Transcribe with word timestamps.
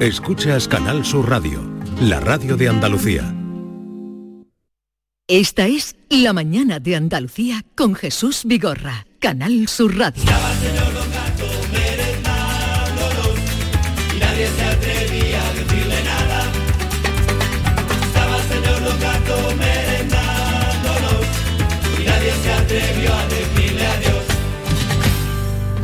Escuchas 0.00 0.66
Canal 0.66 1.04
Sur 1.04 1.28
Radio, 1.28 1.60
la 2.00 2.20
radio 2.20 2.56
de 2.56 2.70
Andalucía. 2.70 3.34
Esta 5.28 5.66
es 5.66 5.94
La 6.08 6.32
mañana 6.32 6.80
de 6.80 6.96
Andalucía 6.96 7.66
con 7.76 7.94
Jesús 7.94 8.44
Vigorra, 8.46 9.04
Canal 9.18 9.68
Sur 9.68 9.98
Radio. 9.98 10.22
y 14.14 14.18
nadie 14.18 14.48
se 14.48 14.64
atrevía 14.64 15.46
a 15.46 15.52
decirle 15.52 16.02
nada. 16.02 16.44
Estaba 18.06 18.36
el 18.38 18.42
señor 18.48 18.82
Don 18.82 19.00
Gato 19.00 19.54
merendándonos 19.58 21.26
y 22.00 22.04
nadie 22.04 22.32
se 22.42 22.52
atrevió 22.52 23.14
a 23.14 23.26
decirle 23.26 23.86
adiós. 23.86 24.24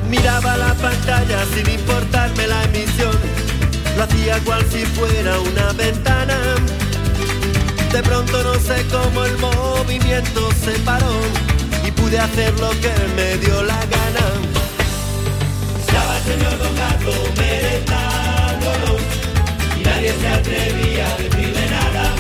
Miraba 0.09 0.57
la 0.57 0.73
pantalla 0.75 1.45
sin 1.55 1.69
importarme 1.69 2.47
la 2.47 2.65
emisión, 2.65 2.86
lo 4.07 4.19
hacía 4.19 4.39
cual 4.45 4.65
si 4.71 4.85
fuera 4.87 5.41
una 5.41 5.73
ventana. 5.73 6.37
De 7.93 8.03
pronto 8.03 8.43
no 8.43 8.55
sé 8.55 8.85
cómo 8.91 9.25
el 9.25 9.37
movimiento 9.39 10.49
se 10.65 10.73
paró 10.81 11.15
y 11.87 11.91
pude 11.93 12.19
hacer 12.19 12.53
lo 12.61 12.71
que 12.71 12.93
me 13.17 13.37
dio 13.39 13.63
la 13.63 13.79
gana. 13.87 14.27
Estaba 15.81 16.17
el 16.19 16.25
señor 16.25 16.59
Don 16.59 16.77
Gato 16.77 17.13
merendándonos 17.39 19.01
y 19.79 19.83
nadie 19.83 20.13
se 20.21 20.29
atrevía 20.29 21.07
a 21.07 21.17
decirle 21.17 21.71
nada. 21.71 22.15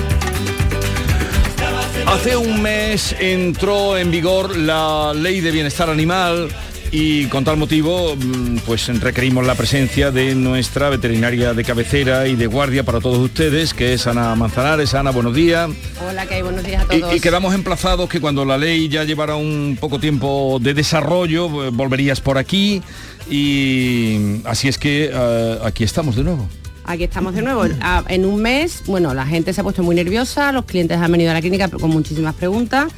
Hace 2.06 2.36
un 2.36 2.62
mes 2.62 3.14
entró 3.18 3.98
en 3.98 4.10
vigor 4.10 4.56
la 4.56 5.12
ley 5.14 5.40
de 5.40 5.50
bienestar 5.50 5.90
animal 5.90 6.48
y 6.90 7.26
con 7.26 7.44
tal 7.44 7.56
motivo 7.56 8.16
mm, 8.16 8.58
pues 8.66 8.86
requerimos 9.00 9.46
la 9.46 9.54
presencia 9.54 10.10
de 10.10 10.34
nuestra 10.34 10.88
veterinaria 10.88 11.54
de 11.54 11.64
cabecera 11.64 12.26
y 12.28 12.36
de 12.36 12.46
guardia 12.46 12.84
para 12.84 13.00
todos 13.00 13.18
ustedes, 13.18 13.74
que 13.74 13.94
es 13.94 14.06
Ana 14.06 14.34
Manzanares. 14.34 14.94
Ana, 14.94 15.10
buenos 15.10 15.34
días. 15.34 15.70
Hola, 16.08 16.26
que 16.26 16.34
hay 16.34 16.42
buenos 16.42 16.64
días 16.64 16.84
a 16.84 16.86
todos. 16.86 17.16
y 17.16 17.20
quedamos 17.20 17.54
emplazados 17.54 18.08
que 18.08 18.20
cuando 18.20 18.44
la 18.44 18.58
ley 18.58 18.88
ya 18.88 19.04
llevara 19.04 19.36
un 19.36 19.76
poco 19.80 19.98
tiempo 19.98 20.58
de 20.60 20.74
desarrollo, 20.74 21.66
eh, 21.66 21.70
volverías 21.72 22.20
por 22.20 22.38
aquí 22.38 22.82
y 23.28 24.40
así 24.44 24.68
es 24.68 24.78
que 24.78 25.10
eh, 25.12 25.58
aquí 25.64 25.84
estamos 25.84 26.16
de 26.16 26.24
nuevo. 26.24 26.48
Aquí 26.84 27.02
estamos 27.02 27.34
de 27.34 27.42
nuevo. 27.42 27.64
Ah, 27.80 28.04
En 28.08 28.24
un 28.24 28.40
mes, 28.40 28.84
bueno, 28.86 29.12
la 29.12 29.26
gente 29.26 29.52
se 29.52 29.60
ha 29.60 29.64
puesto 29.64 29.82
muy 29.82 29.96
nerviosa, 29.96 30.52
los 30.52 30.66
clientes 30.66 30.96
han 30.96 31.10
venido 31.10 31.32
a 31.32 31.34
la 31.34 31.40
clínica 31.40 31.68
con 31.68 31.90
muchísimas 31.90 32.34
preguntas. 32.34 32.92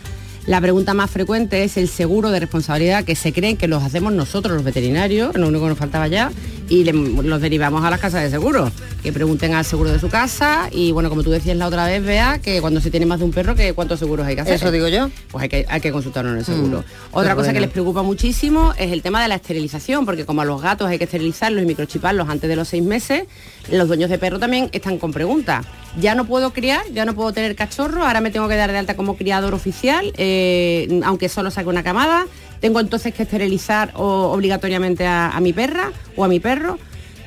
La 0.48 0.62
pregunta 0.62 0.94
más 0.94 1.10
frecuente 1.10 1.62
es 1.62 1.76
el 1.76 1.88
seguro 1.88 2.30
de 2.30 2.40
responsabilidad 2.40 3.04
que 3.04 3.14
se 3.14 3.34
creen 3.34 3.58
que 3.58 3.68
los 3.68 3.82
hacemos 3.82 4.14
nosotros 4.14 4.54
los 4.54 4.64
veterinarios, 4.64 5.36
lo 5.36 5.46
único 5.46 5.64
que 5.64 5.68
nos 5.68 5.78
faltaba 5.78 6.08
ya, 6.08 6.32
y 6.70 6.84
le- 6.84 6.92
los 6.94 7.40
derivamos 7.42 7.84
a 7.84 7.90
las 7.90 8.00
casas 8.00 8.22
de 8.22 8.30
seguro, 8.30 8.72
que 9.02 9.12
pregunten 9.12 9.52
al 9.52 9.66
seguro 9.66 9.92
de 9.92 9.98
su 9.98 10.08
casa 10.08 10.70
y 10.72 10.90
bueno, 10.92 11.10
como 11.10 11.22
tú 11.22 11.28
decías 11.30 11.54
la 11.58 11.66
otra 11.66 11.84
vez, 11.84 12.02
vea 12.02 12.38
que 12.38 12.62
cuando 12.62 12.80
se 12.80 12.90
tiene 12.90 13.04
más 13.04 13.18
de 13.18 13.26
un 13.26 13.30
perro, 13.30 13.54
que 13.54 13.74
cuántos 13.74 13.98
seguros 13.98 14.26
hay 14.26 14.36
que 14.36 14.40
hacer. 14.40 14.54
Eso 14.54 14.70
digo 14.70 14.88
yo. 14.88 15.10
Pues 15.30 15.42
hay 15.42 15.48
que, 15.50 15.66
hay 15.68 15.82
que 15.82 15.92
consultarlo 15.92 16.32
en 16.32 16.38
el 16.38 16.44
seguro. 16.46 16.78
Mm, 16.78 17.16
Otra 17.18 17.32
qué 17.32 17.36
cosa 17.36 17.52
que 17.52 17.60
les 17.60 17.70
preocupa 17.70 18.02
muchísimo 18.02 18.72
es 18.78 18.90
el 18.90 19.02
tema 19.02 19.20
de 19.20 19.28
la 19.28 19.34
esterilización, 19.34 20.06
porque 20.06 20.24
como 20.24 20.40
a 20.40 20.44
los 20.46 20.62
gatos 20.62 20.88
hay 20.88 20.96
que 20.96 21.04
esterilizarlos 21.04 21.62
y 21.62 21.66
microchiparlos 21.66 22.26
antes 22.26 22.48
de 22.48 22.56
los 22.56 22.68
seis 22.68 22.82
meses, 22.82 23.24
los 23.70 23.86
dueños 23.86 24.08
de 24.08 24.16
perro 24.16 24.38
también 24.38 24.70
están 24.72 24.96
con 24.98 25.12
preguntas. 25.12 25.66
Ya 25.96 26.14
no 26.14 26.26
puedo 26.26 26.52
criar, 26.52 26.82
ya 26.92 27.04
no 27.04 27.14
puedo 27.14 27.32
tener 27.32 27.56
cachorro, 27.56 28.04
ahora 28.04 28.20
me 28.20 28.30
tengo 28.30 28.46
que 28.48 28.56
dar 28.56 28.70
de 28.70 28.78
alta 28.78 28.94
como 28.94 29.16
criador 29.16 29.54
oficial, 29.54 30.12
eh, 30.16 31.00
aunque 31.04 31.28
solo 31.28 31.50
saque 31.50 31.68
una 31.68 31.82
camada. 31.82 32.26
Tengo 32.60 32.80
entonces 32.80 33.14
que 33.14 33.22
esterilizar 33.22 33.92
obligatoriamente 33.94 35.06
a, 35.06 35.38
mi 35.40 35.52
perra 35.52 35.92
o 36.16 36.24
a 36.24 36.28
mi 36.28 36.40
perro. 36.40 36.78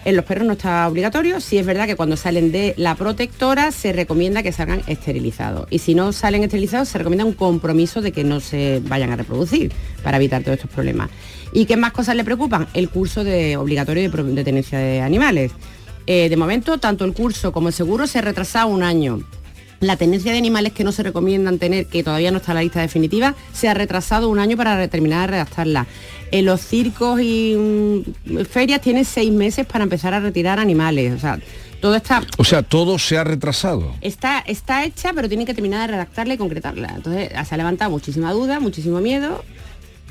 En 0.03 0.15
los 0.15 0.25
perros 0.25 0.47
no 0.47 0.53
está 0.53 0.87
obligatorio, 0.87 1.39
sí 1.39 1.59
es 1.59 1.65
verdad 1.65 1.85
que 1.85 1.95
cuando 1.95 2.17
salen 2.17 2.51
de 2.51 2.73
la 2.75 2.95
protectora 2.95 3.71
se 3.71 3.93
recomienda 3.93 4.41
que 4.41 4.51
salgan 4.51 4.81
esterilizados. 4.87 5.67
Y 5.69 5.77
si 5.77 5.93
no 5.93 6.11
salen 6.11 6.43
esterilizados 6.43 6.89
se 6.89 6.97
recomienda 6.97 7.23
un 7.23 7.33
compromiso 7.33 8.01
de 8.01 8.11
que 8.11 8.23
no 8.23 8.39
se 8.39 8.81
vayan 8.83 9.11
a 9.11 9.15
reproducir 9.15 9.71
para 10.01 10.17
evitar 10.17 10.41
todos 10.41 10.55
estos 10.55 10.71
problemas. 10.71 11.11
¿Y 11.53 11.65
qué 11.65 11.77
más 11.77 11.91
cosas 11.91 12.15
le 12.15 12.23
preocupan? 12.23 12.67
El 12.73 12.89
curso 12.89 13.23
de 13.23 13.57
obligatorio 13.57 14.09
de, 14.09 14.23
de 14.23 14.43
tenencia 14.43 14.79
de 14.79 15.01
animales. 15.01 15.51
Eh, 16.07 16.29
de 16.29 16.37
momento, 16.37 16.77
tanto 16.77 17.05
el 17.05 17.13
curso 17.13 17.51
como 17.51 17.67
el 17.69 17.73
seguro 17.73 18.07
se 18.07 18.19
ha 18.19 18.21
retrasado 18.21 18.67
un 18.67 18.83
año. 18.83 19.21
La 19.79 19.97
tenencia 19.97 20.31
de 20.31 20.37
animales 20.37 20.73
que 20.73 20.83
no 20.83 20.91
se 20.91 21.01
recomiendan 21.01 21.57
tener, 21.57 21.87
que 21.87 22.03
todavía 22.03 22.29
no 22.29 22.37
está 22.37 22.51
en 22.51 22.55
la 22.57 22.61
lista 22.61 22.81
definitiva, 22.81 23.35
se 23.51 23.67
ha 23.67 23.73
retrasado 23.73 24.29
un 24.29 24.37
año 24.37 24.55
para 24.55 24.87
terminar 24.87 25.21
de 25.21 25.27
redactarla. 25.27 25.87
En 26.31 26.45
los 26.45 26.61
circos 26.61 27.19
y 27.19 27.55
mm, 27.57 28.45
ferias 28.45 28.81
tienen 28.81 29.05
seis 29.05 29.31
meses 29.31 29.65
para 29.65 29.83
empezar 29.83 30.13
a 30.13 30.19
retirar 30.19 30.59
animales. 30.59 31.13
O 31.13 31.19
sea, 31.19 31.39
todo 31.81 31.95
está, 31.95 32.23
O 32.37 32.43
sea, 32.43 32.61
todo 32.61 32.99
se 32.99 33.17
ha 33.17 33.23
retrasado. 33.23 33.95
está, 34.01 34.39
está 34.45 34.85
hecha, 34.85 35.13
pero 35.15 35.27
tienen 35.27 35.47
que 35.47 35.55
terminar 35.55 35.81
de 35.81 35.93
redactarla 35.93 36.35
y 36.35 36.37
concretarla. 36.37 36.93
Entonces 36.95 37.31
se 37.47 37.55
ha 37.55 37.57
levantado 37.57 37.89
muchísima 37.89 38.31
duda, 38.33 38.59
muchísimo 38.59 39.01
miedo. 39.01 39.43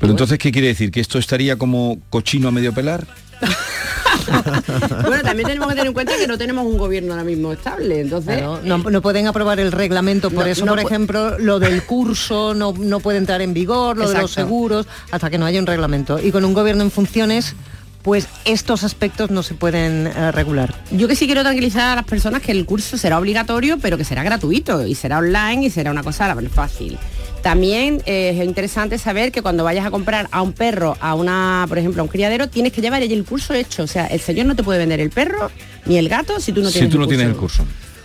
Pero 0.00 0.12
entonces, 0.12 0.38
¿qué 0.38 0.50
quiere 0.50 0.66
decir? 0.68 0.90
¿Que 0.90 0.98
esto 1.00 1.18
estaría 1.18 1.56
como 1.56 1.98
cochino 2.10 2.48
a 2.48 2.50
medio 2.50 2.72
pelar? 2.72 3.06
Bueno, 5.06 5.22
también 5.22 5.48
tenemos 5.48 5.68
que 5.68 5.74
tener 5.74 5.86
en 5.88 5.92
cuenta 5.92 6.16
que 6.16 6.26
no 6.26 6.38
tenemos 6.38 6.66
un 6.66 6.78
gobierno 6.78 7.12
ahora 7.12 7.24
mismo 7.24 7.52
estable. 7.52 8.00
Entonces, 8.00 8.38
Claro, 8.38 8.60
no, 8.62 8.78
no 8.78 9.02
pueden 9.02 9.26
aprobar 9.26 9.60
el 9.60 9.72
reglamento, 9.72 10.30
por 10.30 10.44
No, 10.44 10.50
eso, 10.50 10.64
no 10.64 10.72
por 10.72 10.80
ejemplo, 10.80 11.38
lo 11.38 11.58
del 11.58 11.82
curso 11.84 12.54
no, 12.54 12.72
no 12.72 13.00
puede 13.00 13.18
entrar 13.18 13.40
en 13.42 13.54
vigor, 13.54 13.96
lo 13.96 14.08
de 14.08 14.20
los 14.20 14.30
seguros, 14.30 14.86
hasta 15.10 15.30
que 15.30 15.38
no 15.38 15.46
haya 15.46 15.60
un 15.60 15.66
reglamento. 15.66 16.18
Y 16.18 16.32
con 16.32 16.44
un 16.44 16.54
gobierno 16.54 16.82
en 16.82 16.90
funciones, 16.90 17.54
pues 18.02 18.28
estos 18.44 18.84
aspectos 18.84 19.30
no 19.30 19.42
se 19.42 19.54
pueden 19.54 20.06
eh, 20.06 20.32
regular. 20.32 20.74
Yo 20.90 21.08
que 21.08 21.16
sí 21.16 21.26
quiero 21.26 21.42
tranquilizar 21.42 21.92
a 21.92 21.96
las 21.96 22.04
personas 22.04 22.42
que 22.42 22.52
el 22.52 22.64
curso 22.64 22.96
será 22.96 23.18
obligatorio, 23.18 23.78
pero 23.78 23.96
que 23.96 24.04
será 24.04 24.22
gratuito 24.22 24.86
y 24.86 24.94
será 24.94 25.18
online 25.18 25.66
y 25.66 25.70
será 25.70 25.90
una 25.90 26.02
cosa 26.02 26.34
fácil. 26.52 26.98
También 27.42 28.02
eh, 28.06 28.36
es 28.38 28.44
interesante 28.44 28.98
saber 28.98 29.32
que 29.32 29.42
cuando 29.42 29.64
vayas 29.64 29.86
a 29.86 29.90
comprar 29.90 30.28
a 30.30 30.42
un 30.42 30.52
perro, 30.52 30.96
a 31.00 31.14
una, 31.14 31.64
por 31.68 31.78
ejemplo, 31.78 32.00
a 32.02 32.04
un 32.04 32.08
criadero, 32.10 32.48
tienes 32.48 32.72
que 32.72 32.80
llevar 32.80 33.02
allí 33.02 33.14
el 33.14 33.24
curso 33.24 33.54
hecho. 33.54 33.82
O 33.82 33.86
sea, 33.86 34.06
el 34.06 34.20
señor 34.20 34.46
no 34.46 34.54
te 34.56 34.62
puede 34.62 34.78
vender 34.78 35.00
el 35.00 35.10
perro 35.10 35.50
ni 35.86 35.96
el 35.96 36.08
gato 36.08 36.38
si 36.40 36.52
tú 36.52 36.60
no 36.62 36.68
si 36.68 36.74
tienes 36.74 36.90
tú 36.90 36.96
el 36.96 37.00
no 37.02 37.08
tienes 37.08 37.26
el 37.28 37.34
curso. 37.36 37.64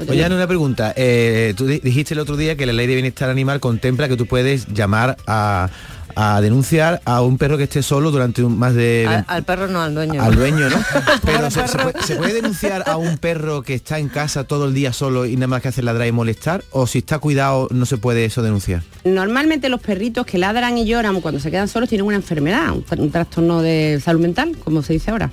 Oye, 0.10 0.26
una 0.26 0.46
pregunta. 0.48 0.94
Eh, 0.98 1.54
tú 1.56 1.68
di- 1.68 1.80
dijiste 1.80 2.14
el 2.14 2.20
otro 2.20 2.36
día 2.36 2.58
que 2.58 2.66
la 2.66 2.74
ley 2.74 2.86
de 2.88 2.96
bienestar 2.96 3.30
animal 3.30 3.60
contempla 3.62 4.10
que 4.10 4.18
tú 4.18 4.26
puedes 4.26 4.68
llamar 4.74 5.16
a, 5.26 5.70
a 6.16 6.40
denunciar 6.42 7.02
a 7.06 7.22
un 7.22 7.38
perro 7.38 7.58
que 7.58 7.64
esté 7.66 7.84
solo 7.84 8.10
durante 8.12 8.44
un- 8.44 8.58
más 8.58 8.74
de... 8.74 9.06
Al, 9.08 9.26
al 9.28 9.44
perro 9.44 9.68
no, 9.68 9.82
al 9.82 9.94
dueño. 9.94 10.22
al 10.22 10.36
dueño, 10.36 10.70
¿no? 10.70 10.78
Pero 11.26 11.52
se, 11.52 11.68
se 11.68 11.78
puede, 11.78 12.02
se 12.04 12.16
puede 12.16 12.34
denunciar 12.36 12.84
a 12.88 12.98
un 12.98 13.18
perro 13.18 13.62
que 13.64 13.74
está 13.74 14.00
en 14.00 14.08
casa 14.10 14.46
todo 14.46 14.66
el 14.66 14.74
día 14.74 14.94
solo 14.94 15.26
y 15.26 15.36
nada 15.36 15.48
más 15.48 15.62
que 15.62 15.68
hacer 15.68 15.84
ladrar 15.84 16.08
y 16.08 16.12
molestar? 16.12 16.64
¿O 16.72 16.88
si 16.88 17.00
está 17.00 17.20
cuidado 17.20 17.68
no 17.72 17.86
se 17.86 17.98
puede 17.98 18.26
eso 18.26 18.42
denunciar? 18.42 18.84
Normalmente 19.04 19.70
los 19.70 19.82
perritos 19.82 20.26
que 20.26 20.38
ladran 20.38 20.78
y 20.78 20.86
lloran 20.86 21.20
cuando 21.22 21.40
se 21.40 21.52
quedan 21.52 21.68
solos 21.68 21.90
tienen 21.90 22.08
una 22.08 22.16
enfermedad, 22.16 22.72
un, 22.72 22.86
tra- 22.86 23.00
un 23.00 23.12
trastorno 23.12 23.62
de 23.62 24.02
salud 24.04 24.22
mental, 24.22 24.56
como 24.64 24.82
se 24.84 24.94
dice 24.94 25.12
ahora. 25.12 25.32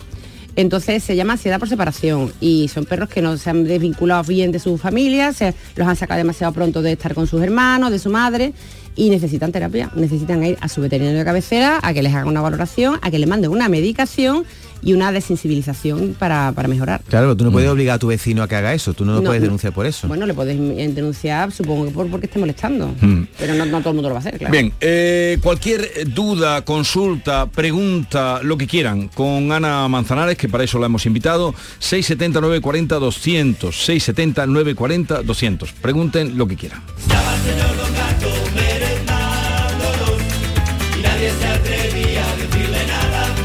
Entonces 0.54 1.02
se 1.02 1.16
llama 1.16 1.32
ansiedad 1.32 1.58
por 1.58 1.66
separación 1.68 2.30
y 2.38 2.68
son 2.68 2.84
perros 2.84 3.08
que 3.08 3.22
no 3.22 3.38
se 3.38 3.48
han 3.48 3.64
desvinculado 3.64 4.22
bien 4.24 4.52
de 4.52 4.58
su 4.58 4.76
familia, 4.76 5.32
se 5.32 5.54
los 5.76 5.88
han 5.88 5.96
sacado 5.96 6.18
demasiado 6.18 6.52
pronto 6.52 6.82
de 6.82 6.92
estar 6.92 7.14
con 7.14 7.26
sus 7.26 7.40
hermanos, 7.42 7.90
de 7.90 7.98
su 7.98 8.10
madre 8.10 8.52
y 8.94 9.10
necesitan 9.10 9.52
terapia, 9.52 9.90
necesitan 9.94 10.42
ir 10.44 10.58
a 10.60 10.68
su 10.68 10.80
veterinario 10.80 11.18
de 11.18 11.24
cabecera 11.24 11.78
a 11.82 11.92
que 11.94 12.02
les 12.02 12.14
haga 12.14 12.26
una 12.26 12.40
valoración, 12.40 12.98
a 13.02 13.10
que 13.10 13.18
le 13.18 13.26
manden 13.26 13.50
una 13.50 13.68
medicación 13.68 14.44
y 14.84 14.94
una 14.94 15.12
desensibilización 15.12 16.16
para, 16.18 16.50
para 16.52 16.66
mejorar. 16.66 17.02
Claro, 17.08 17.26
pero 17.28 17.36
tú 17.36 17.44
no 17.44 17.52
puedes 17.52 17.70
obligar 17.70 17.94
a 17.94 17.98
tu 18.00 18.08
vecino 18.08 18.42
a 18.42 18.48
que 18.48 18.56
haga 18.56 18.74
eso, 18.74 18.92
tú 18.94 19.04
no 19.04 19.12
lo 19.12 19.20
No, 19.20 19.26
puedes 19.26 19.40
denunciar 19.40 19.72
por 19.72 19.86
eso. 19.86 20.08
Bueno, 20.08 20.26
le 20.26 20.34
podéis 20.34 20.60
eh, 20.60 20.90
denunciar, 20.92 21.52
supongo 21.52 21.84
que 21.86 21.92
por 21.92 22.08
porque 22.10 22.26
esté 22.26 22.40
molestando, 22.40 22.92
Mm. 23.00 23.22
pero 23.38 23.54
no, 23.54 23.64
no 23.64 23.78
todo 23.78 23.90
el 23.90 23.94
mundo 23.94 24.08
lo 24.08 24.14
va 24.16 24.18
a 24.18 24.22
hacer, 24.22 24.38
claro. 24.38 24.50
Bien, 24.52 24.72
eh, 24.80 25.38
cualquier 25.40 26.12
duda, 26.12 26.62
consulta, 26.62 27.46
pregunta, 27.46 28.40
lo 28.42 28.56
que 28.58 28.66
quieran, 28.66 29.06
con 29.08 29.52
Ana 29.52 29.86
Manzanares, 29.86 30.36
que 30.36 30.48
para 30.48 30.64
eso 30.64 30.80
la 30.80 30.86
hemos 30.86 31.06
invitado, 31.06 31.54
670 31.78 32.40
940 32.40 32.96
200, 32.98 33.84
670 33.84 34.46
940 34.46 35.22
200. 35.22 35.72
Pregunten 35.74 36.36
lo 36.36 36.48
que 36.48 36.56
quieran. 36.56 36.82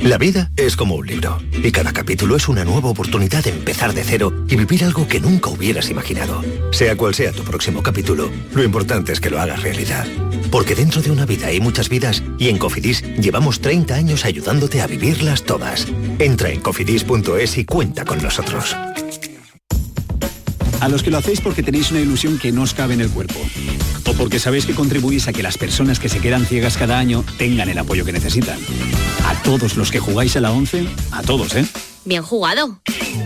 La 0.00 0.16
vida 0.16 0.50
es 0.56 0.76
como 0.76 0.94
un 0.94 1.06
libro 1.06 1.38
y 1.52 1.72
cada 1.72 1.92
capítulo 1.92 2.36
es 2.36 2.48
una 2.48 2.64
nueva 2.64 2.88
oportunidad 2.88 3.42
de 3.42 3.50
empezar 3.50 3.92
de 3.92 4.04
cero 4.04 4.32
y 4.48 4.56
vivir 4.56 4.84
algo 4.84 5.08
que 5.08 5.20
nunca 5.20 5.50
hubieras 5.50 5.90
imaginado. 5.90 6.42
Sea 6.70 6.96
cual 6.96 7.14
sea 7.14 7.32
tu 7.32 7.42
próximo 7.42 7.82
capítulo, 7.82 8.30
lo 8.54 8.62
importante 8.62 9.12
es 9.12 9.20
que 9.20 9.28
lo 9.28 9.40
hagas 9.40 9.62
realidad. 9.62 10.06
Porque 10.50 10.74
dentro 10.74 11.02
de 11.02 11.10
una 11.10 11.26
vida 11.26 11.48
hay 11.48 11.60
muchas 11.60 11.88
vidas 11.88 12.22
y 12.38 12.48
en 12.48 12.58
Cofidis 12.58 13.02
llevamos 13.16 13.60
30 13.60 13.94
años 13.94 14.24
ayudándote 14.24 14.80
a 14.80 14.86
vivirlas 14.86 15.42
todas. 15.42 15.86
Entra 16.18 16.50
en 16.50 16.60
cofidis.es 16.60 17.58
y 17.58 17.64
cuenta 17.64 18.04
con 18.04 18.22
nosotros. 18.22 18.76
A 20.80 20.88
los 20.88 21.02
que 21.02 21.10
lo 21.10 21.18
hacéis 21.18 21.40
porque 21.40 21.62
tenéis 21.62 21.90
una 21.90 22.00
ilusión 22.00 22.38
que 22.38 22.52
no 22.52 22.62
os 22.62 22.72
cabe 22.72 22.94
en 22.94 23.00
el 23.00 23.10
cuerpo. 23.10 23.40
Porque 24.18 24.40
sabéis 24.40 24.66
que 24.66 24.74
contribuís 24.74 25.28
a 25.28 25.32
que 25.32 25.44
las 25.44 25.56
personas 25.56 26.00
que 26.00 26.08
se 26.08 26.18
quedan 26.18 26.44
ciegas 26.44 26.76
cada 26.76 26.98
año 26.98 27.24
tengan 27.38 27.68
el 27.68 27.78
apoyo 27.78 28.04
que 28.04 28.12
necesitan. 28.12 28.58
A 29.24 29.40
todos 29.42 29.76
los 29.76 29.92
que 29.92 30.00
jugáis 30.00 30.36
a 30.36 30.40
la 30.40 30.50
11, 30.50 30.86
a 31.12 31.22
todos, 31.22 31.54
¿eh? 31.54 31.64
Bien 32.04 32.22
jugado. 32.24 32.80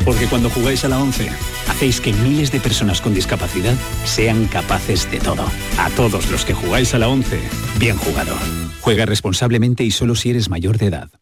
Porque 0.04 0.26
cuando 0.26 0.50
jugáis 0.50 0.84
a 0.84 0.88
la 0.88 1.00
11, 1.00 1.30
hacéis 1.68 2.00
que 2.00 2.12
miles 2.12 2.52
de 2.52 2.60
personas 2.60 3.00
con 3.00 3.14
discapacidad 3.14 3.74
sean 4.04 4.46
capaces 4.46 5.10
de 5.10 5.18
todo. 5.18 5.46
A 5.78 5.88
todos 5.96 6.30
los 6.30 6.44
que 6.44 6.52
jugáis 6.52 6.92
a 6.94 6.98
la 6.98 7.08
11, 7.08 7.40
bien 7.78 7.96
jugado. 7.96 8.36
Juega 8.80 9.06
responsablemente 9.06 9.84
y 9.84 9.90
solo 9.90 10.14
si 10.14 10.30
eres 10.30 10.50
mayor 10.50 10.76
de 10.76 10.86
edad. 10.86 11.21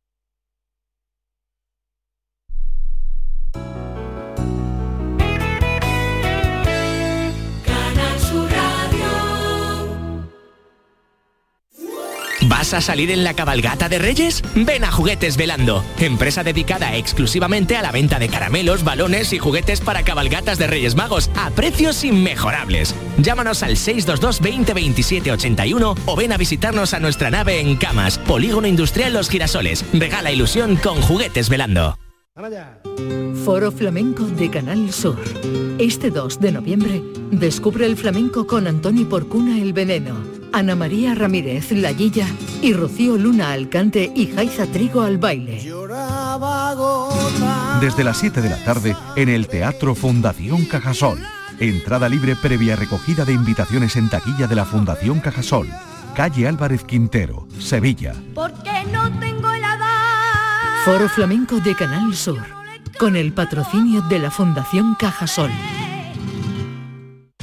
¿Vas 12.51 12.73
a 12.73 12.81
salir 12.81 13.11
en 13.11 13.23
la 13.23 13.33
cabalgata 13.33 13.87
de 13.87 13.97
Reyes? 13.97 14.43
Ven 14.55 14.83
a 14.83 14.91
Juguetes 14.91 15.37
Velando, 15.37 15.85
empresa 15.97 16.43
dedicada 16.43 16.97
exclusivamente 16.97 17.77
a 17.77 17.81
la 17.81 17.93
venta 17.93 18.19
de 18.19 18.27
caramelos, 18.27 18.83
balones 18.83 19.31
y 19.31 19.39
juguetes 19.39 19.79
para 19.79 20.03
cabalgatas 20.03 20.57
de 20.57 20.67
Reyes 20.67 20.95
Magos 20.95 21.29
a 21.37 21.49
precios 21.51 22.03
inmejorables. 22.03 22.93
Llámanos 23.19 23.63
al 23.63 23.77
622 23.77 24.41
20 24.41 24.73
27 24.73 25.31
81 25.31 25.95
o 26.05 26.15
ven 26.17 26.33
a 26.33 26.37
visitarnos 26.37 26.93
a 26.93 26.99
nuestra 26.99 27.31
nave 27.31 27.61
en 27.61 27.77
Camas, 27.77 28.17
Polígono 28.17 28.67
Industrial 28.67 29.13
Los 29.13 29.29
Girasoles. 29.29 29.85
Regala 29.93 30.29
ilusión 30.29 30.75
con 30.75 31.01
Juguetes 31.01 31.47
Velando. 31.47 31.97
Foro 33.45 33.71
Flamenco 33.71 34.25
de 34.25 34.49
Canal 34.49 34.91
Sur. 34.91 35.17
Este 35.79 36.09
2 36.09 36.41
de 36.41 36.51
noviembre, 36.51 37.01
descubre 37.31 37.85
el 37.85 37.95
flamenco 37.95 38.45
con 38.45 38.67
Antoni 38.67 39.05
Porcuna 39.05 39.57
El 39.57 39.71
Veneno, 39.71 40.40
Ana 40.53 40.75
María 40.75 41.15
Ramírez 41.15 41.71
La 41.71 41.93
Guilla 41.93 42.27
y 42.61 42.73
Rocío 42.73 43.17
Luna 43.17 43.51
Alcante 43.51 44.11
y 44.15 44.27
Jaiza 44.27 44.65
Trigo 44.67 45.01
al 45.01 45.17
baile. 45.17 45.61
Desde 47.79 48.03
las 48.03 48.17
7 48.17 48.41
de 48.41 48.49
la 48.49 48.63
tarde 48.63 48.95
en 49.15 49.29
el 49.29 49.47
Teatro 49.47 49.95
Fundación 49.95 50.65
Cajasol. 50.65 51.19
Entrada 51.59 52.09
libre 52.09 52.35
previa 52.35 52.75
recogida 52.75 53.25
de 53.25 53.33
invitaciones 53.33 53.95
en 53.95 54.09
taquilla 54.09 54.47
de 54.47 54.55
la 54.55 54.65
Fundación 54.65 55.19
Cajasol. 55.19 55.67
Calle 56.15 56.47
Álvarez 56.47 56.83
Quintero, 56.83 57.47
Sevilla. 57.59 58.13
Porque 58.33 58.83
no 58.91 59.09
tengo 59.19 59.51
el 59.51 59.61
Foro 60.83 61.07
Flamenco 61.09 61.59
de 61.59 61.75
Canal 61.75 62.15
Sur. 62.15 62.41
Con 62.97 63.15
el 63.15 63.33
patrocinio 63.33 64.01
de 64.01 64.19
la 64.19 64.31
Fundación 64.31 64.95
Cajasol. 64.95 65.51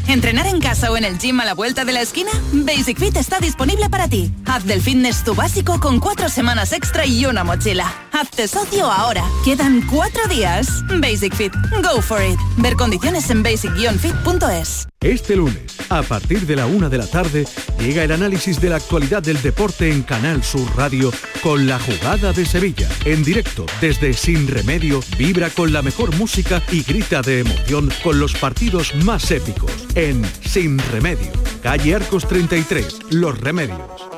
¿Entrenar 0.08 0.46
en 0.46 0.58
casa 0.58 0.90
o 0.90 0.96
en 0.96 1.04
el 1.04 1.18
gym 1.18 1.38
a 1.40 1.44
la 1.44 1.52
vuelta 1.52 1.84
de 1.84 1.92
la 1.92 2.00
esquina? 2.00 2.30
Basic 2.50 2.98
Fit 2.98 3.14
está 3.18 3.40
disponible 3.40 3.90
para 3.90 4.08
ti. 4.08 4.32
Haz 4.46 4.64
del 4.64 4.80
fitness 4.80 5.22
tu 5.22 5.34
básico 5.34 5.78
con 5.80 6.00
cuatro 6.00 6.30
semanas 6.30 6.72
extra 6.72 7.04
y 7.04 7.26
una 7.26 7.44
mochila. 7.44 8.07
Hazte 8.18 8.48
socio 8.48 8.90
ahora. 8.90 9.22
Quedan 9.44 9.80
cuatro 9.82 10.26
días. 10.26 10.82
Basic 10.98 11.32
Fit. 11.36 11.52
Go 11.84 12.02
for 12.02 12.20
it. 12.20 12.36
Ver 12.56 12.74
condiciones 12.74 13.30
en 13.30 13.44
basic-fit.es. 13.44 14.88
Este 15.00 15.36
lunes, 15.36 15.76
a 15.88 16.02
partir 16.02 16.44
de 16.44 16.56
la 16.56 16.66
una 16.66 16.88
de 16.88 16.98
la 16.98 17.06
tarde, 17.06 17.46
llega 17.78 18.02
el 18.02 18.10
análisis 18.10 18.60
de 18.60 18.70
la 18.70 18.76
actualidad 18.76 19.22
del 19.22 19.40
deporte 19.40 19.92
en 19.92 20.02
Canal 20.02 20.42
Sur 20.42 20.68
Radio 20.76 21.12
con 21.44 21.68
la 21.68 21.78
jugada 21.78 22.32
de 22.32 22.44
Sevilla. 22.44 22.88
En 23.04 23.22
directo, 23.22 23.66
desde 23.80 24.12
Sin 24.12 24.48
Remedio, 24.48 25.00
vibra 25.16 25.48
con 25.50 25.72
la 25.72 25.82
mejor 25.82 26.12
música 26.16 26.60
y 26.72 26.82
grita 26.82 27.22
de 27.22 27.40
emoción 27.40 27.88
con 28.02 28.18
los 28.18 28.34
partidos 28.34 28.96
más 28.96 29.30
épicos. 29.30 29.70
En 29.94 30.24
Sin 30.44 30.80
Remedio, 30.90 31.30
calle 31.62 31.94
Arcos 31.94 32.26
33, 32.26 32.98
Los 33.10 33.38
Remedios. 33.38 34.17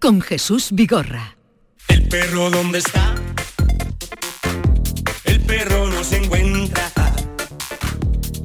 con 0.00 0.20
Jesús 0.20 0.70
Vigorra. 0.72 1.36
¿El 1.88 2.08
perro 2.08 2.50
dónde 2.50 2.78
está? 2.78 3.14
El 5.24 5.40
perro 5.40 5.88
no 5.88 6.04
se 6.04 6.16
encuentra. 6.16 6.90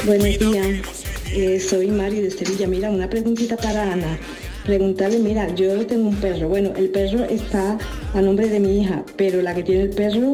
Buenos 0.06 0.40
días, 0.40 1.06
eh, 1.32 1.60
soy 1.60 1.88
Mari 1.88 2.22
de 2.22 2.32
Sevilla. 2.32 2.68
Mira, 2.68 2.90
una 2.90 3.10
preguntita 3.10 3.58
para 3.58 3.92
Ana. 3.92 4.18
Preguntarle, 4.66 5.20
mira, 5.20 5.54
yo 5.56 5.86
tengo 5.86 6.10
un 6.10 6.16
perro. 6.16 6.50
Bueno, 6.50 6.74
el 6.76 6.90
perro 6.90 7.24
está 7.26 7.78
a 8.14 8.22
nombre 8.22 8.48
de 8.48 8.60
mi 8.60 8.82
hija, 8.82 9.04
pero 9.16 9.42
la 9.42 9.56
que 9.56 9.64
tiene 9.64 9.84
el 9.84 9.90
perro 9.90 10.34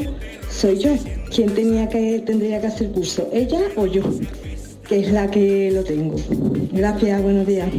soy 0.50 0.80
yo. 0.80 0.96
¿Quién 1.34 1.54
tenía 1.54 1.88
que, 1.90 2.22
tendría 2.25 2.60
que 2.62 2.68
hacer 2.68 2.92
curso? 2.92 3.30
¿Ella 3.34 3.60
o 3.75 3.88
yo? 3.88 4.04
Que 4.88 5.00
es 5.00 5.12
la 5.12 5.30
que 5.30 5.72
lo 5.72 5.84
tengo. 5.84 6.15
Gracias, 6.72 7.22
buenos 7.22 7.48
días. 7.48 7.70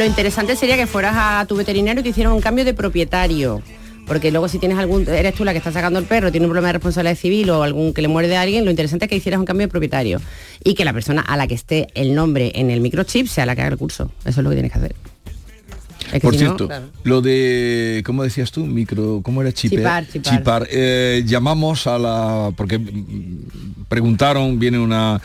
Lo 0.00 0.06
interesante 0.06 0.56
sería 0.56 0.78
que 0.78 0.86
fueras 0.86 1.14
a 1.14 1.44
tu 1.46 1.56
veterinario 1.56 2.00
y 2.00 2.02
te 2.02 2.08
hicieran 2.08 2.32
un 2.32 2.40
cambio 2.40 2.64
de 2.64 2.72
propietario. 2.72 3.60
Porque 4.06 4.30
luego 4.30 4.48
si 4.48 4.58
tienes 4.58 4.78
algún, 4.78 5.06
eres 5.06 5.34
tú 5.34 5.44
la 5.44 5.52
que 5.52 5.58
está 5.58 5.72
sacando 5.72 5.98
el 5.98 6.06
perro, 6.06 6.30
tiene 6.30 6.46
un 6.46 6.52
problema 6.52 6.68
de 6.68 6.72
responsabilidad 6.72 7.18
civil 7.18 7.50
o 7.50 7.62
algún 7.62 7.92
que 7.92 8.00
le 8.00 8.08
muerde 8.08 8.34
a 8.34 8.40
alguien, 8.40 8.64
lo 8.64 8.70
interesante 8.70 9.04
es 9.04 9.08
que 9.10 9.16
hicieras 9.16 9.38
un 9.40 9.44
cambio 9.44 9.66
de 9.66 9.70
propietario. 9.70 10.18
Y 10.64 10.72
que 10.72 10.86
la 10.86 10.94
persona 10.94 11.20
a 11.20 11.36
la 11.36 11.46
que 11.46 11.52
esté 11.52 11.88
el 11.92 12.14
nombre 12.14 12.50
en 12.54 12.70
el 12.70 12.80
microchip 12.80 13.26
sea 13.26 13.44
la 13.44 13.54
que 13.54 13.60
haga 13.60 13.72
el 13.72 13.76
curso. 13.76 14.10
Eso 14.24 14.40
es 14.40 14.42
lo 14.42 14.48
que 14.48 14.56
tienes 14.56 14.72
que 14.72 14.78
hacer. 14.78 14.94
Es 16.12 16.12
que 16.14 16.20
Por 16.20 16.34
si 16.34 16.40
no, 16.40 16.46
cierto, 16.50 16.66
claro. 16.68 16.86
lo 17.04 17.20
de, 17.22 18.02
¿cómo 18.04 18.22
decías 18.22 18.50
tú? 18.50 18.66
Micro, 18.66 19.20
¿cómo 19.22 19.40
era? 19.42 19.50
Chipe- 19.50 19.76
Chipar, 19.76 20.06
chipar. 20.08 20.68
Eh, 20.70 21.22
llamamos 21.26 21.86
a 21.86 21.98
la, 21.98 22.52
porque 22.56 22.80
preguntaron, 23.88 24.58
viene 24.58 24.78
una, 24.78 25.20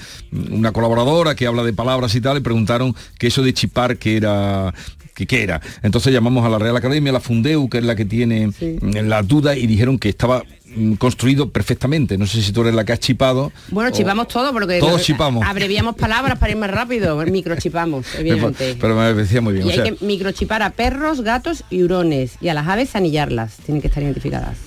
una 0.51 0.71
colaboradora 0.71 1.35
que 1.35 1.47
habla 1.47 1.63
de 1.63 1.73
palabras 1.73 2.13
y 2.15 2.21
tal, 2.21 2.37
y 2.37 2.41
preguntaron 2.41 2.95
que 3.19 3.27
eso 3.27 3.41
de 3.43 3.53
chipar 3.53 3.97
que 3.97 4.17
era 4.17 4.73
que 5.15 5.25
qué 5.25 5.41
era. 5.43 5.59
Entonces 5.81 6.13
llamamos 6.13 6.45
a 6.45 6.49
la 6.49 6.59
Real 6.59 6.77
Academia, 6.77 7.09
a 7.09 7.13
la 7.13 7.19
Fundeu, 7.19 7.67
que 7.69 7.79
es 7.79 7.83
la 7.83 7.95
que 7.95 8.05
tiene 8.05 8.47
mm, 8.47 8.95
la 9.07 9.23
duda, 9.23 9.55
y 9.55 9.65
dijeron 9.65 9.97
que 9.97 10.09
estaba 10.09 10.43
mm, 10.75 10.93
construido 10.95 11.49
perfectamente. 11.49 12.17
No 12.17 12.27
sé 12.27 12.41
si 12.41 12.51
tú 12.51 12.61
eres 12.61 12.75
la 12.75 12.83
que 12.83 12.91
has 12.93 12.99
chipado. 12.99 13.51
Bueno, 13.71 13.89
chipamos 13.91 14.27
todo 14.27 14.51
porque 14.51 14.77
Todos 14.79 15.01
chipamos. 15.01 15.43
abreviamos 15.47 15.95
palabras 15.95 16.37
para 16.37 16.51
ir 16.51 16.57
más 16.57 16.69
rápido. 16.69 17.15
Microchipamos, 17.25 18.05
evidentemente. 18.15 18.77
Pero 18.79 18.95
me 18.95 19.13
parecía 19.13 19.39
muy 19.41 19.53
bien. 19.53 19.65
Y 19.65 19.69
o 19.69 19.71
hay 19.71 19.75
sea, 19.77 19.85
que 19.85 20.05
microchipar 20.05 20.61
a 20.61 20.71
perros, 20.71 21.21
gatos 21.21 21.63
y 21.69 21.81
hurones. 21.83 22.33
Y 22.41 22.49
a 22.49 22.53
las 22.53 22.67
aves 22.67 22.95
anillarlas. 22.95 23.55
Tienen 23.65 23.81
que 23.81 23.87
estar 23.87 24.03
identificadas. 24.03 24.57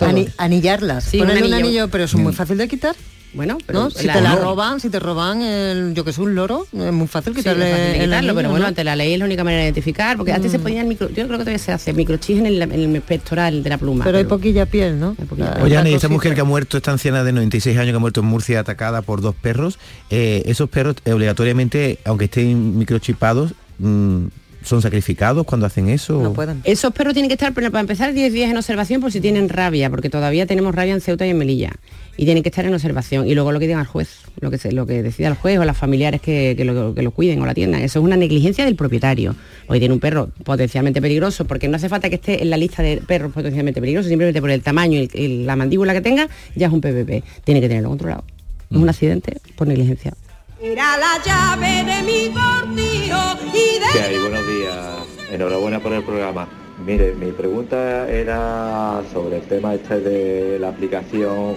Ani- 0.00 0.28
anillarlas. 0.36 1.04
Sí, 1.04 1.18
Ponerle 1.18 1.40
un 1.40 1.46
un 1.48 1.52
anillo. 1.54 1.68
anillo, 1.68 1.88
pero 1.88 2.04
es 2.04 2.14
muy 2.14 2.32
fácil 2.32 2.56
de 2.58 2.68
quitar. 2.68 2.94
Bueno, 3.34 3.58
pero 3.66 3.80
¿no? 3.80 3.90
Si 3.90 4.06
la- 4.06 4.14
te 4.14 4.20
la 4.22 4.34
no. 4.34 4.40
roban, 4.40 4.80
si 4.80 4.88
te 4.88 4.98
roban, 4.98 5.42
el, 5.42 5.92
yo 5.94 6.02
que 6.04 6.12
sé, 6.14 6.20
un 6.22 6.34
loro, 6.34 6.66
es 6.72 6.92
muy 6.92 7.06
fácil 7.06 7.34
Sí, 7.34 7.40
es 7.40 7.44
quitarle 7.44 7.70
fácil 7.70 7.84
de 7.84 7.88
el 7.90 7.94
quitarlo, 7.96 8.16
anillo, 8.16 8.34
pero 8.34 8.48
bueno, 8.50 8.62
¿no? 8.62 8.68
ante 8.68 8.84
la 8.84 8.96
ley 8.96 9.12
es 9.12 9.18
la 9.18 9.24
única 9.26 9.44
manera 9.44 9.60
de 9.62 9.66
identificar, 9.66 10.16
porque 10.16 10.32
antes 10.32 10.50
se 10.50 10.58
Mm. 10.58 10.62
ponían 10.62 10.88
micro, 10.88 11.08
yo 11.08 11.14
creo 11.26 11.28
que 11.38 11.44
todavía 11.44 11.58
se 11.58 11.72
hace 11.72 11.92
microchips 11.92 12.40
en 12.40 12.46
el, 12.46 12.62
en 12.62 12.94
el 12.96 13.02
pectoral 13.02 13.62
de 13.62 13.68
la 13.70 13.76
pluma. 13.78 14.04
Pero 14.04 14.16
hay 14.18 14.24
poquita 14.24 14.64
piel, 14.66 14.98
¿no? 14.98 15.14
Oye, 15.62 15.76
Ana, 15.76 15.90
y 15.90 15.94
esta 15.94 16.08
mujer 16.08 16.34
que 16.34 16.40
ha 16.40 16.44
muerto, 16.44 16.78
esta 16.78 16.90
anciana 16.90 17.22
de 17.22 17.32
96 17.32 17.76
años 17.76 17.92
que 17.92 17.96
ha 17.96 18.00
muerto 18.00 18.20
en 18.20 18.26
Murcia 18.26 18.60
atacada 18.60 19.02
por 19.02 19.20
dos 19.20 19.34
perros, 19.34 19.78
eh, 20.10 20.42
esos 20.46 20.68
perros 20.70 20.96
eh, 21.04 21.12
obligatoriamente, 21.12 21.98
aunque 22.04 22.24
estén 22.26 22.78
microchipados, 22.78 23.52
mm, 23.78 24.24
son 24.64 24.82
sacrificados 24.82 25.46
cuando 25.46 25.66
hacen 25.66 25.88
eso? 25.88 26.34
Esos 26.64 26.92
perros 26.92 27.14
tienen 27.14 27.28
que 27.28 27.34
estar, 27.34 27.54
pero 27.54 27.70
para 27.70 27.80
empezar, 27.80 28.12
10 28.12 28.32
días 28.32 28.50
en 28.50 28.56
observación 28.56 29.00
por 29.00 29.12
si 29.12 29.20
tienen 29.20 29.48
rabia, 29.48 29.88
porque 29.88 30.10
todavía 30.10 30.46
tenemos 30.46 30.74
rabia 30.74 30.94
en 30.94 31.00
Ceuta 31.00 31.24
y 31.26 31.30
en 31.30 31.38
Melilla. 31.38 31.72
Y 32.18 32.24
tienen 32.24 32.42
que 32.42 32.50
estar 32.50 32.66
en 32.66 32.74
observación. 32.74 33.26
Y 33.28 33.34
luego 33.34 33.52
lo 33.52 33.60
que 33.60 33.68
diga 33.68 33.80
el 33.80 33.86
juez, 33.86 34.22
lo 34.40 34.50
que, 34.50 34.58
se, 34.58 34.72
lo 34.72 34.86
que 34.86 35.02
decida 35.02 35.28
el 35.28 35.34
juez 35.34 35.58
o 35.58 35.64
las 35.64 35.76
familiares 35.78 36.20
que, 36.20 36.54
que 36.56 36.64
lo, 36.64 36.92
que 36.92 37.02
lo 37.02 37.12
cuiden 37.12 37.40
o 37.40 37.46
la 37.46 37.52
atiendan. 37.52 37.80
Eso 37.80 38.00
es 38.00 38.04
una 38.04 38.16
negligencia 38.16 38.64
del 38.64 38.74
propietario. 38.74 39.36
Hoy 39.68 39.78
tiene 39.78 39.94
un 39.94 40.00
perro 40.00 40.28
potencialmente 40.44 41.00
peligroso, 41.00 41.46
porque 41.46 41.68
no 41.68 41.76
hace 41.76 41.88
falta 41.88 42.08
que 42.08 42.16
esté 42.16 42.42
en 42.42 42.50
la 42.50 42.56
lista 42.56 42.82
de 42.82 42.96
perros 42.96 43.32
potencialmente 43.32 43.80
peligrosos, 43.80 44.08
simplemente 44.08 44.40
por 44.40 44.50
el 44.50 44.62
tamaño 44.62 44.98
y, 44.98 45.08
y 45.14 45.44
la 45.44 45.54
mandíbula 45.54 45.92
que 45.92 46.00
tenga, 46.00 46.28
ya 46.56 46.66
es 46.66 46.72
un 46.72 46.80
PPP. 46.80 47.24
Tiene 47.44 47.60
que 47.60 47.68
tenerlo 47.68 47.88
controlado. 47.88 48.24
Es 48.68 48.76
un 48.76 48.88
accidente 48.88 49.38
por 49.56 49.68
negligencia. 49.68 50.12
Era 50.60 50.96
la 50.96 51.22
llave 51.24 51.84
de 51.84 52.02
mi 52.02 52.34
portillo 52.34 53.38
y 53.54 53.78
de... 53.78 53.86
¿Qué 53.92 54.00
hay? 54.00 54.18
Buenos 54.18 54.44
días. 54.44 54.86
Enhorabuena 55.30 55.78
por 55.78 55.92
el 55.92 56.02
programa. 56.02 56.48
Mire, 56.84 57.14
mi 57.14 57.30
pregunta 57.30 58.08
era 58.08 59.02
sobre 59.12 59.36
el 59.36 59.42
tema 59.42 59.74
este 59.74 60.00
de 60.00 60.58
la 60.58 60.70
aplicación 60.70 61.56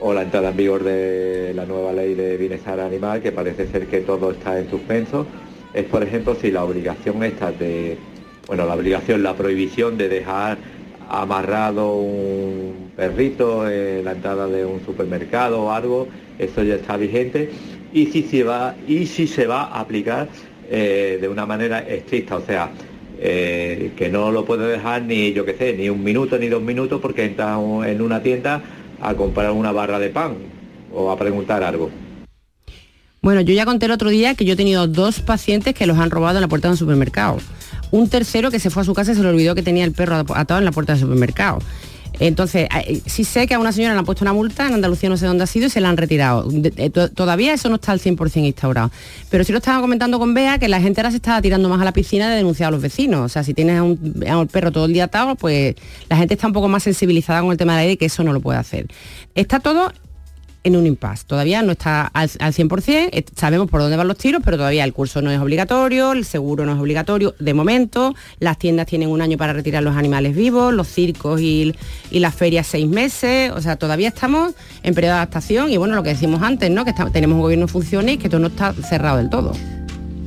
o 0.00 0.12
la 0.12 0.22
entrada 0.22 0.50
en 0.50 0.56
vigor 0.56 0.82
de 0.82 1.52
la 1.54 1.66
nueva 1.66 1.92
ley 1.92 2.14
de 2.14 2.36
bienestar 2.36 2.80
animal, 2.80 3.22
que 3.22 3.32
parece 3.32 3.66
ser 3.68 3.86
que 3.86 4.00
todo 4.00 4.32
está 4.32 4.58
en 4.58 4.68
suspenso. 4.68 5.26
Es, 5.72 5.84
por 5.84 6.02
ejemplo, 6.02 6.36
si 6.40 6.50
la 6.50 6.64
obligación 6.64 7.22
esta 7.22 7.52
de, 7.52 7.96
bueno, 8.46 8.66
la 8.66 8.74
obligación, 8.74 9.22
la 9.22 9.34
prohibición 9.34 9.96
de 9.96 10.08
dejar 10.08 10.58
amarrado 11.08 11.96
un 11.96 12.90
perrito 12.96 13.68
en 13.68 14.04
la 14.04 14.12
entrada 14.12 14.46
de 14.46 14.64
un 14.64 14.84
supermercado 14.84 15.62
o 15.62 15.70
algo, 15.70 16.08
eso 16.38 16.62
ya 16.62 16.76
está 16.76 16.96
vigente 16.96 17.50
y 17.92 18.06
si 18.06 18.22
se 18.22 18.42
va 18.42 18.74
y 18.86 19.06
si 19.06 19.26
se 19.26 19.46
va 19.46 19.64
a 19.64 19.80
aplicar 19.80 20.28
eh, 20.70 21.18
de 21.20 21.28
una 21.28 21.46
manera 21.46 21.80
estricta, 21.80 22.36
o 22.36 22.40
sea, 22.40 22.70
eh, 23.20 23.92
que 23.96 24.08
no 24.08 24.32
lo 24.32 24.44
puede 24.44 24.66
dejar 24.66 25.02
ni 25.02 25.32
yo 25.32 25.44
qué 25.44 25.54
sé, 25.54 25.74
ni 25.74 25.88
un 25.88 26.02
minuto 26.02 26.38
ni 26.38 26.48
dos 26.48 26.62
minutos 26.62 27.00
porque 27.00 27.24
entra 27.24 27.58
en 27.86 28.02
una 28.02 28.22
tienda 28.22 28.62
a 29.04 29.14
comprar 29.14 29.52
una 29.52 29.70
barra 29.70 29.98
de 29.98 30.10
pan 30.10 30.36
o 30.92 31.10
a 31.10 31.18
preguntar 31.18 31.62
algo. 31.62 31.90
Bueno, 33.20 33.40
yo 33.40 33.54
ya 33.54 33.64
conté 33.64 33.86
el 33.86 33.92
otro 33.92 34.10
día 34.10 34.34
que 34.34 34.44
yo 34.44 34.52
he 34.52 34.56
tenido 34.56 34.86
dos 34.86 35.20
pacientes 35.20 35.74
que 35.74 35.86
los 35.86 35.98
han 35.98 36.10
robado 36.10 36.38
en 36.38 36.42
la 36.42 36.48
puerta 36.48 36.68
de 36.68 36.72
un 36.72 36.78
supermercado. 36.78 37.38
Un 37.90 38.08
tercero 38.08 38.50
que 38.50 38.58
se 38.58 38.70
fue 38.70 38.82
a 38.82 38.84
su 38.84 38.92
casa 38.92 39.12
y 39.12 39.14
se 39.14 39.22
le 39.22 39.28
olvidó 39.28 39.54
que 39.54 39.62
tenía 39.62 39.84
el 39.84 39.92
perro 39.92 40.16
atado 40.34 40.58
en 40.58 40.64
la 40.64 40.72
puerta 40.72 40.92
del 40.92 41.00
supermercado. 41.00 41.60
Entonces, 42.20 42.68
eh, 42.86 43.00
sí 43.06 43.24
sé 43.24 43.46
que 43.46 43.54
a 43.54 43.58
una 43.58 43.72
señora 43.72 43.94
le 43.94 43.98
han 43.98 44.04
puesto 44.04 44.24
una 44.24 44.32
multa, 44.32 44.66
en 44.66 44.74
Andalucía 44.74 45.08
no 45.08 45.16
sé 45.16 45.26
dónde 45.26 45.44
ha 45.44 45.46
sido, 45.46 45.66
y 45.66 45.70
se 45.70 45.80
la 45.80 45.88
han 45.88 45.96
retirado. 45.96 46.48
Eh, 46.76 46.90
to- 46.90 47.10
todavía 47.10 47.52
eso 47.54 47.68
no 47.68 47.76
está 47.76 47.92
al 47.92 48.00
100% 48.00 48.44
instaurado. 48.46 48.90
Pero 49.30 49.44
sí 49.44 49.52
lo 49.52 49.58
estaba 49.58 49.80
comentando 49.80 50.18
con 50.18 50.34
Bea, 50.34 50.58
que 50.58 50.68
la 50.68 50.80
gente 50.80 51.00
ahora 51.00 51.10
se 51.10 51.16
está 51.16 51.40
tirando 51.42 51.68
más 51.68 51.80
a 51.80 51.84
la 51.84 51.92
piscina 51.92 52.30
de 52.30 52.36
denunciar 52.36 52.68
a 52.68 52.70
los 52.70 52.82
vecinos. 52.82 53.20
O 53.20 53.28
sea, 53.28 53.42
si 53.42 53.54
tienes 53.54 53.78
a 53.78 53.82
un, 53.82 54.48
perro 54.50 54.70
todo 54.72 54.86
el 54.86 54.92
día 54.92 55.04
atado, 55.04 55.34
pues 55.34 55.74
la 56.08 56.16
gente 56.16 56.34
está 56.34 56.46
un 56.46 56.52
poco 56.52 56.68
más 56.68 56.82
sensibilizada 56.82 57.40
con 57.40 57.50
el 57.50 57.56
tema 57.56 57.72
de 57.72 57.78
la 57.78 57.84
ley 57.86 57.92
y 57.94 57.96
que 57.96 58.06
eso 58.06 58.22
no 58.24 58.32
lo 58.32 58.40
puede 58.40 58.58
hacer. 58.58 58.86
Está 59.34 59.60
todo 59.60 59.92
en 60.64 60.76
un 60.76 60.86
impasse. 60.86 61.24
Todavía 61.26 61.62
no 61.62 61.72
está 61.72 62.06
al, 62.06 62.30
al 62.40 62.52
100%, 62.52 63.10
eh, 63.12 63.24
sabemos 63.36 63.68
por 63.70 63.80
dónde 63.80 63.96
van 63.96 64.08
los 64.08 64.16
tiros, 64.18 64.40
pero 64.44 64.56
todavía 64.56 64.82
el 64.84 64.92
curso 64.92 65.22
no 65.22 65.30
es 65.30 65.38
obligatorio, 65.38 66.12
el 66.12 66.24
seguro 66.24 66.64
no 66.66 66.72
es 66.72 66.78
obligatorio. 66.78 67.34
De 67.38 67.54
momento, 67.54 68.14
las 68.40 68.58
tiendas 68.58 68.86
tienen 68.86 69.08
un 69.10 69.20
año 69.22 69.36
para 69.38 69.52
retirar 69.52 69.82
los 69.82 69.94
animales 69.96 70.34
vivos, 70.34 70.72
los 70.74 70.88
circos 70.88 71.40
y, 71.40 71.74
y 72.10 72.18
las 72.18 72.34
ferias 72.34 72.66
seis 72.66 72.88
meses. 72.88 73.52
O 73.52 73.60
sea, 73.60 73.76
todavía 73.76 74.08
estamos 74.08 74.54
en 74.82 74.94
periodo 74.94 75.12
de 75.12 75.18
adaptación 75.18 75.70
y 75.70 75.76
bueno, 75.76 75.94
lo 75.94 76.02
que 76.02 76.10
decimos 76.10 76.42
antes, 76.42 76.70
¿no? 76.70 76.84
Que 76.84 76.90
está- 76.90 77.10
tenemos 77.10 77.36
un 77.36 77.42
gobierno 77.42 77.66
en 77.66 77.68
funciones 77.68 78.14
y 78.14 78.18
que 78.18 78.28
todo 78.28 78.40
no 78.40 78.48
está 78.48 78.72
cerrado 78.72 79.18
del 79.18 79.28
todo. 79.30 79.52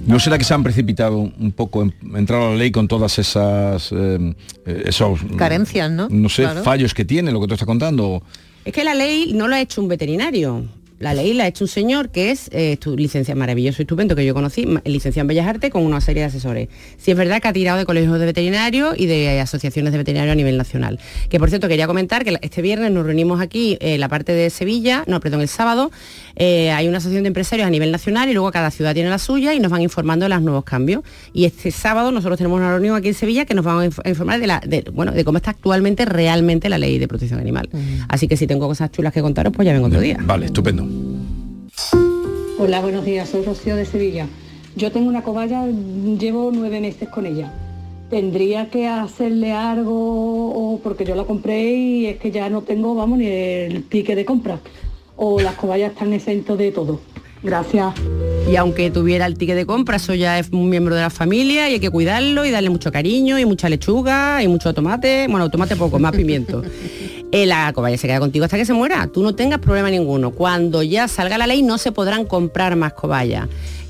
¿No 0.05 0.19
será 0.21 0.37
que 0.37 0.45
se 0.45 0.53
han 0.53 0.63
precipitado 0.63 1.17
un 1.17 1.51
poco 1.51 1.81
en 1.83 1.93
entrar 2.15 2.41
a 2.41 2.49
la 2.51 2.55
ley 2.55 2.71
con 2.71 2.87
todas 2.87 3.19
esas 3.19 3.91
eh, 3.91 4.33
eh, 4.65 4.83
esos 4.85 5.19
Carencias, 5.35 5.91
¿no? 5.91 6.07
no 6.09 6.29
sé, 6.29 6.43
Claro. 6.43 6.63
fallos 6.63 6.93
que 6.93 7.03
tiene 7.03 7.29
lo 7.31 7.41
que 7.41 7.47
tú 7.47 7.55
estás 7.55 7.65
contando? 7.65 8.23
Es 8.67 8.73
que 8.73 8.83
la 8.83 8.93
ley 8.93 9.31
no 9.31 9.47
la 9.47 9.55
ha 9.55 9.61
hecho 9.61 9.79
un 9.79 9.87
veterinario. 9.87 10.65
La 10.99 11.13
ley 11.13 11.33
la 11.33 11.43
ha 11.43 11.47
hecho 11.47 11.63
un 11.63 11.67
señor 11.67 12.09
que 12.09 12.31
es 12.31 12.49
eh, 12.53 12.77
licenciado 12.95 13.37
maravilloso 13.39 13.81
y 13.81 13.83
estupendo 13.83 14.15
que 14.15 14.25
yo 14.25 14.33
conocí, 14.33 14.65
licenciado 14.83 15.23
en 15.23 15.27
Bellas 15.27 15.47
Artes 15.47 15.69
con 15.71 15.83
una 15.83 16.01
serie 16.01 16.21
de 16.23 16.27
asesores. 16.27 16.69
Sí 16.97 17.11
es 17.11 17.17
verdad 17.17 17.39
que 17.39 17.47
ha 17.47 17.53
tirado 17.53 17.77
de 17.77 17.85
colegios 17.85 18.19
de 18.19 18.25
veterinarios 18.25 18.95
y 18.97 19.05
de 19.05 19.39
asociaciones 19.39 19.91
de 19.91 19.99
veterinarios 19.99 20.31
a 20.33 20.35
nivel 20.35 20.57
nacional. 20.57 20.99
Que 21.29 21.37
por 21.39 21.49
cierto 21.49 21.67
quería 21.67 21.85
comentar 21.85 22.23
que 22.23 22.37
este 22.41 22.61
viernes 22.63 22.91
nos 22.91 23.05
reunimos 23.05 23.41
aquí 23.41 23.77
en 23.79 23.99
la 23.99 24.09
parte 24.09 24.31
de 24.33 24.49
Sevilla, 24.49 25.03
no, 25.05 25.19
perdón, 25.19 25.41
el 25.41 25.47
sábado, 25.47 25.91
eh, 26.35 26.71
hay 26.71 26.87
una 26.87 26.97
asociación 26.97 27.23
de 27.23 27.27
empresarios 27.27 27.67
a 27.67 27.69
nivel 27.69 27.91
nacional 27.91 28.29
y 28.29 28.33
luego 28.33 28.51
cada 28.51 28.71
ciudad 28.71 28.93
tiene 28.95 29.09
la 29.09 29.19
suya 29.19 29.53
y 29.53 29.59
nos 29.59 29.71
van 29.71 29.81
informando 29.81 30.25
de 30.25 30.29
los 30.29 30.41
nuevos 30.41 30.63
cambios. 30.63 31.03
Y 31.31 31.45
este 31.45 31.69
sábado 31.69 32.11
nosotros 32.11 32.37
tenemos 32.37 32.57
una 32.57 32.71
reunión 32.71 32.95
aquí 32.95 33.09
en 33.09 33.13
Sevilla 33.13 33.45
que 33.45 33.53
nos 33.53 33.63
van 33.65 33.79
a 33.79 33.85
inf- 33.85 34.01
a 34.03 34.09
informar 34.09 34.39
de, 34.39 34.47
la, 34.47 34.61
de, 34.65 34.83
bueno, 34.91 35.11
de 35.11 35.23
cómo 35.23 35.37
está 35.37 35.51
actualmente 35.51 36.05
realmente 36.05 36.69
la 36.69 36.79
ley 36.79 36.97
de 36.97 37.07
protección 37.07 37.39
animal. 37.39 37.69
Así 38.07 38.27
que 38.27 38.35
si 38.35 38.47
tengo 38.47 38.67
cosas 38.67 38.91
chulas 38.91 39.13
que 39.13 39.21
contaros, 39.21 39.53
pues 39.53 39.65
ya 39.65 39.73
vengo 39.73 39.87
otro 39.87 39.99
día. 39.99 40.17
Vale, 40.21 40.47
estupendo. 40.47 40.86
Hola, 42.59 42.81
buenos 42.81 43.05
días, 43.05 43.29
soy 43.29 43.43
Rocío 43.43 43.75
de 43.75 43.85
Sevilla. 43.85 44.27
Yo 44.75 44.91
tengo 44.91 45.07
una 45.07 45.23
cobaya, 45.23 45.65
llevo 45.65 46.51
nueve 46.53 46.81
meses 46.81 47.07
con 47.09 47.25
ella. 47.25 47.53
¿Tendría 48.09 48.69
que 48.69 48.87
hacerle 48.87 49.51
algo 49.51 50.49
o 50.49 50.79
porque 50.79 51.05
yo 51.05 51.15
la 51.15 51.23
compré 51.23 51.73
y 51.73 52.05
es 52.05 52.17
que 52.17 52.31
ya 52.31 52.49
no 52.49 52.61
tengo, 52.61 52.95
vamos, 52.95 53.19
ni 53.19 53.27
el 53.27 53.83
ticket 53.83 54.15
de 54.15 54.25
compra? 54.25 54.59
¿O 55.15 55.39
las 55.39 55.55
cobayas 55.55 55.91
están 55.91 56.13
exentos 56.13 56.57
de 56.57 56.71
todo? 56.71 56.99
Gracias. 57.43 57.93
Y 58.49 58.55
aunque 58.55 58.89
tuviera 58.89 59.25
el 59.25 59.37
ticket 59.37 59.55
de 59.55 59.65
compra, 59.65 59.97
eso 59.97 60.13
ya 60.13 60.39
es 60.39 60.49
un 60.51 60.69
miembro 60.69 60.95
de 60.95 61.01
la 61.01 61.09
familia 61.09 61.69
y 61.69 61.73
hay 61.73 61.79
que 61.79 61.89
cuidarlo 61.89 62.45
y 62.45 62.51
darle 62.51 62.69
mucho 62.69 62.91
cariño 62.91 63.37
y 63.39 63.45
mucha 63.45 63.69
lechuga 63.69 64.41
y 64.41 64.47
mucho 64.47 64.73
tomate. 64.73 65.27
Bueno, 65.29 65.49
tomate 65.49 65.75
poco, 65.75 65.99
más 65.99 66.15
pimiento. 66.15 66.63
La 67.31 67.71
cobaya 67.73 67.97
se 67.97 68.07
queda 68.07 68.19
contigo 68.19 68.45
hasta 68.45 68.57
que 68.57 68.65
se 68.65 68.73
muera. 68.73 69.07
Tú 69.07 69.21
no 69.21 69.35
tengas 69.35 69.59
problema 69.59 69.89
ninguno. 69.89 70.31
Cuando 70.31 70.81
ya 70.83 71.07
salga 71.07 71.37
la 71.37 71.47
ley 71.47 71.61
no 71.61 71.77
se 71.77 71.91
podrán 71.91 72.25
comprar 72.25 72.75
más 72.75 72.93
cobayas. 72.93 73.47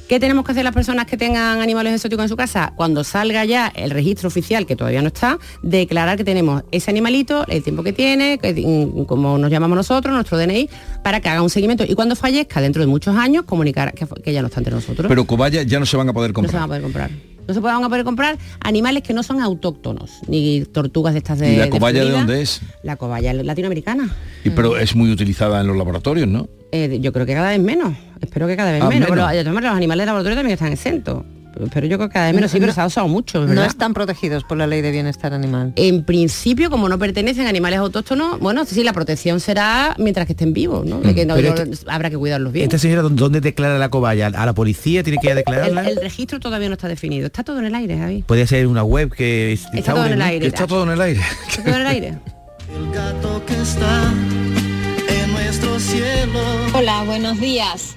¿Qué 0.07 0.21
tenemos 0.21 0.45
que 0.45 0.53
hacer 0.53 0.63
las 0.63 0.73
personas 0.73 1.05
que 1.05 1.17
tengan 1.17 1.59
animales 1.59 1.93
exóticos 1.93 2.23
en 2.23 2.29
su 2.29 2.37
casa? 2.37 2.71
Cuando 2.77 3.03
salga 3.03 3.43
ya 3.43 3.67
el 3.75 3.91
registro 3.91 4.29
oficial, 4.29 4.65
que 4.65 4.77
todavía 4.77 5.01
no 5.01 5.09
está, 5.09 5.37
declarar 5.61 6.17
que 6.17 6.23
tenemos 6.23 6.63
ese 6.71 6.89
animalito, 6.91 7.45
el 7.47 7.61
tiempo 7.61 7.83
que 7.83 7.91
tiene, 7.91 8.37
que, 8.37 8.53
mm, 8.53 9.03
como 9.03 9.37
nos 9.37 9.51
llamamos 9.51 9.75
nosotros, 9.75 10.13
nuestro 10.15 10.37
DNI, 10.37 10.69
para 11.03 11.19
que 11.19 11.27
haga 11.27 11.41
un 11.41 11.49
seguimiento. 11.49 11.83
Y 11.85 11.93
cuando 11.93 12.15
fallezca, 12.15 12.61
dentro 12.61 12.81
de 12.81 12.87
muchos 12.87 13.17
años, 13.17 13.43
comunicar 13.43 13.93
que, 13.93 14.07
que 14.23 14.31
ya 14.31 14.41
no 14.41 14.47
está 14.47 14.61
entre 14.61 14.73
nosotros. 14.75 15.07
Pero 15.09 15.25
cobayas 15.27 15.65
ya 15.65 15.77
no 15.77 15.85
se 15.85 15.97
van 15.97 16.07
a 16.07 16.13
poder 16.13 16.31
No 16.31 16.35
se 16.47 16.55
van 16.55 16.61
comprar. 16.61 16.63
a 16.63 16.67
poder 16.67 16.81
comprar. 16.81 17.36
No 17.47 17.53
se 17.53 17.59
van 17.59 17.83
a 17.83 17.89
poder 17.89 18.03
comprar 18.03 18.37
animales 18.59 19.03
que 19.03 19.13
no 19.13 19.23
son 19.23 19.41
autóctonos, 19.41 20.11
ni 20.27 20.65
tortugas 20.65 21.13
de 21.13 21.19
estas 21.19 21.39
de. 21.39 21.53
¿Y 21.53 21.55
la 21.57 21.69
cobaya 21.69 21.99
de 22.01 22.05
Florida. 22.07 22.17
dónde 22.25 22.41
es? 22.41 22.61
La 22.83 22.95
cobaya 22.97 23.33
latinoamericana. 23.33 24.09
Y, 24.43 24.49
pero 24.49 24.77
es 24.77 24.95
muy 24.95 25.11
utilizada 25.11 25.61
en 25.61 25.67
los 25.67 25.77
laboratorios, 25.77 26.27
¿no? 26.27 26.47
Eh, 26.71 26.97
yo 27.01 27.13
creo 27.13 27.25
que 27.25 27.33
cada 27.33 27.49
vez 27.49 27.59
menos. 27.61 27.93
Espero 28.21 28.47
que 28.47 28.57
cada 28.57 28.71
vez 28.73 28.81
Ah, 28.81 28.89
menos. 28.89 29.07
Pero 29.09 29.21
los 29.21 29.71
animales 29.71 30.03
de 30.03 30.05
laboratorio 30.07 30.35
también 30.35 30.53
están 30.55 30.71
exentos. 30.73 31.23
Pero 31.73 31.87
yo 31.87 31.97
creo 31.97 32.09
que 32.09 32.13
cada 32.13 32.25
vez 32.27 32.35
menos, 32.35 32.51
sí, 32.51 32.57
No- 32.57 32.61
pero 32.61 32.73
se 32.73 32.81
ha 32.81 32.85
usado 32.85 33.07
mucho, 33.07 33.45
No 33.45 33.63
están 33.63 33.93
protegidos 33.93 34.43
por 34.43 34.57
la 34.57 34.67
ley 34.67 34.81
de 34.81 34.91
bienestar 34.91 35.33
animal. 35.33 35.73
En 35.75 36.03
principio, 36.03 36.69
como 36.69 36.87
no 36.89 36.97
pertenecen 36.99 37.45
a 37.45 37.49
animales 37.49 37.79
autóctonos, 37.79 38.39
bueno, 38.39 38.65
sí, 38.65 38.83
la 38.83 38.93
protección 38.93 39.39
será 39.39 39.95
mientras 39.97 40.25
que 40.27 40.33
estén 40.33 40.53
vivos, 40.53 40.85
¿no? 40.85 40.99
De 41.01 41.13
que 41.15 41.25
no- 41.25 41.35
Pero 41.35 41.55
no- 41.55 41.61
este- 41.73 41.85
habrá 41.89 42.09
que 42.09 42.17
cuidarlos 42.17 42.51
bien. 42.53 42.65
Esta 42.65 42.77
señora, 42.77 43.01
¿dónde- 43.01 43.19
¿dónde 43.21 43.41
declara 43.41 43.77
la 43.77 43.89
cobaya? 43.89 44.27
¿A 44.27 44.45
la 44.45 44.53
policía 44.53 45.03
tiene 45.03 45.17
que 45.19 45.27
ir 45.27 45.31
a 45.31 45.33
El, 45.33 45.37
declararla? 45.39 45.81
el 45.89 45.97
registro 45.97 46.39
todavía 46.39 46.67
no 46.69 46.73
está 46.73 46.87
definido. 46.87 47.25
Está 47.27 47.43
todo 47.43 47.59
en 47.59 47.65
el 47.65 47.75
aire, 47.75 47.97
Javi. 47.97 48.23
Puede 48.23 48.45
ser 48.47 48.67
una 48.67 48.83
web 48.83 49.11
que 49.13 49.53
es- 49.53 49.65
Está 49.73 49.93
todo 49.93 50.05
en 50.05 50.13
el 50.13 50.21
aire. 50.21 50.39
Que 50.41 50.47
está 50.47 50.67
todo 50.67 50.83
en 50.83 50.89
el 50.91 51.01
aire. 51.01 51.21
Está 51.49 51.63
todo 51.63 51.75
en 51.75 51.81
el 51.81 51.87
aire. 51.87 52.17
que 53.47 53.53
está 53.61 54.13
en 55.23 55.31
nuestro 55.31 55.79
cielo. 55.79 56.39
Hola, 56.73 57.03
buenos 57.03 57.39
días. 57.39 57.95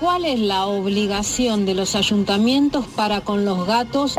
¿Cuál 0.00 0.26
es 0.26 0.38
la 0.38 0.66
obligación 0.66 1.64
de 1.64 1.74
los 1.74 1.94
ayuntamientos 1.94 2.86
para 2.86 3.22
con 3.22 3.44
los 3.44 3.66
gatos? 3.66 4.16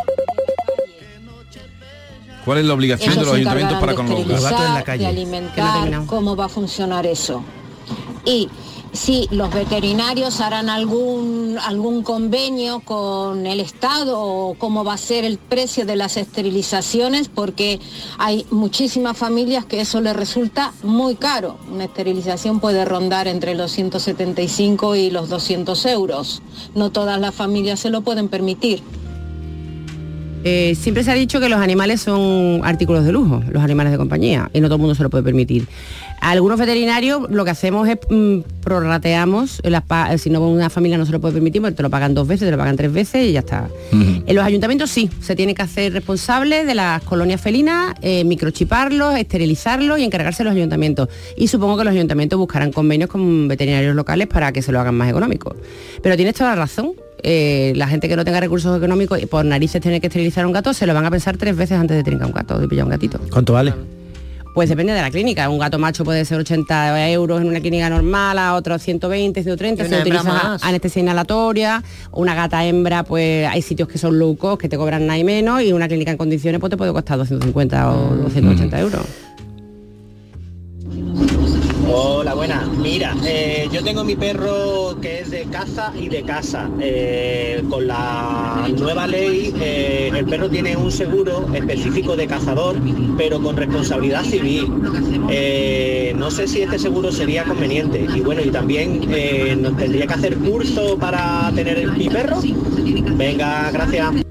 ¿Cuál 2.43 2.59
es 2.59 2.65
la 2.65 2.73
obligación 2.73 3.15
de 3.15 3.21
los 3.21 3.33
ayuntamientos 3.33 3.79
para 3.79 3.93
con 3.93 4.09
los 4.09 4.25
gatos? 4.25 4.43
esterilizar, 4.43 4.97
de 4.97 5.05
alimentar, 5.05 6.05
cómo 6.05 6.35
va 6.35 6.45
a 6.45 6.49
funcionar 6.49 7.05
eso. 7.05 7.43
Y 8.25 8.49
si 8.97 9.27
los 9.31 9.53
veterinarios 9.53 10.41
harán 10.41 10.69
algún 10.69 11.57
algún 11.63 12.03
convenio 12.03 12.79
con 12.81 13.45
el 13.45 13.59
Estado 13.59 14.19
o 14.19 14.55
cómo 14.55 14.83
va 14.83 14.93
a 14.93 14.97
ser 14.97 15.23
el 15.23 15.37
precio 15.37 15.85
de 15.85 15.95
las 15.95 16.17
esterilizaciones, 16.17 17.29
porque 17.29 17.79
hay 18.17 18.45
muchísimas 18.51 19.17
familias 19.17 19.65
que 19.65 19.81
eso 19.81 20.01
les 20.01 20.15
resulta 20.15 20.73
muy 20.83 21.15
caro. 21.15 21.57
Una 21.71 21.85
esterilización 21.85 22.59
puede 22.59 22.85
rondar 22.85 23.27
entre 23.27 23.55
los 23.55 23.71
175 23.71 24.95
y 24.95 25.11
los 25.11 25.29
200 25.29 25.85
euros. 25.85 26.41
No 26.75 26.91
todas 26.91 27.19
las 27.19 27.33
familias 27.33 27.79
se 27.79 27.89
lo 27.89 28.01
pueden 28.01 28.27
permitir. 28.29 28.81
Eh, 30.43 30.75
siempre 30.75 31.03
se 31.03 31.11
ha 31.11 31.15
dicho 31.15 31.39
que 31.39 31.49
los 31.49 31.59
animales 31.59 32.01
son 32.01 32.61
artículos 32.63 33.03
de 33.03 33.11
lujo, 33.11 33.41
los 33.49 33.61
animales 33.61 33.91
de 33.91 33.97
compañía, 33.97 34.49
y 34.53 34.61
no 34.61 34.67
todo 34.67 34.75
el 34.75 34.81
mundo 34.81 34.95
se 34.95 35.03
lo 35.03 35.09
puede 35.09 35.23
permitir. 35.23 35.67
Algunos 36.19 36.59
veterinarios 36.59 37.29
lo 37.29 37.45
que 37.45 37.51
hacemos 37.51 37.87
es 37.87 37.97
mm, 38.09 38.39
prorrateamos, 38.61 39.61
las 39.63 39.83
pa- 39.83 40.17
si 40.17 40.29
no 40.29 40.41
una 40.47 40.69
familia 40.69 40.97
no 40.97 41.05
se 41.05 41.11
lo 41.11 41.21
puede 41.21 41.33
permitir, 41.35 41.61
pues 41.61 41.75
te 41.75 41.83
lo 41.83 41.89
pagan 41.89 42.13
dos 42.13 42.27
veces, 42.27 42.47
te 42.47 42.51
lo 42.51 42.57
pagan 42.57 42.75
tres 42.75 42.91
veces 42.91 43.27
y 43.27 43.31
ya 43.33 43.39
está. 43.39 43.69
En 43.91 44.35
los 44.35 44.43
ayuntamientos 44.45 44.89
sí, 44.89 45.09
se 45.21 45.35
tiene 45.35 45.53
que 45.55 45.61
hacer 45.61 45.93
responsable 45.93 46.65
de 46.65 46.75
las 46.75 47.01
colonias 47.03 47.39
felinas, 47.41 47.93
eh, 48.01 48.23
microchiparlos, 48.23 49.15
esterilizarlos 49.17 49.99
y 49.99 50.03
encargarse 50.03 50.43
de 50.43 50.49
los 50.49 50.55
ayuntamientos. 50.55 51.09
Y 51.37 51.47
supongo 51.47 51.77
que 51.77 51.83
los 51.83 51.93
ayuntamientos 51.93 52.37
buscarán 52.39 52.71
convenios 52.71 53.09
con 53.09 53.47
veterinarios 53.47 53.95
locales 53.95 54.27
para 54.27 54.51
que 54.51 54.61
se 54.61 54.71
lo 54.71 54.79
hagan 54.79 54.95
más 54.95 55.09
económico. 55.09 55.55
Pero 56.01 56.15
tienes 56.15 56.35
toda 56.35 56.51
la 56.51 56.55
razón. 56.55 56.91
eh, 57.23 57.73
la 57.75 57.87
gente 57.87 58.07
que 58.07 58.15
no 58.15 58.23
tenga 58.23 58.39
recursos 58.39 58.77
económicos 58.77 59.19
y 59.21 59.25
por 59.25 59.43
narices 59.43 59.81
tiene 59.81 59.99
que 59.99 60.05
esterilizar 60.07 60.43
a 60.43 60.47
un 60.47 60.53
gato, 60.53 60.71
se 60.73 60.85
lo 60.85 60.93
van 60.93 61.05
a 61.05 61.09
pensar 61.11 61.35
tres 61.35 61.55
veces 61.55 61.77
antes 61.79 61.97
de 61.97 62.03
trincar 62.03 62.27
un 62.27 62.33
gato, 62.33 62.59
de 62.59 62.67
pillar 62.67 62.85
un 62.85 62.91
gatito. 62.91 63.19
¿Cuánto 63.31 63.53
vale? 63.53 63.73
Pues 64.57 64.69
depende 64.69 64.91
de 64.91 65.01
la 65.03 65.11
clínica. 65.11 65.47
Un 65.51 65.59
gato 65.59 65.77
macho 65.77 66.03
puede 66.03 66.25
ser 66.25 66.39
80 66.39 67.11
euros 67.11 67.39
en 67.41 67.47
una 67.47 67.59
clínica 67.59 67.91
normal, 67.91 68.39
a 68.39 68.55
otros 68.55 68.81
120, 68.81 69.43
130, 69.43 69.85
Y 69.85 69.87
se 69.87 70.01
utiliza 70.01 70.23
más. 70.23 70.63
anestesia 70.63 70.99
inhalatoria. 70.99 71.83
Una 72.11 72.33
gata 72.33 72.65
hembra, 72.65 73.03
pues 73.03 73.47
hay 73.47 73.61
sitios 73.61 73.87
que 73.87 73.99
son 73.99 74.17
low 74.17 74.35
cost, 74.35 74.59
que 74.59 74.67
te 74.67 74.75
cobran 74.75 75.05
nada 75.05 75.19
y 75.19 75.23
menos, 75.23 75.61
y 75.61 75.73
una 75.73 75.87
clínica 75.87 76.09
en 76.09 76.17
condiciones 76.17 76.59
pues 76.59 76.71
te 76.71 76.77
puede 76.77 76.91
costar 76.91 77.19
250 77.19 77.91
o 77.91 78.15
280 78.15 78.79
euros. 78.79 79.26
Mira, 82.81 83.13
eh, 83.25 83.67
yo 83.71 83.83
tengo 83.83 84.03
mi 84.05 84.15
perro 84.15 84.97
que 85.01 85.19
es 85.19 85.31
de 85.31 85.43
caza 85.43 85.91
y 85.99 86.07
de 86.07 86.23
casa. 86.23 86.69
Eh, 86.79 87.61
con 87.69 87.87
la 87.87 88.67
nueva 88.77 89.05
ley, 89.05 89.53
eh, 89.59 90.11
el 90.15 90.25
perro 90.25 90.49
tiene 90.49 90.77
un 90.77 90.91
seguro 90.91 91.45
específico 91.53 92.15
de 92.15 92.27
cazador, 92.27 92.77
pero 93.17 93.41
con 93.41 93.57
responsabilidad 93.57 94.23
civil. 94.23 94.67
No 96.15 96.31
sé 96.31 96.47
si 96.47 96.61
este 96.61 96.79
seguro 96.79 97.11
sería 97.11 97.43
conveniente. 97.43 98.07
Y 98.15 98.21
bueno, 98.21 98.41
y 98.41 98.49
también 98.49 99.01
nos 99.61 99.75
tendría 99.75 100.07
que 100.07 100.13
hacer 100.13 100.37
curso 100.37 100.97
para 100.97 101.51
tener 101.53 101.91
mi 101.91 102.07
perro. 102.07 102.39
Venga, 103.17 103.71
gracias. 103.71 104.26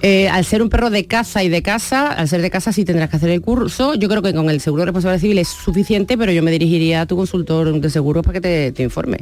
Eh, 0.00 0.28
al 0.28 0.44
ser 0.44 0.62
un 0.62 0.68
perro 0.68 0.90
de 0.90 1.06
caza 1.06 1.42
y 1.42 1.48
de 1.48 1.60
casa, 1.60 2.12
al 2.12 2.28
ser 2.28 2.40
de 2.40 2.50
casa 2.50 2.72
sí 2.72 2.84
tendrás 2.84 3.10
que 3.10 3.16
hacer 3.16 3.30
el 3.30 3.40
curso. 3.40 3.94
Yo 3.94 4.08
creo 4.08 4.22
que 4.22 4.32
con 4.32 4.48
el 4.48 4.60
seguro 4.60 4.82
de 4.82 4.86
responsabilidad 4.86 5.20
civil 5.20 5.38
es 5.38 5.48
suficiente, 5.48 6.16
pero 6.16 6.30
yo 6.30 6.40
me 6.42 6.52
dirigiría 6.52 7.00
a 7.00 7.06
tu 7.06 7.16
consultor 7.16 7.80
de 7.80 7.90
seguros 7.90 8.22
para 8.24 8.34
que 8.34 8.40
te, 8.40 8.72
te 8.72 8.82
informe. 8.84 9.18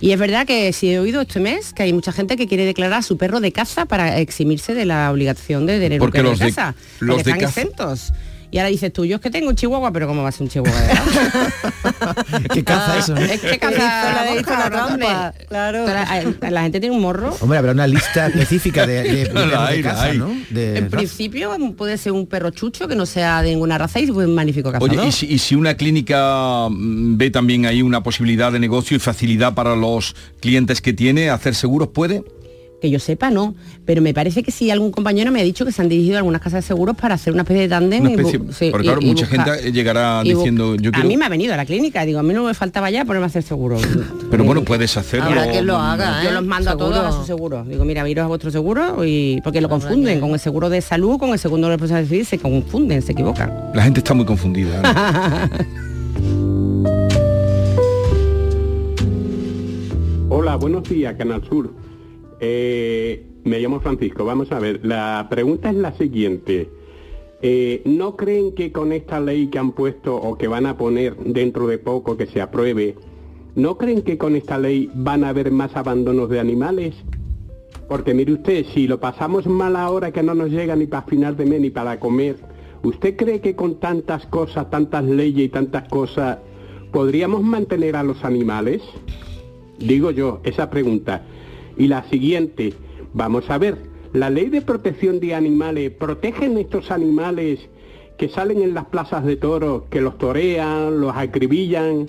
Y 0.00 0.10
es 0.10 0.18
verdad 0.18 0.44
que 0.44 0.72
sí 0.72 0.90
he 0.90 0.98
oído 0.98 1.20
este 1.20 1.38
mes 1.38 1.72
que 1.72 1.84
hay 1.84 1.92
mucha 1.92 2.10
gente 2.10 2.36
que 2.36 2.48
quiere 2.48 2.64
declarar 2.64 2.98
a 2.98 3.02
su 3.02 3.16
perro 3.16 3.38
de 3.40 3.52
caza 3.52 3.84
para 3.86 4.18
eximirse 4.18 4.74
de 4.74 4.84
la 4.84 5.12
obligación 5.12 5.64
de 5.64 5.78
tener 5.78 6.02
un 6.02 6.10
perro 6.10 6.30
los 6.30 6.38
de 6.40 6.46
de- 6.46 6.50
casa. 6.50 6.74
los 6.98 7.16
de 7.16 7.20
están 7.22 7.38
caza- 7.40 7.60
exentos. 7.60 8.12
Y 8.50 8.58
ahora 8.58 8.68
dices 8.70 8.92
tú, 8.92 9.04
yo 9.04 9.16
es 9.16 9.22
que 9.22 9.30
tengo 9.30 9.48
un 9.48 9.56
chihuahua, 9.56 9.92
pero 9.92 10.06
¿cómo 10.06 10.22
va 10.22 10.28
a 10.28 10.32
ser 10.32 10.42
un 10.44 10.48
chihuahua? 10.48 10.80
¿Qué 12.52 12.64
caza 12.64 12.98
eso? 12.98 13.14
no? 13.14 13.20
es 13.20 13.40
que 13.40 13.58
caza 13.58 13.78
la- 13.78 14.34
boca, 14.34 14.58
la 14.58 14.70
trampa, 14.70 15.34
claro. 15.48 15.86
La, 15.86 16.50
la 16.50 16.62
gente 16.62 16.80
tiene 16.80 16.94
un 16.94 17.02
morro. 17.02 17.34
Hombre, 17.40 17.58
habrá 17.58 17.72
una 17.72 17.86
lista 17.86 18.26
específica 18.28 18.86
de, 18.86 19.02
de, 19.02 20.76
En 20.78 20.84
raza. 20.84 20.96
principio 20.96 21.56
puede 21.76 21.98
ser 21.98 22.12
un 22.12 22.26
perro 22.26 22.50
chucho 22.50 22.88
que 22.88 22.94
no 22.96 23.06
sea 23.06 23.42
de 23.42 23.50
ninguna 23.50 23.78
raza 23.78 24.00
y 24.00 24.08
un 24.10 24.34
magnífico 24.34 24.70
cazador. 24.72 24.90
Oye, 24.98 25.08
¿y 25.08 25.12
si, 25.12 25.26
y 25.26 25.38
si 25.38 25.54
una 25.54 25.74
clínica 25.74 26.68
mm, 26.70 27.16
ve 27.16 27.30
también 27.30 27.66
ahí 27.66 27.82
una 27.82 28.02
posibilidad 28.02 28.52
de 28.52 28.58
negocio 28.58 28.96
y 28.96 29.00
facilidad 29.00 29.54
para 29.54 29.74
los 29.76 30.14
clientes 30.40 30.80
que 30.80 30.92
tiene 30.92 31.30
hacer 31.30 31.54
seguros, 31.54 31.88
puede? 31.88 32.24
Que 32.80 32.90
yo 32.90 32.98
sepa, 32.98 33.30
no. 33.30 33.54
Pero 33.86 34.02
me 34.02 34.12
parece 34.12 34.42
que 34.42 34.50
sí, 34.50 34.70
algún 34.70 34.90
compañero 34.90 35.32
me 35.32 35.40
ha 35.40 35.44
dicho 35.44 35.64
que 35.64 35.72
se 35.72 35.80
han 35.80 35.88
dirigido 35.88 36.16
a 36.16 36.18
algunas 36.18 36.42
casas 36.42 36.62
de 36.62 36.68
seguros 36.68 36.94
para 36.96 37.14
hacer 37.14 37.32
una 37.32 37.42
especie 37.42 37.62
de 37.62 37.68
tándem. 37.68 38.04
Y 38.06 38.16
sí, 38.52 38.70
porque 38.70 38.86
y- 38.86 38.88
claro, 38.88 39.00
y 39.00 39.06
mucha 39.06 39.26
buscar- 39.26 39.54
gente 39.56 39.72
llegará 39.72 40.22
diciendo, 40.22 40.74
yo 40.76 40.90
A 40.92 41.02
mí 41.02 41.16
me 41.16 41.24
ha 41.24 41.28
venido 41.30 41.54
a 41.54 41.56
la 41.56 41.64
clínica, 41.64 42.04
digo, 42.04 42.18
a 42.18 42.22
mí 42.22 42.34
no 42.34 42.44
me 42.44 42.52
faltaba 42.54 42.90
ya 42.90 43.04
ponerme 43.06 43.24
a 43.24 43.28
hacer 43.28 43.42
seguro. 43.42 43.78
Pero 44.30 44.44
bueno, 44.44 44.62
puedes 44.62 44.94
hacerlo. 44.96 45.26
Habrá 45.26 45.50
quien 45.50 45.66
lo 45.66 45.76
haga, 45.76 46.22
Yo 46.22 46.28
¿eh? 46.30 46.32
los 46.34 46.44
mando 46.44 46.70
a 46.70 46.76
todos 46.76 46.98
a 46.98 47.12
su 47.12 47.24
seguro. 47.24 47.64
Digo, 47.64 47.84
mira, 47.86 48.06
iros 48.08 48.24
a 48.24 48.28
vuestro 48.28 48.50
seguro 48.50 49.04
y 49.04 49.40
porque 49.42 49.60
lo 49.62 49.68
confunden 49.70 50.20
con 50.20 50.30
el 50.32 50.38
seguro 50.40 50.68
de 50.68 50.80
salud, 50.82 51.18
con 51.18 51.30
el 51.30 51.38
segundo 51.38 51.68
de 51.68 51.74
responsabilidad 51.74 52.10
civil, 52.10 52.26
se 52.26 52.38
confunden, 52.38 53.00
se 53.00 53.12
equivocan. 53.12 53.52
La 53.74 53.82
gente 53.84 54.00
está 54.00 54.12
muy 54.12 54.26
confundida. 54.26 54.82
¿no? 54.82 55.76
Hola, 60.28 60.56
buenos 60.56 60.82
días, 60.88 61.14
Canal 61.16 61.42
Sur. 61.48 61.70
Eh, 62.40 63.24
me 63.44 63.60
llamo 63.60 63.80
Francisco. 63.80 64.24
Vamos 64.24 64.52
a 64.52 64.58
ver, 64.58 64.80
la 64.84 65.26
pregunta 65.30 65.70
es 65.70 65.76
la 65.76 65.92
siguiente. 65.92 66.68
Eh, 67.42 67.82
¿No 67.84 68.16
creen 68.16 68.54
que 68.54 68.72
con 68.72 68.92
esta 68.92 69.20
ley 69.20 69.48
que 69.48 69.58
han 69.58 69.72
puesto 69.72 70.16
o 70.16 70.36
que 70.36 70.48
van 70.48 70.66
a 70.66 70.76
poner 70.76 71.16
dentro 71.16 71.66
de 71.66 71.78
poco 71.78 72.16
que 72.16 72.26
se 72.26 72.40
apruebe, 72.40 72.96
¿no 73.54 73.76
creen 73.76 74.02
que 74.02 74.18
con 74.18 74.36
esta 74.36 74.58
ley 74.58 74.90
van 74.94 75.22
a 75.22 75.28
haber 75.28 75.50
más 75.50 75.76
abandonos 75.76 76.30
de 76.30 76.40
animales? 76.40 76.94
Porque 77.88 78.14
mire 78.14 78.32
usted, 78.32 78.64
si 78.74 78.88
lo 78.88 78.98
pasamos 78.98 79.46
mal 79.46 79.76
ahora 79.76 80.12
que 80.12 80.22
no 80.22 80.34
nos 80.34 80.50
llega 80.50 80.74
ni 80.74 80.86
para 80.86 81.06
final 81.06 81.36
de 81.36 81.46
mes 81.46 81.60
ni 81.60 81.70
para 81.70 82.00
comer, 82.00 82.36
¿usted 82.82 83.16
cree 83.16 83.40
que 83.40 83.54
con 83.54 83.78
tantas 83.78 84.26
cosas, 84.26 84.70
tantas 84.70 85.04
leyes 85.04 85.46
y 85.46 85.48
tantas 85.48 85.88
cosas, 85.88 86.38
podríamos 86.90 87.42
mantener 87.42 87.96
a 87.96 88.02
los 88.02 88.24
animales? 88.24 88.82
Digo 89.78 90.10
yo, 90.10 90.40
esa 90.42 90.70
pregunta. 90.70 91.22
Y 91.76 91.88
la 91.88 92.08
siguiente, 92.08 92.74
vamos 93.12 93.50
a 93.50 93.58
ver, 93.58 93.76
la 94.12 94.30
ley 94.30 94.48
de 94.48 94.62
protección 94.62 95.20
de 95.20 95.34
animales, 95.34 95.90
¿protegen 95.90 96.56
estos 96.58 96.90
animales 96.90 97.60
que 98.16 98.28
salen 98.28 98.62
en 98.62 98.72
las 98.74 98.86
plazas 98.86 99.24
de 99.24 99.36
toros, 99.36 99.84
que 99.90 100.00
los 100.00 100.16
torean, 100.16 101.00
los 101.00 101.14
acribillan? 101.14 102.06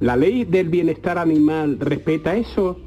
¿La 0.00 0.16
ley 0.16 0.44
del 0.44 0.68
bienestar 0.68 1.16
animal 1.18 1.78
respeta 1.80 2.36
eso? 2.36 2.78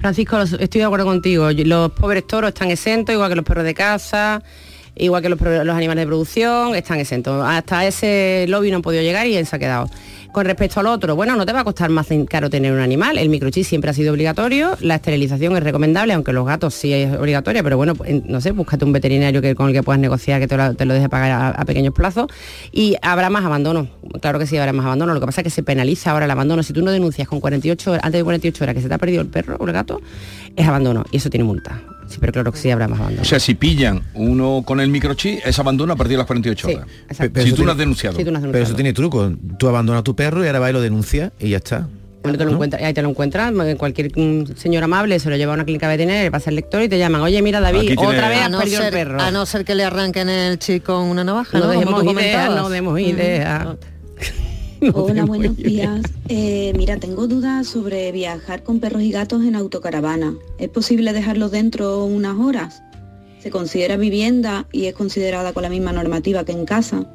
Francisco, 0.00 0.40
estoy 0.42 0.80
de 0.80 0.84
acuerdo 0.84 1.06
contigo. 1.06 1.48
Los 1.50 1.92
pobres 1.92 2.26
toros 2.26 2.48
están 2.48 2.70
exentos, 2.70 3.14
igual 3.14 3.30
que 3.30 3.36
los 3.36 3.44
perros 3.44 3.64
de 3.64 3.74
caza, 3.74 4.42
igual 4.96 5.22
que 5.22 5.28
los, 5.28 5.40
animales 5.40 6.02
de 6.02 6.06
producción, 6.06 6.74
están 6.74 7.00
exentos. 7.00 7.44
Hasta 7.46 7.86
ese 7.86 8.46
lobby 8.48 8.70
no 8.70 8.76
han 8.76 8.82
podido 8.82 9.02
llegar 9.02 9.26
y 9.26 9.44
se 9.44 9.56
ha 9.56 9.58
quedado. 9.58 9.88
Con 10.32 10.46
respecto 10.46 10.80
al 10.80 10.88
otro, 10.88 11.14
bueno, 11.14 11.36
no 11.36 11.46
te 11.46 11.52
va 11.52 11.60
a 11.60 11.64
costar 11.64 11.90
más 11.90 12.08
caro 12.28 12.50
tener 12.50 12.72
un 12.72 12.80
animal. 12.80 13.18
El 13.18 13.28
microchip 13.28 13.64
siempre 13.64 13.90
ha 13.90 13.94
sido 13.94 14.12
obligatorio, 14.12 14.76
la 14.80 14.96
esterilización 14.96 15.56
es 15.56 15.62
recomendable, 15.62 16.12
aunque 16.12 16.32
los 16.32 16.44
gatos 16.44 16.74
sí 16.74 16.92
es 16.92 17.14
obligatoria, 17.14 17.62
pero 17.62 17.76
bueno, 17.76 17.94
en- 18.04 18.24
no 18.26 18.40
sé, 18.40 18.50
búscate 18.50 18.84
un 18.84 18.92
veterinario 18.92 19.40
que, 19.40 19.54
con 19.54 19.68
el 19.68 19.72
que 19.72 19.84
puedas 19.84 20.00
negociar, 20.00 20.40
que 20.40 20.48
te 20.48 20.56
lo, 20.56 20.74
te 20.74 20.86
deje 20.86 21.08
pagar 21.08 21.30
a, 21.30 21.48
a 21.50 21.64
pequeños 21.64 21.94
plazos 21.94 22.26
y 22.72 22.96
habrá 23.00 23.30
más 23.30 23.44
abandono. 23.44 23.86
Claro 24.20 24.40
que 24.40 24.48
sí, 24.48 24.56
habrá 24.56 24.72
más 24.72 24.86
abandono. 24.86 25.14
Lo 25.14 25.20
que 25.20 25.26
pasa 25.26 25.40
es 25.42 25.44
que 25.44 25.50
se 25.50 25.62
penaliza 25.62 26.10
ahora 26.10 26.24
el 26.24 26.30
abandono. 26.32 26.64
Si 26.64 26.72
tú 26.72 26.82
no 26.82 26.90
denuncias 26.90 27.28
con 27.28 27.38
48 27.38 27.92
horas, 27.92 28.04
antes 28.04 28.18
de 28.18 28.24
48 28.24 28.64
horas 28.64 28.74
que 28.74 28.82
se 28.82 28.88
te 28.88 28.94
ha 28.94 28.98
perdido 28.98 29.22
el 29.22 29.28
perro 29.28 29.56
o 29.60 29.66
el 29.68 29.72
gato, 29.72 30.00
es 30.56 30.66
abandono 30.66 31.04
y 31.12 31.18
eso 31.18 31.30
tiene 31.30 31.44
multa. 31.44 31.80
Sí, 32.08 32.18
pero 32.20 32.32
claro 32.32 32.52
que 32.52 32.58
sí 32.58 32.70
habrá 32.70 32.86
más 32.88 32.98
abandono. 33.00 33.22
O 33.22 33.24
sea, 33.24 33.40
si 33.40 33.54
pillan 33.54 34.02
uno 34.14 34.62
con 34.64 34.80
el 34.80 34.88
microchip, 34.88 35.40
es 35.44 35.58
abandono 35.58 35.92
a 35.92 35.96
partir 35.96 36.12
de 36.12 36.18
las 36.18 36.26
48 36.26 36.68
horas. 36.68 36.86
Pero 37.18 37.42
si 37.46 37.50
tú 37.50 37.50
no 37.50 37.56
tiene- 37.56 37.72
has 37.72 37.78
denunciado. 37.78 38.16
Sí, 38.16 38.24
tú 38.24 38.30
no 38.30 38.38
has 38.38 38.42
Pero 38.42 38.52
denunciado. 38.52 38.64
eso 38.64 38.74
tiene 38.74 38.92
truco. 38.92 39.32
Tú 39.58 39.68
abandonas 39.68 40.04
tu 40.04 40.14
perro 40.14 40.44
y 40.44 40.46
ahora 40.46 40.58
va 40.60 40.70
y 40.70 40.72
lo 40.72 40.80
denuncia 40.80 41.32
y 41.38 41.50
ya 41.50 41.56
está. 41.58 41.88
Bueno, 42.22 42.38
te 42.38 42.44
lo 42.46 42.52
encuentras, 42.52 42.82
ahí 42.82 42.94
te 42.94 43.02
lo 43.02 43.10
encuentras, 43.10 43.52
eh, 43.66 43.76
cualquier 43.76 44.10
mm, 44.18 44.56
señor 44.56 44.82
amable 44.82 45.18
se 45.20 45.28
lo 45.28 45.36
lleva 45.36 45.52
a 45.52 45.56
una 45.56 45.64
clínica 45.66 45.88
veterinaria, 45.88 46.22
le 46.22 46.30
pasa 46.30 46.48
el 46.48 46.56
lector 46.56 46.80
y 46.82 46.88
te 46.88 46.96
llaman, 46.98 47.20
oye 47.20 47.42
mira 47.42 47.60
David, 47.60 47.98
otra 47.98 48.30
vez 48.30 48.38
a 48.38 48.44
has 48.46 48.50
no, 48.50 48.58
perdido 48.60 48.78
ser, 48.78 48.86
el 48.86 48.92
perro. 48.94 49.20
a 49.20 49.30
no 49.30 49.44
ser 49.44 49.64
que 49.66 49.74
le 49.74 49.84
arranquen 49.84 50.30
el 50.30 50.58
chip 50.58 50.84
con 50.84 51.02
una 51.04 51.22
navaja, 51.22 51.58
No 51.58 51.66
¿no? 51.66 52.00
Tú 52.00 52.10
ideas, 52.12 52.48
no 52.54 52.70
demos 52.70 52.94
Mm. 52.94 53.74
Hola, 54.92 55.24
buenos 55.24 55.56
días. 55.56 56.02
Eh, 56.28 56.72
mira, 56.76 56.98
tengo 56.98 57.26
dudas 57.26 57.66
sobre 57.66 58.12
viajar 58.12 58.62
con 58.62 58.80
perros 58.80 59.02
y 59.02 59.10
gatos 59.10 59.42
en 59.44 59.56
autocaravana. 59.56 60.34
¿Es 60.58 60.68
posible 60.68 61.12
dejarlos 61.12 61.52
dentro 61.52 62.04
unas 62.04 62.38
horas? 62.38 62.82
¿Se 63.38 63.50
considera 63.50 63.96
vivienda 63.96 64.66
y 64.72 64.86
es 64.86 64.94
considerada 64.94 65.52
con 65.52 65.62
la 65.62 65.70
misma 65.70 65.92
normativa 65.92 66.44
que 66.44 66.52
en 66.52 66.66
casa? 66.66 67.06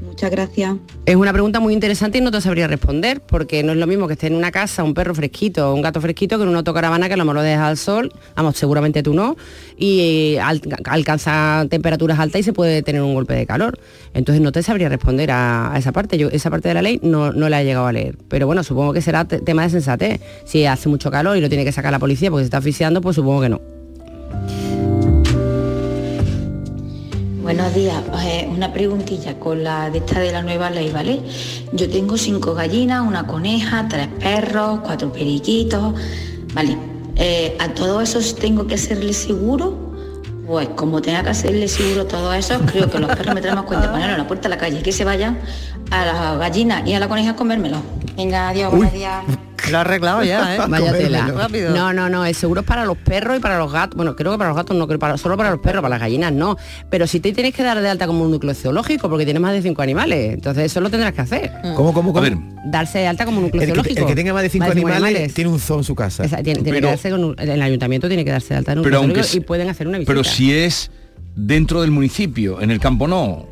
Muchas 0.00 0.30
gracias. 0.30 0.76
Es 1.06 1.16
una 1.16 1.32
pregunta 1.32 1.60
muy 1.60 1.74
interesante 1.74 2.18
y 2.18 2.20
no 2.20 2.30
te 2.30 2.40
sabría 2.40 2.66
responder, 2.66 3.20
porque 3.20 3.62
no 3.62 3.72
es 3.72 3.78
lo 3.78 3.86
mismo 3.86 4.06
que 4.06 4.12
esté 4.14 4.28
en 4.28 4.34
una 4.34 4.50
casa 4.50 4.82
un 4.84 4.94
perro 4.94 5.14
fresquito 5.14 5.70
o 5.70 5.74
un 5.74 5.82
gato 5.82 6.00
fresquito 6.00 6.36
que 6.38 6.42
en 6.44 6.48
una 6.48 6.58
autocaravana 6.58 7.08
que 7.08 7.14
a 7.14 7.16
lo 7.16 7.24
mejor 7.24 7.44
lo 7.44 7.62
al 7.64 7.76
sol, 7.76 8.12
vamos, 8.36 8.56
seguramente 8.56 9.02
tú 9.02 9.12
no, 9.14 9.36
y 9.76 10.34
eh, 10.34 10.40
al- 10.40 10.60
alcanza 10.84 11.66
temperaturas 11.68 12.18
altas 12.18 12.40
y 12.40 12.42
se 12.44 12.52
puede 12.52 12.82
tener 12.82 13.02
un 13.02 13.14
golpe 13.14 13.34
de 13.34 13.46
calor. 13.46 13.78
Entonces 14.14 14.40
no 14.42 14.52
te 14.52 14.62
sabría 14.62 14.88
responder 14.88 15.30
a, 15.30 15.72
esa 15.76 15.92
parte. 15.92 16.16
Yo 16.18 16.28
esa 16.28 16.50
parte 16.50 16.68
de 16.68 16.74
la 16.74 16.82
ley 16.82 17.00
no, 17.02 17.32
no 17.32 17.48
la 17.48 17.60
he 17.62 17.64
llegado 17.64 17.86
a 17.86 17.92
leer. 17.92 18.16
Pero 18.28 18.46
bueno, 18.46 18.62
supongo 18.62 18.92
que 18.92 19.00
será 19.02 19.24
te- 19.26 19.40
tema 19.40 19.62
de 19.62 19.70
sensatez. 19.70 20.20
Si 20.44 20.64
hace 20.66 20.88
mucho 20.88 21.10
calor 21.10 21.36
y 21.36 21.40
lo 21.40 21.48
tiene 21.48 21.64
que 21.64 21.72
sacar 21.72 21.92
la 21.92 21.98
policía 21.98 22.30
porque 22.30 22.42
se 22.44 22.46
está 22.46 22.58
asfixiando, 22.58 23.00
pues 23.00 23.16
supongo 23.16 23.40
que 23.42 23.48
no. 23.48 23.77
Buenos 27.48 27.74
días, 27.74 28.02
Eh, 28.26 28.46
una 28.46 28.74
preguntilla 28.74 29.40
con 29.40 29.64
la 29.64 29.88
de 29.88 30.00
esta 30.00 30.20
de 30.20 30.32
la 30.32 30.42
nueva 30.42 30.68
ley, 30.68 30.90
¿vale? 30.92 31.22
Yo 31.72 31.88
tengo 31.88 32.18
cinco 32.18 32.52
gallinas, 32.52 33.00
una 33.00 33.26
coneja, 33.26 33.88
tres 33.88 34.06
perros, 34.20 34.80
cuatro 34.84 35.10
periquitos, 35.10 35.94
¿vale? 36.52 36.76
Eh, 37.16 37.56
¿A 37.58 37.68
todos 37.70 38.02
esos 38.02 38.36
tengo 38.36 38.66
que 38.66 38.74
hacerle 38.74 39.14
seguro? 39.14 39.94
Pues 40.46 40.68
como 40.76 41.00
tenga 41.00 41.22
que 41.22 41.30
hacerle 41.30 41.68
seguro 41.68 42.02
a 42.02 42.08
todos 42.08 42.36
esos, 42.36 42.60
creo 42.70 42.90
que 42.90 42.98
los 42.98 43.16
perros 43.16 43.34
me 43.34 43.40
traen 43.40 43.56
más 43.56 43.64
cuenta 43.64 43.86
de 43.86 43.92
ponerlo 43.94 44.16
a 44.16 44.18
la 44.18 44.26
puerta 44.26 44.50
de 44.50 44.54
la 44.54 44.58
calle 44.58 44.80
y 44.80 44.82
que 44.82 44.92
se 44.92 45.06
vayan 45.06 45.38
a 45.90 46.04
la 46.04 46.36
gallina 46.36 46.82
y 46.84 46.92
a 46.92 47.00
la 47.00 47.08
coneja 47.08 47.34
comérmelo. 47.34 47.78
Venga, 48.14 48.50
adiós, 48.50 48.70
buenos 48.72 48.92
días. 48.92 49.24
Lo 49.70 49.78
ha 49.78 49.80
arreglado 49.82 50.24
ya, 50.24 50.56
¿eh? 50.56 50.58
Vaya 50.68 50.92
tela. 50.92 51.26
No, 51.74 51.92
no, 51.92 52.08
no, 52.08 52.24
el 52.24 52.34
seguro 52.34 52.60
es 52.62 52.66
para 52.66 52.84
los 52.84 52.96
perros 52.96 53.36
y 53.36 53.40
para 53.40 53.58
los 53.58 53.72
gatos. 53.72 53.96
Bueno, 53.96 54.16
creo 54.16 54.32
que 54.32 54.38
para 54.38 54.50
los 54.50 54.56
gatos 54.56 54.76
no, 54.76 54.86
creo 54.86 54.98
para, 54.98 55.16
solo 55.18 55.36
para 55.36 55.50
los 55.50 55.60
perros, 55.60 55.82
para 55.82 55.90
las 55.90 56.00
gallinas 56.00 56.32
no. 56.32 56.56
Pero 56.90 57.06
si 57.06 57.20
te 57.20 57.32
tienes 57.32 57.54
que 57.54 57.62
dar 57.62 57.80
de 57.80 57.88
alta 57.88 58.06
como 58.06 58.24
un 58.24 58.30
núcleo 58.30 58.54
zoológico 58.54 59.08
porque 59.10 59.24
tienes 59.24 59.42
más 59.42 59.52
de 59.52 59.62
cinco 59.62 59.82
animales, 59.82 60.34
entonces 60.34 60.64
eso 60.66 60.80
lo 60.80 60.90
tendrás 60.90 61.12
que 61.12 61.20
hacer. 61.20 61.50
¿Cómo, 61.76 61.92
cómo, 61.92 62.12
cómo? 62.12 62.26
Darse 62.70 62.98
de 62.98 63.06
alta 63.06 63.24
como 63.24 63.38
un 63.38 63.44
núcleo 63.44 63.62
El 63.62 63.68
que, 63.68 63.74
zoológico. 63.74 64.00
el 64.00 64.06
que 64.06 64.14
tenga 64.14 64.32
más 64.32 64.42
de 64.42 64.48
cinco 64.50 64.66
Más 64.66 64.72
animales, 64.76 65.34
tiene 65.34 65.50
un 65.50 65.58
zoo 65.60 65.78
en 65.78 65.84
su 65.84 65.94
casa. 65.94 66.24
Esa- 66.24 66.42
tiene, 66.42 66.62
tiene 66.62 66.80
que 66.80 66.86
darse 66.86 67.10
con 67.10 67.24
un- 67.24 67.34
el 67.38 67.62
ayuntamiento 67.62 68.08
tiene 68.08 68.24
que 68.24 68.30
darse 68.30 68.54
de 68.54 68.58
alta 68.58 68.72
en 68.72 68.78
un 68.78 68.84
Pero 68.84 68.96
núcleo 68.98 69.06
aunque 69.08 69.22
zoológico 69.22 69.42
y 69.42 69.46
pueden 69.46 69.68
hacer 69.68 69.88
una 69.88 69.98
visita. 69.98 70.12
Pero 70.12 70.24
si 70.24 70.52
es 70.52 70.90
dentro 71.36 71.80
del 71.82 71.90
municipio, 71.90 72.60
en 72.60 72.70
el 72.70 72.80
campo 72.80 73.06
no. 73.08 73.46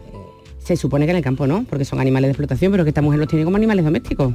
Se 0.59 0.77
supone 0.77 1.05
que 1.05 1.13
en 1.13 1.19
el 1.19 1.23
campo 1.23 1.47
no, 1.47 1.65
porque 1.69 1.85
son 1.85 2.01
animales 2.01 2.29
de 2.29 2.33
explotación, 2.33 2.73
pero 2.73 2.83
que 2.85 2.91
esta 2.91 3.01
mujer 3.03 3.21
los 3.21 3.29
tiene 3.29 3.45
como 3.45 3.57
animales 3.57 3.85
domésticos. 3.85 4.33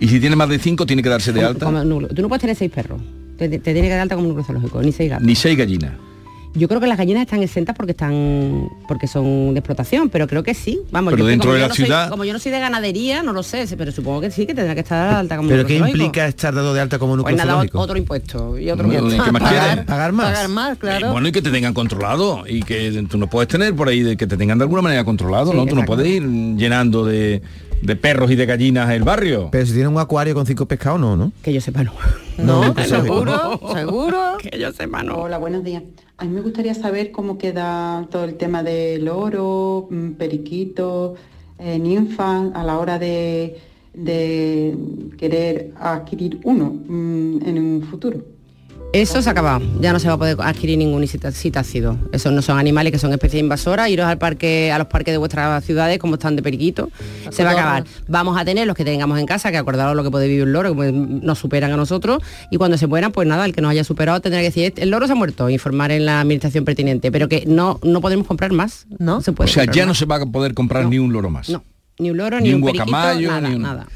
Y 0.00 0.08
si 0.08 0.18
tiene 0.20 0.34
más 0.36 0.48
de 0.48 0.58
cinco, 0.58 0.86
tiene 0.86 1.02
que 1.02 1.08
darse 1.08 1.32
de 1.32 1.40
Como- 1.40 1.48
alta. 1.50 1.66
como 1.66 1.84
núcleo. 1.84 2.08
Tú 2.14 2.22
no 2.22 2.28
puedes 2.28 2.40
tener 2.40 2.56
seis 2.56 2.70
perros. 2.70 3.00
Te, 3.38 3.48
te- 3.48 3.58
tiene 3.58 3.82
que 3.82 3.90
dar 3.90 4.00
alta 4.00 4.14
como 4.16 4.28
un 4.28 4.34
núcleo 4.34 4.46
zoológico, 4.46 4.82
ni 4.82 4.92
seis 4.92 5.10
gatos. 5.10 5.26
Ni 5.26 5.34
seis 5.34 5.56
gallinas. 5.56 5.92
Yo 6.52 6.66
creo 6.66 6.80
que 6.80 6.88
las 6.88 6.98
gallinas 6.98 7.22
están 7.22 7.44
exentas 7.44 7.76
porque 7.76 7.92
están 7.92 8.68
porque 8.88 9.06
son 9.06 9.54
de 9.54 9.60
explotación, 9.60 10.08
pero 10.10 10.26
creo 10.26 10.42
que 10.42 10.52
sí. 10.52 10.80
Vamos, 10.90 11.12
Pero 11.12 11.18
yo 11.22 11.26
que 11.26 11.30
dentro 11.30 11.44
como 11.50 11.54
de 11.54 11.60
yo 11.60 11.64
la 11.64 11.68
no 11.68 11.74
soy- 11.76 11.84
ciudad- 11.84 12.08
como 12.10 12.24
yo 12.24 12.32
no 12.32 12.38
soy 12.40 12.50
de 12.50 12.58
ganadería, 12.58 13.22
no 13.22 13.32
lo 13.32 13.44
sé, 13.44 13.66
pero 13.78 13.92
supongo 13.92 14.20
que 14.22 14.32
sí, 14.32 14.46
que 14.46 14.54
tendrá 14.54 14.74
que 14.74 14.80
estar 14.80 15.14
alta 15.14 15.36
como 15.36 15.48
¿Pero 15.48 15.64
qué 15.64 15.76
implica 15.76 16.26
estar 16.26 16.52
dado 16.52 16.74
de 16.74 16.80
alta 16.80 16.98
como 16.98 17.16
núcleo 17.16 17.36
Pues 17.36 17.36
nada, 17.36 17.52
zoológico? 17.52 17.78
otro 17.78 17.96
impuesto 17.96 18.58
y 18.58 18.68
otro 18.68 18.84
Bueno, 18.84 19.00
impuesto. 19.00 19.22
¿y 19.22 19.26
qué 19.26 19.32
más 19.32 19.42
Pagar, 19.42 19.86
pagar 19.86 20.12
más. 20.12 20.26
Pagar 20.32 20.48
más, 20.48 20.78
claro. 20.78 21.12
Bueno, 21.12 21.28
y 21.28 21.32
que 21.32 21.40
te 21.40 21.50
tengan 21.52 21.72
controlado 21.72 22.42
y 22.48 22.64
que 22.64 22.90
tú 23.08 23.16
no 23.16 23.28
puedes 23.30 23.46
tener 23.48 23.72
por 23.76 23.88
ahí 23.88 24.02
de 24.02 24.16
que 24.16 24.26
te 24.26 24.36
tengan 24.36 24.58
de 24.58 24.64
alguna 24.64 24.82
manera 24.82 25.04
controlado, 25.04 25.52
Sí, 25.52 25.56
¿no? 25.56 25.66
Tú 25.66 25.76
no 25.76 25.84
puedes 25.84 26.08
ir 26.08 26.24
llenando 26.56 27.04
de, 27.06 27.42
de 27.82 27.96
perros 27.96 28.30
y 28.30 28.36
de 28.36 28.46
gallinas 28.46 28.90
el 28.90 29.02
barrio. 29.02 29.48
Pero 29.50 29.66
si 29.66 29.72
tiene 29.72 29.88
un 29.88 29.98
acuario 29.98 30.34
con 30.34 30.46
cinco 30.46 30.66
pescados, 30.66 31.00
no, 31.00 31.16
¿no? 31.16 31.32
Que 31.42 31.52
yo 31.52 31.60
sepa 31.60 31.82
no. 31.82 31.92
No, 32.38 32.74
ve. 32.74 32.84
seguro, 32.84 33.60
seguro. 33.72 34.36
Que 34.38 34.58
yo 34.58 34.72
sepa 34.72 35.02
no. 35.02 35.16
Hola, 35.16 35.38
buenos 35.38 35.64
días. 35.64 35.82
A 36.18 36.24
mí 36.24 36.30
me 36.30 36.40
gustaría 36.40 36.74
saber 36.74 37.10
cómo 37.10 37.38
queda 37.38 38.06
todo 38.10 38.24
el 38.24 38.34
tema 38.34 38.62
del 38.62 39.08
oro, 39.08 39.88
mm, 39.90 40.12
periquito, 40.12 41.14
eh, 41.58 41.78
ninfa, 41.78 42.50
a 42.52 42.64
la 42.64 42.78
hora 42.78 42.98
de, 42.98 43.58
de 43.94 44.76
querer 45.18 45.72
adquirir 45.78 46.40
uno 46.44 46.66
mm, 46.86 47.46
en 47.46 47.58
un 47.58 47.82
futuro. 47.82 48.24
Eso 48.92 49.22
se 49.22 49.28
ha 49.28 49.32
acabado. 49.32 49.62
Ya 49.80 49.92
no 49.92 50.00
se 50.00 50.08
va 50.08 50.14
a 50.14 50.18
poder 50.18 50.36
adquirir 50.40 50.76
ningún 50.76 51.06
citácido. 51.06 51.96
Esos 52.12 52.32
no 52.32 52.42
son 52.42 52.58
animales 52.58 52.90
que 52.92 52.98
son 52.98 53.12
especies 53.12 53.40
invasoras. 53.40 53.88
Iros 53.88 54.06
al 54.06 54.18
parque, 54.18 54.72
a 54.72 54.78
los 54.78 54.88
parques 54.88 55.14
de 55.14 55.18
vuestras 55.18 55.64
ciudades, 55.64 55.98
como 56.00 56.14
están 56.14 56.34
de 56.34 56.42
periquito. 56.42 56.90
Se 57.30 57.44
va 57.44 57.50
a 57.50 57.52
acabar. 57.52 57.84
Vamos 58.08 58.36
a 58.36 58.44
tener 58.44 58.66
los 58.66 58.74
que 58.76 58.84
tengamos 58.84 59.20
en 59.20 59.26
casa, 59.26 59.52
que 59.52 59.58
acordaros 59.58 59.94
lo 59.94 60.02
que 60.02 60.10
puede 60.10 60.26
vivir 60.26 60.42
un 60.42 60.52
loro, 60.52 60.74
que 60.74 60.90
nos 60.90 61.38
superan 61.38 61.70
a 61.70 61.76
nosotros. 61.76 62.20
Y 62.50 62.56
cuando 62.56 62.76
se 62.78 62.88
mueran, 62.88 63.12
pues 63.12 63.28
nada, 63.28 63.44
el 63.44 63.54
que 63.54 63.60
nos 63.60 63.70
haya 63.70 63.84
superado 63.84 64.20
tendrá 64.20 64.40
que 64.40 64.46
decir, 64.46 64.64
"Este- 64.64 64.82
el 64.82 64.90
loro 64.90 65.06
se 65.06 65.12
ha 65.12 65.16
muerto, 65.16 65.48
informar 65.48 65.92
en 65.92 66.04
la 66.04 66.20
administración 66.20 66.64
pertinente. 66.64 67.12
Pero 67.12 67.28
que 67.28 67.44
no, 67.46 67.78
no 67.84 68.00
podemos 68.00 68.26
comprar 68.26 68.50
más. 68.50 68.86
No 68.98 69.20
se 69.20 69.30
O 69.30 69.34
puede. 69.36 69.50
sea, 69.50 69.62
comprar 69.66 69.76
ya 69.76 69.86
no 69.86 69.94
se 69.94 70.04
va 70.04 70.16
a 70.16 70.26
poder 70.26 70.52
comprar 70.54 70.86
ni 70.86 70.98
un 70.98 71.12
loro 71.12 71.30
más. 71.30 71.48
No, 71.48 71.62
ni 72.00 72.10
un 72.10 72.16
loro, 72.16 72.38
Ni 72.40 72.48
ni, 72.48 72.54
un 72.54 72.62
un, 72.62 72.66
periquito, 72.66 72.90
guacamayo, 72.90 73.28
nada, 73.28 73.48
ni 73.48 73.54
un- 73.54 73.62
nada. 73.62 73.86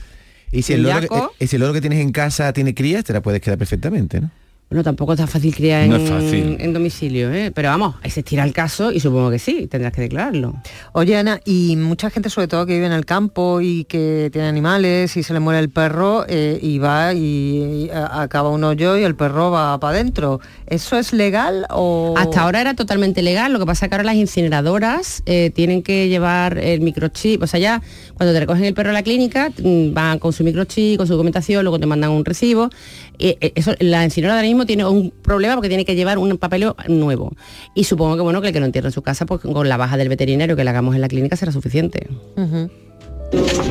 Y 0.53 0.63
si 0.63 0.75
el, 0.75 0.85
loro, 0.85 1.01
yaco. 1.01 1.33
eh, 1.41 1.49
si 1.49 1.57
el 1.57 1.61
loro 1.63 1.73
que 1.73 1.81
tienes 1.81 1.99
en 1.99 2.13
casa 2.13 2.53
tiene 2.53 2.75
crías, 2.75 3.03
te 3.03 3.13
la 3.13 3.21
puedes 3.23 3.41
quedar 3.41 3.59
perfectamente, 3.59 4.21
¿no? 4.21 4.31
Bueno, 4.71 4.83
tampoco 4.83 5.13
está 5.13 5.27
fácil 5.27 5.55
criar 5.55 5.83
en, 5.83 5.91
No 5.91 5.97
es 5.97 6.09
fácil. 6.09 6.57
en 6.59 6.73
domicilio, 6.73 7.33
¿eh? 7.33 7.53
pero 7.55 7.69
vamos, 7.69 7.95
ahí 8.03 8.11
se 8.11 8.21
estira 8.21 8.43
el 8.45 8.53
caso 8.53 8.91
y 8.91 8.99
supongo 8.99 9.31
que 9.31 9.39
sí, 9.39 9.67
tendrás 9.67 9.93
que 9.93 10.01
declararlo. 10.01 10.55
Oye, 10.93 11.17
Ana, 11.17 11.41
y 11.45 11.77
mucha 11.77 12.11
gente, 12.11 12.31
sobre 12.31 12.49
todo 12.49 12.67
que 12.67 12.75
vive 12.75 12.87
en 12.87 12.93
el 12.93 13.05
campo 13.05 13.61
y 13.61 13.85
que 13.85 14.31
tiene 14.33 14.49
animales 14.49 15.17
y 15.17 15.23
se 15.23 15.33
le 15.33 15.41
muere 15.41 15.61
el 15.61 15.71
perro 15.71 16.25
eh, 16.29 16.59
y 16.61 16.79
va 16.79 17.13
y, 17.13 17.91
acaba 17.93 18.49
un 18.49 18.65
hoyo 18.65 18.97
y 18.97 19.05
el 19.05 19.15
perro 19.15 19.51
va 19.51 19.79
para 19.79 19.95
adentro. 19.95 20.41
¿Eso 20.67 20.99
es 20.99 21.13
legal 21.13 21.67
o...? 21.71 22.15
Hasta 22.17 22.43
ahora 22.43 22.61
era 22.61 22.75
totalmente 22.75 23.23
legal, 23.23 23.53
lo 23.53 23.59
que 23.59 23.67
pasa 23.67 23.87
es 23.87 23.91
que 23.91 23.95
ahora 23.95 24.05
las 24.05 24.17
incineradoras 24.17 25.23
eh, 25.27 25.53
tienen 25.55 25.83
que 25.83 26.09
llevar 26.09 26.59
el 26.59 26.81
microchip, 26.81 27.43
o 27.43 27.47
sea, 27.47 27.61
ya 27.61 27.83
cuando 28.17 28.33
te 28.33 28.41
recogen 28.41 28.65
el 28.65 28.75
perro 28.75 28.91
a 28.91 28.93
la 28.93 29.03
clínica, 29.03 29.51
mm, 29.51 29.93
van 29.93 30.19
con 30.19 30.33
su 30.33 30.45
microchip, 30.45 30.99
con 30.99 31.07
su 31.07 31.15
documentación, 31.15 31.65
luego 31.65 31.79
te 31.79 31.87
mandan 31.87 32.11
un 32.11 32.25
recibo. 32.25 32.71
Eh, 33.19 33.37
eh, 33.41 33.53
eso, 33.55 33.75
la 33.81 34.05
incineradora 34.05 34.41
ahora 34.41 34.49
mismo 34.49 34.67
tiene 34.67 34.85
un 34.85 35.11
problema 35.11 35.55
porque 35.55 35.69
tiene 35.69 35.85
que 35.85 35.95
llevar 35.95 36.19
un 36.19 36.37
papeleo 36.39 36.77
nuevo. 36.89 37.33
Y 37.75 37.85
supongo 37.85 38.17
que 38.17 38.23
bueno, 38.23 38.41
que 38.41 38.49
el 38.49 38.53
que 38.53 38.61
lo 38.61 38.67
entierre 38.67 38.89
en 38.89 38.93
su 38.93 39.03
casa, 39.03 39.27
pues 39.27 39.41
con 39.41 39.69
la 39.69 39.77
baja 39.77 39.97
del 39.97 40.09
veterinario 40.09 40.57
que 40.57 40.65
le 40.65 40.71
hagamos 40.71 40.95
en 40.95 41.01
la 41.01 41.09
clínica 41.09 41.37
será 41.37 41.53
suficiente. 41.53 42.07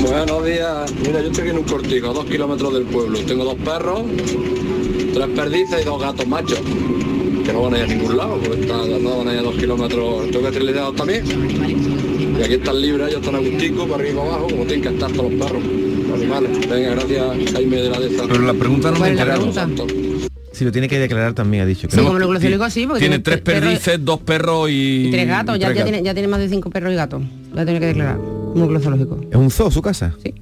Buenos 0.01 0.45
días. 0.45 0.93
Mira, 1.06 1.21
yo 1.21 1.27
estoy 1.27 1.41
aquí 1.41 1.49
en 1.51 1.58
un 1.58 1.63
cortijo, 1.63 2.10
a 2.10 2.13
dos 2.13 2.25
kilómetros 2.25 2.73
del 2.73 2.84
pueblo. 2.84 3.19
Tengo 3.19 3.45
dos 3.45 3.56
perros, 3.56 4.03
tres 5.13 5.27
perdices 5.36 5.82
y 5.82 5.86
dos 5.86 6.01
gatos 6.01 6.27
machos. 6.27 6.60
Que 7.45 7.53
no 7.53 7.63
van 7.63 7.73
a 7.75 7.77
ir 7.79 7.84
a 7.84 7.88
ningún 7.88 8.17
lado, 8.17 8.38
porque 8.39 8.62
están, 8.62 9.03
no 9.03 9.17
van 9.19 9.27
a 9.27 9.34
ir 9.34 9.39
a 9.39 9.43
dos 9.43 9.56
kilómetros. 9.56 10.32
Tengo 10.32 10.41
que 10.41 10.47
esterilizados 10.47 10.95
también. 10.95 12.12
Y 12.39 12.43
aquí 12.43 12.54
están 12.56 12.82
libres, 12.82 13.08
ellos 13.10 13.22
están 13.22 13.36
a 13.36 13.39
gustico, 13.39 13.88
para 13.88 13.96
arriba 14.04 14.10
y 14.12 14.15
para 14.17 14.28
abajo, 14.30 14.48
como 14.50 14.63
tienen 14.65 14.82
que 14.82 14.89
estar 14.89 15.12
todos 15.12 15.32
los 15.32 15.46
perros, 15.48 15.63
los 16.08 16.19
animales. 16.22 16.69
Venga, 16.69 16.89
gracias, 16.91 17.52
Jaime 17.54 17.78
de 17.78 17.89
la 17.89 18.00
Deza. 18.00 18.24
Pero 18.28 18.41
la 18.41 18.54
pregunta 18.54 18.88
no 18.89 18.93
me 18.93 19.00
¿Cuál 19.00 19.12
es 19.12 19.15
la 19.17 19.22
enteraron. 19.24 19.54
pregunta? 19.54 19.93
Si 20.52 20.63
lo 20.65 20.72
tiene 20.72 20.88
que 20.88 21.00
declarar 21.00 21.34
también, 21.34 21.63
ha 21.63 21.65
dicho. 21.65 21.88
Sí, 21.89 21.98
como 21.98 22.19
núcleo 22.19 22.39
zoológico 22.39 22.69
sí, 22.69 22.86
porque 22.86 23.00
Tiene 23.00 23.19
tiene 23.19 23.24
tres 23.24 23.43
tres 23.43 23.56
perros- 23.56 23.69
perdices, 23.69 24.06
dos 24.06 24.19
perros 24.22 24.69
y... 24.69 25.08
Y 25.08 25.12
tres 25.12 25.28
gatos, 25.28 25.58
y 25.58 25.60
ya, 25.60 25.67
tres 25.67 25.78
ya 25.78 25.82
gatos. 25.82 25.91
tiene, 25.91 26.06
ya 26.06 26.13
tiene 26.13 26.28
más 26.28 26.39
de 26.39 26.50
cinco 26.50 26.69
perros 26.69 26.93
y 26.93 26.96
gatos. 26.96 27.24
La 27.54 27.65
tiene 27.65 27.80
que 27.80 27.88
declarar. 27.88 28.17
Un 28.19 28.60
núcleo 28.60 28.80
zoológico. 28.80 29.19
¿Es 29.32 29.36
un 29.36 29.50
zoo 29.50 29.72
su 29.72 29.82
casa? 29.82 30.13
Sí. 30.24 30.34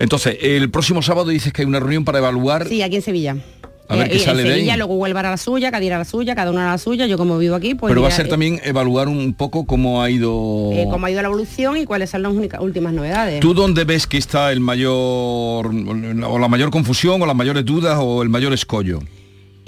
Entonces, 0.00 0.38
el 0.42 0.70
próximo 0.70 1.02
sábado 1.02 1.28
dices 1.28 1.52
que 1.52 1.62
hay 1.62 1.68
una 1.68 1.80
reunión 1.80 2.04
para 2.04 2.18
evaluar... 2.18 2.66
Sí, 2.68 2.82
aquí 2.82 2.96
en 2.96 3.02
Sevilla. 3.02 3.36
A 3.88 3.96
ver 3.96 4.06
Eh, 4.06 4.10
qué 4.10 4.16
y 4.16 4.20
sale 4.20 4.42
en 4.42 4.48
de 4.48 4.52
ahí. 4.54 4.58
Sevilla, 4.60 4.76
luego 4.76 4.94
Huelva 4.96 5.20
a 5.20 5.30
la 5.30 5.36
suya, 5.36 5.70
Cádiz 5.70 5.92
a 5.92 5.98
la 5.98 6.04
suya, 6.04 6.34
cada 6.34 6.50
uno 6.50 6.60
a 6.60 6.66
la 6.66 6.78
suya. 6.78 7.06
Yo 7.06 7.16
como 7.18 7.38
vivo 7.38 7.54
aquí, 7.54 7.74
pues 7.74 7.90
pero 7.90 8.02
va 8.02 8.08
a 8.08 8.10
ser 8.10 8.26
eh, 8.26 8.28
también 8.28 8.60
evaluar 8.64 9.08
un 9.08 9.34
poco 9.34 9.64
cómo 9.66 10.02
ha 10.02 10.10
ido... 10.10 10.70
eh, 10.72 10.86
cómo 10.90 11.06
ha 11.06 11.10
ido 11.10 11.22
la 11.22 11.28
evolución 11.28 11.76
y 11.76 11.84
cuáles 11.84 12.10
son 12.10 12.22
las 12.22 12.32
únicas, 12.32 12.60
últimas 12.60 12.92
novedades. 12.92 13.40
¿Tú 13.40 13.54
dónde 13.54 13.84
ves 13.84 14.06
que 14.06 14.18
está 14.18 14.52
el 14.52 14.60
mayor 14.60 15.66
o 15.66 16.38
la 16.38 16.48
mayor 16.48 16.70
confusión 16.70 17.20
o 17.22 17.26
las 17.26 17.36
mayores 17.36 17.64
dudas 17.64 17.98
o 18.00 18.22
el 18.22 18.28
mayor 18.28 18.52
escollo? 18.52 19.00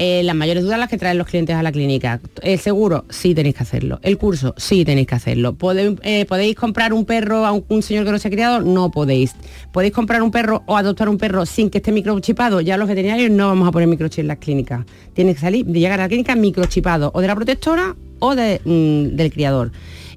Eh, 0.00 0.22
las 0.22 0.36
mayores 0.36 0.62
dudas 0.62 0.78
las 0.78 0.88
que 0.88 0.96
traen 0.96 1.18
los 1.18 1.26
clientes 1.26 1.56
a 1.56 1.62
la 1.62 1.72
clínica. 1.72 2.20
El 2.42 2.60
seguro, 2.60 3.04
sí 3.10 3.34
tenéis 3.34 3.56
que 3.56 3.64
hacerlo. 3.64 3.98
El 4.02 4.16
curso, 4.16 4.54
sí 4.56 4.84
tenéis 4.84 5.08
que 5.08 5.16
hacerlo. 5.16 5.56
¿Podéis, 5.56 5.98
eh, 6.04 6.24
¿podéis 6.24 6.54
comprar 6.54 6.92
un 6.92 7.04
perro 7.04 7.44
a 7.44 7.50
un, 7.50 7.82
señor 7.82 8.04
que 8.04 8.12
no 8.12 8.18
se 8.20 8.28
ha 8.28 8.30
criado? 8.30 8.60
No 8.60 8.92
podéis. 8.92 9.34
¿Podéis 9.72 9.92
comprar 9.92 10.22
un 10.22 10.30
perro 10.30 10.62
o 10.66 10.76
adoptar 10.76 11.08
un 11.08 11.18
perro 11.18 11.44
sin 11.46 11.68
que 11.68 11.78
esté 11.78 11.90
microchipado? 11.90 12.60
Ya 12.60 12.76
los 12.76 12.86
veterinarios 12.86 13.32
no 13.32 13.48
vamos 13.48 13.66
a 13.66 13.72
poner 13.72 13.88
microchip 13.88 14.20
en 14.20 14.28
las 14.28 14.38
clínicas. 14.38 14.86
Tiene 15.14 15.34
que 15.34 15.40
salir, 15.40 15.66
de 15.66 15.80
llegar 15.80 15.98
a 15.98 16.04
la 16.04 16.08
clínica 16.08 16.36
microchipado 16.36 17.10
o 17.12 17.20
de 17.20 17.26
la 17.26 17.34
protectora 17.34 17.96
o 18.20 18.36
de, 18.36 18.60
mm, 18.64 19.16
del 19.16 19.32
criador. 19.32 19.72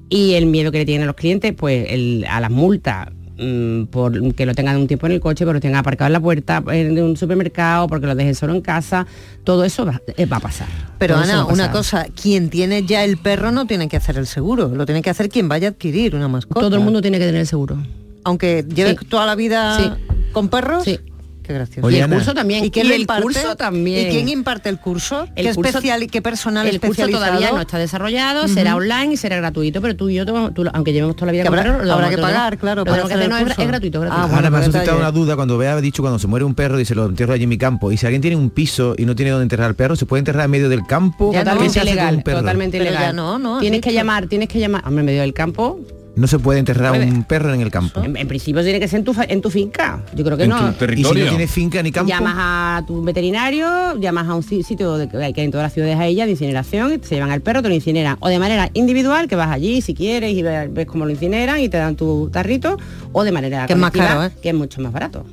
Y 0.08 0.34
el 0.34 0.46
miedo 0.46 0.70
que 0.70 0.78
le 0.78 0.84
tienen 0.84 1.02
a 1.02 1.06
los 1.06 1.16
clientes, 1.16 1.54
pues 1.54 1.88
a 2.28 2.40
las 2.40 2.50
multas 2.52 3.08
mm, 3.42 3.86
por 3.86 4.34
que 4.34 4.46
lo 4.46 4.54
tengan 4.54 4.76
un 4.76 4.86
tiempo 4.86 5.06
en 5.06 5.12
el 5.12 5.20
coche, 5.20 5.44
porque 5.44 5.56
lo 5.56 5.60
tengan 5.60 5.80
aparcado 5.80 6.06
en 6.06 6.12
la 6.12 6.20
puerta 6.20 6.60
de 6.60 7.02
un 7.02 7.16
supermercado, 7.16 7.86
porque 7.88 8.06
lo 8.06 8.14
dejen 8.14 8.34
solo 8.34 8.54
en 8.54 8.60
casa, 8.60 9.06
todo 9.44 9.64
eso 9.64 9.84
va, 9.84 10.00
eh, 10.16 10.26
va 10.26 10.36
a 10.36 10.40
pasar. 10.40 10.68
Pero 10.98 11.14
Todo 11.14 11.24
Ana, 11.24 11.44
una 11.46 11.70
cosa, 11.70 12.06
quien 12.20 12.48
tiene 12.50 12.84
ya 12.84 13.04
el 13.04 13.16
perro 13.16 13.50
no 13.52 13.66
tiene 13.66 13.88
que 13.88 13.96
hacer 13.96 14.16
el 14.18 14.26
seguro, 14.26 14.68
lo 14.68 14.86
tiene 14.86 15.02
que 15.02 15.10
hacer 15.10 15.28
quien 15.28 15.48
vaya 15.48 15.68
a 15.68 15.70
adquirir 15.72 16.14
una 16.14 16.28
mascota. 16.28 16.60
Todo 16.60 16.76
el 16.76 16.82
mundo 16.82 17.00
tiene 17.02 17.18
que 17.18 17.26
tener 17.26 17.40
el 17.40 17.46
seguro. 17.46 17.76
Aunque 18.24 18.64
lleves 18.72 18.96
Sí. 19.00 19.06
toda 19.06 19.26
la 19.26 19.34
vida 19.34 19.76
Sí. 19.78 19.90
con 20.32 20.48
perros. 20.48 20.84
Sí. 20.84 20.98
Qué 21.42 21.52
gracioso. 21.52 21.86
Oye, 21.86 21.96
Y 21.96 21.98
el 21.98 22.04
Ana. 22.04 22.16
curso 22.16 22.34
también, 22.34 22.64
¿Y, 22.64 22.70
quién 22.70 22.86
y 22.86 22.92
el 22.92 23.00
imparte? 23.02 23.22
curso 23.22 23.56
también. 23.56 24.08
¿Y 24.08 24.10
quién 24.12 24.28
imparte 24.28 24.68
el 24.68 24.78
curso? 24.78 25.26
El 25.34 25.46
¿Qué, 25.46 25.54
curso- 25.54 25.68
especial, 25.68 26.06
¿Qué 26.06 26.22
personal 26.22 26.66
el 26.66 26.80
curso 26.80 27.08
todavía 27.08 27.50
no 27.52 27.60
está 27.60 27.78
desarrollado, 27.78 28.46
será 28.48 28.76
online 28.76 29.14
y 29.14 29.16
será 29.16 29.36
gratuito, 29.36 29.80
pero 29.80 29.96
tú 29.96 30.08
y 30.08 30.14
yo, 30.14 30.24
tú- 30.24 30.64
aunque 30.72 30.92
llevemos 30.92 31.16
toda 31.16 31.26
la 31.26 31.32
vida 31.32 31.42
Que 31.42 31.48
habrá- 31.48 31.84
lo 31.84 31.92
habrá 31.92 32.10
que 32.10 32.18
pagar, 32.18 32.58
claro, 32.58 32.84
para 32.84 33.04
hacer 33.04 33.20
el 33.20 33.28
no, 33.28 33.36
es, 33.38 33.44
gratuito, 33.44 34.00
gratuito. 34.00 34.02
Ah, 34.02 34.22
Ahora 34.22 34.34
bueno, 34.34 34.50
me 34.50 34.58
ha 34.58 34.62
suscitado 34.64 34.98
una 34.98 35.10
duda. 35.10 35.36
Cuando 35.36 35.60
ha 35.60 35.80
dicho 35.80 36.02
cuando 36.02 36.18
se 36.18 36.26
muere 36.26 36.44
un 36.44 36.54
perro 36.54 36.76
dice 36.76 36.94
lo 36.94 37.06
entierro 37.06 37.32
allí 37.34 37.44
en 37.44 37.48
mi 37.48 37.58
campo 37.58 37.92
y 37.92 37.96
si 37.96 38.06
alguien 38.06 38.20
tiene 38.22 38.36
un 38.36 38.50
piso 38.50 38.94
y 38.98 39.04
no 39.04 39.14
tiene 39.16 39.30
donde 39.30 39.44
enterrar 39.44 39.66
al 39.68 39.74
perro 39.74 39.96
se 39.96 40.06
puede 40.06 40.20
enterrar 40.20 40.44
en 40.44 40.50
medio 40.50 40.68
del 40.68 40.84
campo 40.86 41.30
¿Qué 41.30 41.38
Totalmente 41.38 41.80
ilegal, 41.80 42.22
totalmente 42.22 43.12
no, 43.14 43.38
no, 43.38 43.58
tienes 43.60 43.80
que 43.80 43.92
llamar, 43.92 44.26
tienes 44.26 44.48
que 44.48 44.58
llamar, 44.58 44.82
hombre, 44.86 45.00
en 45.00 45.06
medio 45.06 45.20
del 45.22 45.34
campo, 45.34 45.80
no 46.14 46.26
se 46.26 46.38
puede 46.38 46.58
enterrar 46.58 46.92
un 47.00 47.24
perro 47.24 47.54
en 47.54 47.60
el 47.62 47.70
campo 47.70 48.02
en, 48.02 48.16
en 48.16 48.28
principio 48.28 48.62
tiene 48.62 48.78
que 48.78 48.86
ser 48.88 48.98
en 48.98 49.04
tu, 49.04 49.14
fa- 49.14 49.24
en 49.26 49.40
tu 49.40 49.48
finca. 49.50 50.02
Yo 50.14 50.24
creo 50.24 50.36
que 50.36 50.44
en 50.44 50.50
no. 50.50 50.58
tu 50.72 50.78
territorio 50.78 51.24
y 51.24 51.26
si 51.28 51.32
no 51.32 51.36
tiene 51.38 51.46
finca 51.50 51.82
ni 51.82 51.90
campo 51.90 52.08
Llamas 52.10 52.34
a 52.36 52.84
tu 52.86 53.02
veterinario, 53.02 53.98
llamas 53.98 54.28
a 54.28 54.34
un 54.34 54.42
si- 54.42 54.62
sitio 54.62 54.96
de, 54.98 55.08
que 55.08 55.16
hay 55.16 55.32
que 55.32 55.42
en 55.42 55.50
todas 55.50 55.64
las 55.64 55.72
ciudades 55.72 55.96
a 55.98 56.06
ella 56.06 56.26
de 56.26 56.32
incineración, 56.32 56.92
y 56.92 56.98
se 57.06 57.14
llevan 57.14 57.30
al 57.30 57.40
perro, 57.40 57.62
te 57.62 57.68
lo 57.68 57.74
incineran. 57.74 58.16
O 58.20 58.28
de 58.28 58.38
manera 58.38 58.68
individual, 58.74 59.26
que 59.26 59.36
vas 59.36 59.50
allí 59.50 59.80
si 59.80 59.94
quieres 59.94 60.34
y 60.34 60.42
ves, 60.42 60.72
ves 60.72 60.86
cómo 60.86 61.06
lo 61.06 61.10
incineran 61.12 61.60
y 61.60 61.68
te 61.70 61.78
dan 61.78 61.96
tu 61.96 62.28
tarrito, 62.30 62.76
o 63.12 63.24
de 63.24 63.32
manera 63.32 63.66
Que 63.66 63.72
es 63.72 63.78
más 63.78 63.90
caro, 63.90 64.24
¿eh? 64.24 64.30
que 64.42 64.50
es 64.50 64.54
mucho 64.54 64.80
más 64.82 64.92
barato. 64.92 65.24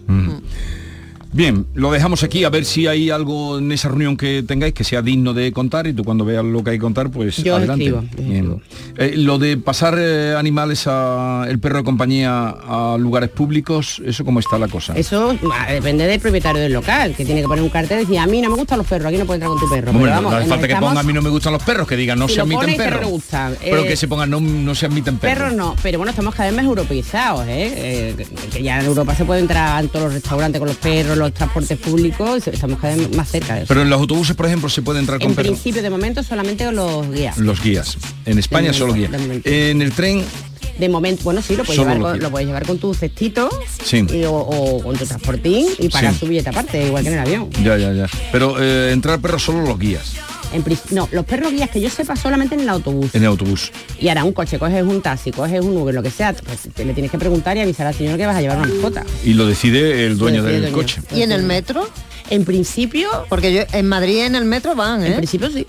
Bien, 1.32 1.68
lo 1.76 1.92
dejamos 1.92 2.24
aquí 2.24 2.44
a 2.44 2.50
ver 2.50 2.66
si 2.66 2.88
hay 2.88 3.12
algo 3.12 3.60
en 3.60 3.72
esa 3.72 3.88
reunión 3.90 4.18
que 4.18 4.42
tengáis 4.42 4.74
que 4.74 4.84
sea 4.84 5.04
digno 5.04 5.34
de 5.34 5.52
contar 5.52 5.86
y 5.86 5.94
tú 5.94 6.04
cuando 6.04 6.26
veas 6.26 6.44
lo 6.44 6.64
que 6.64 6.72
hay 6.72 6.78
que 6.78 6.82
contar, 6.82 7.12
pues 7.12 7.38
Yo 7.38 7.56
adelante. 7.56 7.86
escribo. 7.86 8.62
Eh, 8.98 9.14
lo 9.16 9.38
de 9.38 9.58
pasar 9.58 9.96
eh, 10.00 10.34
animales 10.36 10.86
a 10.88 11.46
el 11.48 11.60
perro 11.60 11.78
de 11.78 11.84
compañía 11.84 12.50
a 12.50 12.98
lugares 13.00 13.30
públicos, 13.30 14.02
eso 14.04 14.26
cómo 14.26 14.40
está 14.40 14.58
la 14.58 14.68
cosa. 14.68 14.94
Eso 14.96 15.38
ah, 15.54 15.72
depende 15.72 16.08
del 16.08 16.20
propietario 16.20 16.62
del 16.62 16.74
local, 16.74 17.14
que 17.16 17.24
tiene 17.26 17.42
que 17.42 17.48
poner 17.48 17.64
un 17.64 17.70
cartel 17.70 18.00
y 18.00 18.02
decir, 18.02 18.18
a 18.18 18.26
mí 18.26 18.42
no 18.42 18.50
me 18.50 18.56
gustan 18.56 18.80
los 18.80 18.88
perros, 18.88 19.08
aquí 19.08 19.18
no 19.18 19.26
puedes 19.26 19.42
entrar 19.44 19.52
con 19.52 19.60
tu 19.60 19.70
perro. 19.70 19.92
Pero 19.92 20.06
no, 20.06 20.12
vamos, 20.12 20.32
no 20.32 20.38
hace 20.38 20.48
falta 20.48 20.68
que 20.68 20.76
ponga 20.78 21.00
a 21.00 21.04
mí 21.04 21.14
no 21.14 21.22
me 21.22 21.30
gustan 21.30 21.54
los 21.54 21.64
perros, 21.64 21.88
que 21.88 21.96
digan 21.96 22.18
no 22.18 22.28
Si 22.28 22.36
se 22.36 22.42
admiten 22.42 22.72
no 22.72 22.76
perros. 22.78 23.24
Pero 23.62 23.84
Eh, 23.84 23.88
que 23.88 23.96
se 23.96 24.08
pongan 24.08 24.32
no, 24.32 24.40
no 24.40 24.74
se 24.74 24.88
admiten 24.88 25.18
perros. 25.18 25.38
Perros 25.38 25.54
no, 25.54 25.76
pero 25.84 26.00
bueno, 26.00 26.10
estamos 26.10 26.34
cada 26.34 26.50
vez 26.50 26.56
más 26.56 26.66
europeizados, 26.66 27.46
que 27.46 28.64
ya 28.64 28.80
en 28.80 28.86
Europa 28.88 29.14
se 29.14 29.26
puede 29.26 29.42
entrar 29.42 29.84
en 29.84 29.90
todos 29.90 30.06
los 30.06 30.14
restaurantes 30.16 30.58
con 30.60 30.68
los 30.68 30.78
perros, 30.78 31.19
los 31.20 31.34
transportes 31.34 31.78
públicos, 31.78 32.48
estamos 32.48 32.80
cada 32.80 32.96
vez 32.96 33.16
más 33.16 33.30
cerca 33.30 33.54
de 33.56 33.60
eso. 33.62 33.68
Pero 33.68 33.82
en 33.84 33.90
los 33.90 34.00
autobuses, 34.00 34.36
por 34.36 34.46
ejemplo, 34.48 34.70
se 34.70 34.82
puede 34.82 35.00
entrar 35.00 35.20
con 35.20 35.30
en 35.30 35.36
principio, 35.36 35.82
de 35.82 35.90
momento, 35.90 36.24
solamente 36.24 36.72
los 36.72 37.12
guías. 37.12 37.38
Los 37.38 37.62
guías. 37.62 37.98
En 38.26 38.38
España 38.40 38.74
solo 38.74 38.94
guías. 38.94 39.12
En 39.46 39.82
el 39.82 39.92
tren, 39.92 40.24
De 40.80 40.88
momento, 40.88 41.24
bueno, 41.26 41.42
sí, 41.42 41.58
lo 41.58 41.66
puedes, 41.66 41.76
Solo 41.76 41.94
llevar 41.94 42.12
con, 42.14 42.20
lo 42.22 42.32
puedes 42.32 42.48
llevar 42.48 42.66
con 42.66 42.78
tu 42.78 42.94
cestito 42.94 43.50
Sí. 43.84 44.06
y- 44.14 44.24
o, 44.24 44.32
o 44.34 44.82
con 44.82 44.96
tu 44.98 45.06
transportín 45.06 45.68
y 45.78 45.90
pagar 45.90 46.14
Sí. 46.14 46.20
su 46.22 46.28
billete 46.28 46.50
aparte, 46.50 46.88
igual 46.88 47.04
que 47.04 47.10
en 47.10 47.16
el 47.16 47.20
avión. 47.20 47.50
ya, 47.62 47.78
ya, 47.78 47.92
ya. 47.92 48.08
Pero 48.32 48.56
eh, 48.62 48.92
entrar 48.94 49.20
perros 49.20 49.44
solo 49.44 49.62
los 49.64 49.78
guías 49.78 50.14
En 50.52 50.64
no, 50.92 51.08
los 51.12 51.26
perros 51.26 51.52
guías 51.52 51.70
que 51.70 51.80
yo 51.80 51.90
sepa 51.90 52.16
solamente 52.16 52.56
en 52.56 52.62
el 52.62 52.70
autobús. 52.70 53.14
en 53.14 53.22
el 53.22 53.28
autobús. 53.28 53.72
Y 54.00 54.08
ahora 54.10 54.24
un 54.24 54.34
coche, 54.34 54.58
coges 54.58 54.84
un 54.84 55.02
taxi, 55.02 55.32
coges 55.32 55.62
un 55.62 55.78
Uber, 55.78 55.94
lo 55.94 56.02
que 56.02 56.12
sea, 56.12 56.34
pues 56.34 56.68
te 56.74 56.86
le 56.86 56.94
tienes 56.94 57.12
que 57.12 57.20
preguntar 57.20 57.56
y 57.58 57.62
avisar 57.62 57.88
al 57.88 57.94
señor 57.94 58.18
que 58.18 58.26
vas 58.26 58.36
a 58.36 58.42
llevar 58.42 58.58
una 58.58 58.68
mascota. 58.68 59.06
Y 59.24 59.34
lo 59.34 59.46
decide 59.46 60.06
el 60.06 60.18
dueño 60.18 60.42
decide 60.42 60.62
del 60.62 60.66
el 60.66 60.72
dueño. 60.72 60.88
coche. 60.88 61.02
¿Y 61.16 61.22
en 61.22 61.32
el 61.32 61.44
metro? 61.44 61.88
En 62.30 62.46
principio... 62.46 63.10
Porque 63.30 63.54
yo 63.54 63.62
en 63.74 63.88
Madrid 63.88 64.26
en 64.26 64.36
el 64.36 64.46
metro 64.46 64.76
van, 64.76 65.04
¿eh? 65.04 65.08
En 65.08 65.18
principio 65.18 65.52
sí. 65.52 65.66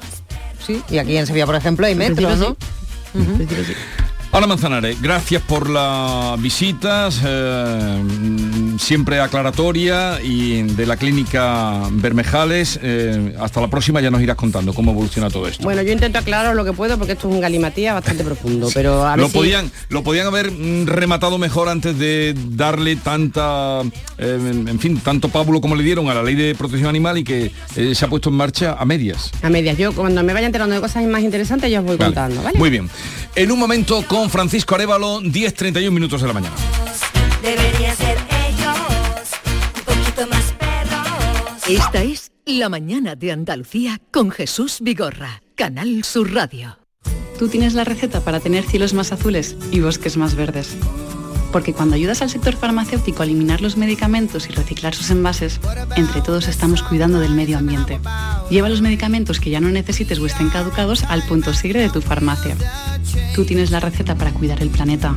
Sí, 0.67 0.83
y 0.91 0.99
aquí 0.99 1.17
en 1.17 1.27
Sevilla, 1.27 1.47
por 1.47 1.57
ejemplo, 1.57 1.87
hay 1.87 1.95
metro, 1.95 2.29
principio 2.29 2.37
¿no? 2.37 2.57
Ana 4.33 4.47
Manzanares, 4.47 5.03
gracias 5.03 5.43
por 5.43 5.69
las 5.69 6.41
visitas, 6.41 7.21
eh, 7.27 8.03
siempre 8.79 9.19
aclaratoria 9.21 10.21
y 10.23 10.63
de 10.63 10.87
la 10.87 10.97
clínica 10.97 11.81
Bermejales. 11.91 12.79
eh, 12.81 13.35
hasta 13.41 13.61
la 13.61 13.67
próxima 13.69 14.01
ya 14.01 14.09
nos 14.13 14.23
irás 14.23 14.37
contando 14.37 14.73
cómo 14.73 14.93
evoluciona 14.93 15.31
todo 15.31 15.49
esto. 15.49 15.65
Bueno, 15.65 15.83
yo 15.83 15.93
intento 15.93 16.21
aclarar 16.21 16.55
lo 16.55 16.65
que 16.65 16.73
puedo 16.73 16.97
porque 16.97 17.15
esto 17.15 17.29
es 17.29 17.35
un 17.35 17.41
galimatía 17.41 17.93
bastante 17.95 18.23
profundo, 18.23 18.69
pero 18.73 19.05
a 19.05 19.17
lo 19.17 19.27
si- 19.27 19.33
podían 19.35 19.71
lo 19.89 20.05
podían 20.05 20.29
haber 20.29 20.53
mm, 20.53 20.87
rematado 20.87 21.37
mejor 21.37 21.69
antes 21.69 21.99
de 21.99 22.33
darle 22.51 22.95
tanta 22.95 23.81
eh, 24.17 24.39
en 24.41 24.69
en 24.69 24.79
fin 24.79 24.99
tanto 25.01 25.29
pábulo 25.29 25.61
como 25.61 25.75
le 25.75 25.83
dieron 25.83 26.09
a 26.09 26.15
la 26.15 26.23
ley 26.23 26.37
de 26.37 26.55
protección 26.55 26.89
animal 26.89 27.19
y 27.19 27.25
que 27.25 27.51
eh, 27.75 27.95
se 27.97 28.05
ha 28.05 28.09
puesto 28.09 28.29
en 28.31 28.37
marcha 28.37 28.77
a 28.79 28.85
medias 28.85 29.33
A 29.43 29.51
medias. 29.51 29.77
Yo 29.77 29.93
cuando 29.93 30.23
me 30.23 30.33
vaya 30.33 30.47
enterando 30.47 30.77
de 30.77 30.81
cosas 30.81 31.05
más 31.07 31.23
interesantes 31.23 31.69
yo 31.71 31.81
os 31.81 31.85
voy 31.85 31.97
Vale. 31.97 32.15
contando, 32.15 32.43
¿vale? 32.45 32.57
muy 32.57 32.71
bien 32.71 32.89
en 33.35 33.51
un 33.53 33.59
momento 33.59 34.03
con 34.09 34.20
Francisco 34.29 34.75
Arevalo 34.75 35.21
10.31 35.21 35.91
minutos 35.91 36.21
de 36.21 36.27
la 36.27 36.35
mañana 36.35 36.57
Debería 37.43 37.95
ser 37.95 38.19
ellos, 38.49 39.31
un 39.77 39.85
poquito 39.85 40.27
más 40.27 40.53
perros. 40.53 41.69
Esta 41.69 42.03
es 42.03 42.33
La 42.45 42.69
mañana 42.69 43.15
de 43.17 43.33
Andalucía 43.33 44.01
con 44.13 44.31
Jesús 44.31 44.79
Vigorra, 44.83 45.43
Canal 45.55 46.05
Sur 46.05 46.35
Radio. 46.35 46.79
Tú 47.39 47.49
tienes 47.49 47.73
la 47.73 47.85
receta 47.85 48.21
para 48.21 48.41
tener 48.41 48.65
cielos 48.65 48.93
más 48.93 49.13
azules 49.13 49.57
y 49.71 49.81
bosques 49.81 50.19
más 50.19 50.35
verdes. 50.35 50.77
Porque 51.53 51.73
cuando 51.73 51.97
ayudas 51.97 52.23
al 52.23 52.31
sector 52.31 52.57
farmacéutico 52.57 53.23
a 53.23 53.25
eliminar 53.25 53.61
los 53.61 53.77
medicamentos 53.77 54.49
y 54.49 54.53
reciclar 54.53 54.95
sus 54.95 55.11
envases, 55.11 55.61
entre 55.97 56.21
todos 56.21 56.49
estamos 56.49 56.83
cuidando 56.83 57.21
del 57.21 57.35
medio 57.35 57.59
ambiente. 57.59 58.01
Lleva 58.51 58.69
los 58.69 58.81
medicamentos 58.81 59.41
que 59.41 59.51
ya 59.51 59.61
no 59.61 59.69
necesites 59.69 60.19
o 60.19 60.27
estén 60.27 60.51
caducados 60.51 61.05
al 61.05 61.23
punto 61.23 61.53
sigre 61.55 61.81
de 61.81 61.91
tu 61.91 62.01
farmacia. 62.01 62.57
Tú 63.35 63.45
tienes 63.45 63.71
la 63.71 63.81
receta 63.81 64.15
para 64.15 64.33
cuidar 64.33 64.63
el 64.63 64.71
planeta. 64.71 65.15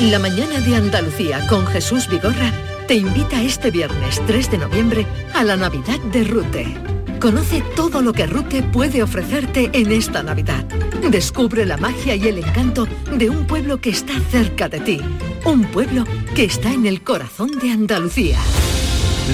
La 0.00 0.18
mañana 0.18 0.60
de 0.60 0.76
Andalucía 0.76 1.46
con 1.46 1.66
Jesús 1.66 2.08
Vigorra 2.08 2.52
te 2.88 2.94
invita 2.94 3.42
este 3.42 3.70
viernes 3.70 4.20
3 4.26 4.50
de 4.50 4.58
noviembre 4.58 5.06
a 5.34 5.44
la 5.44 5.56
Navidad 5.56 6.00
de 6.10 6.24
Rute. 6.24 6.99
Conoce 7.20 7.62
todo 7.76 8.00
lo 8.00 8.14
que 8.14 8.26
Rute 8.26 8.62
puede 8.62 9.02
ofrecerte 9.02 9.68
en 9.74 9.92
esta 9.92 10.22
Navidad. 10.22 10.64
Descubre 11.10 11.66
la 11.66 11.76
magia 11.76 12.14
y 12.16 12.26
el 12.26 12.38
encanto 12.38 12.88
de 13.12 13.28
un 13.28 13.46
pueblo 13.46 13.78
que 13.78 13.90
está 13.90 14.18
cerca 14.30 14.70
de 14.70 14.80
ti. 14.80 15.00
Un 15.44 15.64
pueblo 15.64 16.04
que 16.34 16.44
está 16.44 16.72
en 16.72 16.86
el 16.86 17.02
corazón 17.02 17.50
de 17.58 17.72
Andalucía. 17.72 18.38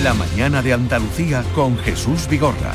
La 0.02 0.14
mañana 0.14 0.62
de 0.62 0.72
Andalucía 0.72 1.44
con 1.54 1.78
Jesús 1.78 2.26
Vigorra. 2.28 2.74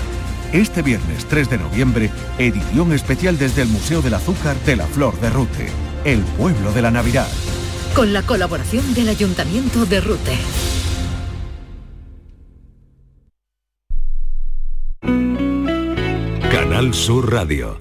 Este 0.53 0.81
viernes 0.81 1.25
3 1.25 1.49
de 1.49 1.57
noviembre, 1.57 2.09
edición 2.37 2.93
especial 2.93 3.37
desde 3.37 3.63
el 3.63 3.67
Museo 3.67 4.01
del 4.01 4.13
Azúcar 4.13 4.55
de 4.65 4.77
la 4.77 4.87
Flor 4.87 5.19
de 5.19 5.29
Rute, 5.29 5.67
el 6.05 6.21
pueblo 6.21 6.71
de 6.71 6.83
la 6.83 6.91
Navidad. 6.91 7.27
Con 7.93 8.13
la 8.13 8.21
colaboración 8.21 8.93
del 8.93 9.09
Ayuntamiento 9.09 9.85
de 9.85 9.99
Rute. 9.99 10.37
Canal 16.81 16.95
Sur 16.95 17.31
Radio. 17.31 17.79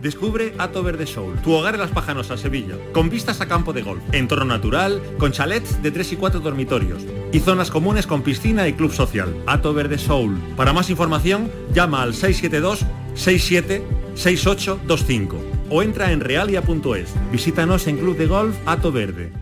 Descubre 0.00 0.54
Ato 0.56 0.82
Verde 0.82 1.06
Soul, 1.06 1.36
tu 1.42 1.52
hogar 1.52 1.74
en 1.74 1.80
Las 1.80 1.90
Pajanosas, 1.90 2.40
Sevilla, 2.40 2.76
con 2.94 3.10
vistas 3.10 3.42
a 3.42 3.46
campo 3.46 3.74
de 3.74 3.82
golf, 3.82 4.02
entorno 4.12 4.46
natural, 4.46 5.02
con 5.18 5.32
chalets 5.32 5.82
de 5.82 5.90
3 5.90 6.12
y 6.14 6.16
4 6.16 6.40
dormitorios 6.40 7.02
y 7.30 7.40
zonas 7.40 7.70
comunes 7.70 8.06
con 8.06 8.22
piscina 8.22 8.66
y 8.68 8.72
club 8.72 8.90
social. 8.90 9.36
Ato 9.44 9.74
Verde 9.74 9.98
Soul. 9.98 10.38
Para 10.56 10.72
más 10.72 10.88
información, 10.88 11.50
llama 11.74 12.00
al 12.00 12.14
672 12.14 12.86
67 13.16 13.84
6825 14.14 15.36
o 15.68 15.82
entra 15.82 16.10
en 16.10 16.20
realia.es. 16.20 17.12
Visítanos 17.30 17.86
en 17.86 17.98
Club 17.98 18.16
de 18.16 18.28
Golf 18.28 18.56
Ato 18.64 18.92
Verde. 18.92 19.41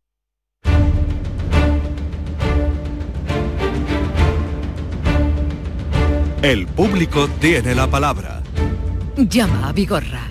El 6.41 6.65
público 6.65 7.27
tiene 7.39 7.75
la 7.75 7.85
palabra. 7.87 8.41
llama 9.15 9.69
a 9.69 9.71
Vigorra. 9.73 10.27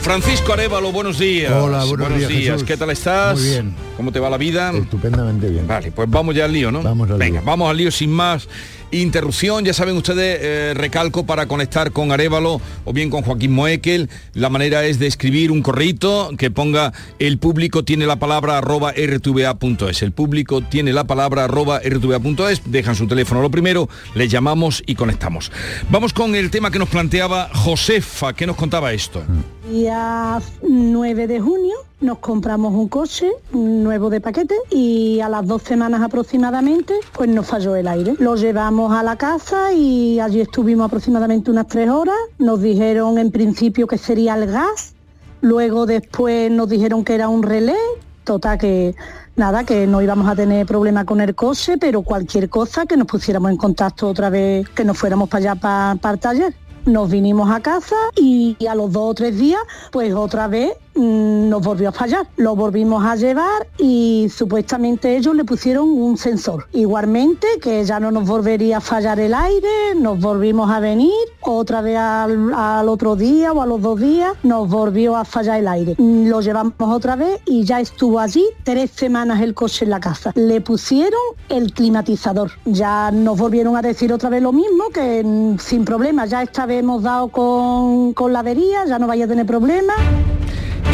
Francisco 0.00 0.54
Arevalo, 0.54 0.90
buenos 0.90 1.18
días. 1.18 1.52
Hola, 1.52 1.84
buenos 1.84 2.16
días, 2.16 2.30
Jesús. 2.32 2.64
¿Qué 2.64 2.78
tal 2.78 2.88
estás? 2.88 3.38
Muy 3.38 3.46
bien. 3.50 3.74
¿Cómo 3.98 4.10
te 4.10 4.20
va 4.20 4.30
la 4.30 4.38
vida? 4.38 4.72
Estupendamente 4.72 5.50
bien. 5.50 5.66
Vale, 5.66 5.92
pues 5.92 6.08
vamos 6.08 6.34
ya 6.34 6.46
al 6.46 6.52
lío, 6.52 6.72
¿no? 6.72 6.82
Vamos 6.82 7.10
al 7.10 7.18
Venga, 7.18 7.40
lío. 7.40 7.46
vamos 7.46 7.68
al 7.70 7.76
lío 7.76 7.90
sin 7.90 8.10
más 8.10 8.48
interrupción. 8.90 9.64
Ya 9.64 9.72
saben 9.72 9.96
ustedes, 9.96 10.38
eh, 10.40 10.74
recalco 10.74 11.26
para 11.26 11.46
conectar 11.46 11.92
con 11.92 12.12
Arevalo 12.12 12.60
o 12.84 12.92
bien 12.92 13.10
con 13.10 13.22
Joaquín 13.22 13.52
Moekel. 13.52 14.08
La 14.34 14.48
manera 14.48 14.84
es 14.86 14.98
de 14.98 15.06
escribir 15.06 15.50
un 15.50 15.62
correíto 15.62 16.30
que 16.36 16.50
ponga 16.50 16.92
el 17.18 17.38
público 17.38 17.84
tiene 17.84 18.06
la 18.06 18.16
palabra 18.16 18.58
arroba 18.58 18.92
rtva.es. 18.92 20.02
El 20.02 20.12
público 20.12 20.62
tiene 20.62 20.92
la 20.92 21.04
palabra 21.04 21.44
arroba 21.44 21.80
rtva.es. 21.80 22.62
Dejan 22.66 22.96
su 22.96 23.06
teléfono 23.06 23.42
lo 23.42 23.50
primero, 23.50 23.88
les 24.14 24.30
llamamos 24.30 24.82
y 24.86 24.94
conectamos. 24.94 25.50
Vamos 25.90 26.12
con 26.12 26.34
el 26.34 26.50
tema 26.50 26.70
que 26.70 26.78
nos 26.78 26.88
planteaba 26.88 27.50
Josefa. 27.52 28.32
¿Qué 28.32 28.46
nos 28.46 28.56
contaba 28.56 28.92
esto? 28.92 29.22
Día 29.68 30.40
9 30.62 31.26
de 31.26 31.40
junio 31.40 31.76
nos 32.00 32.20
compramos 32.20 32.72
un 32.72 32.88
coche 32.88 33.30
nuevo 33.52 34.08
de 34.08 34.18
paquete 34.18 34.54
y 34.70 35.20
a 35.20 35.28
las 35.28 35.46
dos 35.46 35.62
semanas 35.62 36.00
aproximadamente 36.00 36.94
pues 37.12 37.28
nos 37.28 37.46
falló 37.46 37.76
el 37.76 37.86
aire. 37.86 38.14
Lo 38.18 38.36
llevamos 38.36 38.96
a 38.96 39.02
la 39.02 39.16
casa 39.16 39.74
y 39.74 40.20
allí 40.20 40.40
estuvimos 40.40 40.86
aproximadamente 40.86 41.50
unas 41.50 41.66
tres 41.66 41.90
horas. 41.90 42.16
Nos 42.38 42.62
dijeron 42.62 43.18
en 43.18 43.30
principio 43.30 43.86
que 43.86 43.98
sería 43.98 44.36
el 44.36 44.46
gas, 44.46 44.94
luego 45.42 45.84
después 45.84 46.50
nos 46.50 46.70
dijeron 46.70 47.04
que 47.04 47.14
era 47.14 47.28
un 47.28 47.42
relé. 47.42 47.76
Total 48.24 48.56
que 48.56 48.94
nada, 49.36 49.64
que 49.64 49.86
no 49.86 50.00
íbamos 50.00 50.28
a 50.28 50.34
tener 50.34 50.64
problema 50.66 51.04
con 51.04 51.20
el 51.20 51.34
coche, 51.34 51.76
pero 51.76 52.00
cualquier 52.00 52.48
cosa 52.48 52.86
que 52.86 52.96
nos 52.96 53.06
pusiéramos 53.06 53.50
en 53.50 53.58
contacto 53.58 54.08
otra 54.08 54.30
vez, 54.30 54.66
que 54.70 54.84
nos 54.84 54.96
fuéramos 54.96 55.28
para 55.28 55.52
allá 55.52 55.60
para, 55.60 55.94
para 56.00 56.14
el 56.14 56.20
taller. 56.20 56.67
Nos 56.88 57.10
vinimos 57.10 57.50
a 57.50 57.60
casa 57.60 57.96
y 58.16 58.56
a 58.66 58.74
los 58.74 58.90
dos 58.92 59.10
o 59.10 59.14
tres 59.14 59.38
días, 59.38 59.60
pues 59.92 60.14
otra 60.14 60.48
vez 60.48 60.72
nos 60.98 61.62
volvió 61.62 61.90
a 61.90 61.92
fallar. 61.92 62.26
Lo 62.36 62.56
volvimos 62.56 63.04
a 63.04 63.16
llevar 63.16 63.66
y 63.78 64.28
supuestamente 64.34 65.16
ellos 65.16 65.34
le 65.34 65.44
pusieron 65.44 65.88
un 65.88 66.16
sensor. 66.16 66.66
Igualmente, 66.72 67.46
que 67.60 67.84
ya 67.84 68.00
no 68.00 68.10
nos 68.10 68.26
volvería 68.26 68.78
a 68.78 68.80
fallar 68.80 69.20
el 69.20 69.34
aire, 69.34 69.94
nos 69.96 70.18
volvimos 70.20 70.70
a 70.70 70.80
venir, 70.80 71.12
otra 71.40 71.80
vez 71.80 71.96
al, 71.96 72.88
otro 72.88 73.16
día 73.16 73.52
o 73.52 73.62
a 73.62 73.66
los 73.66 73.80
dos 73.80 74.00
días 74.00 74.32
nos 74.42 74.68
volvió 74.68 75.16
a 75.16 75.24
fallar 75.24 75.60
el 75.60 75.68
aire. 75.68 75.94
Lo 75.98 76.40
llevamos 76.40 76.74
otra 76.80 77.16
vez 77.16 77.40
y 77.46 77.64
ya 77.64 77.80
estuvo 77.80 78.18
allí 78.18 78.44
tres 78.64 78.90
semanas 78.90 79.40
el 79.40 79.54
coche 79.54 79.84
en 79.84 79.90
la 79.90 80.00
casa. 80.00 80.32
Le 80.34 80.60
pusieron 80.60 81.20
el 81.48 81.72
climatizador. 81.72 82.50
Ya 82.64 83.10
nos 83.10 83.38
volvieron 83.38 83.76
a 83.76 83.82
decir 83.82 84.12
otra 84.12 84.28
vez 84.30 84.42
lo 84.42 84.52
mismo, 84.52 84.88
que 84.92 85.24
sin 85.60 85.84
problema, 85.84 86.26
ya 86.26 86.42
esta 86.42 86.66
vez 86.66 86.80
hemos 86.80 87.02
dado 87.02 87.28
con, 87.28 88.12
con 88.14 88.32
la 88.32 88.40
avería, 88.40 88.84
ya 88.86 88.98
no 88.98 89.06
vaya 89.06 89.24
a 89.24 89.28
tener 89.28 89.46
problemas. 89.46 89.96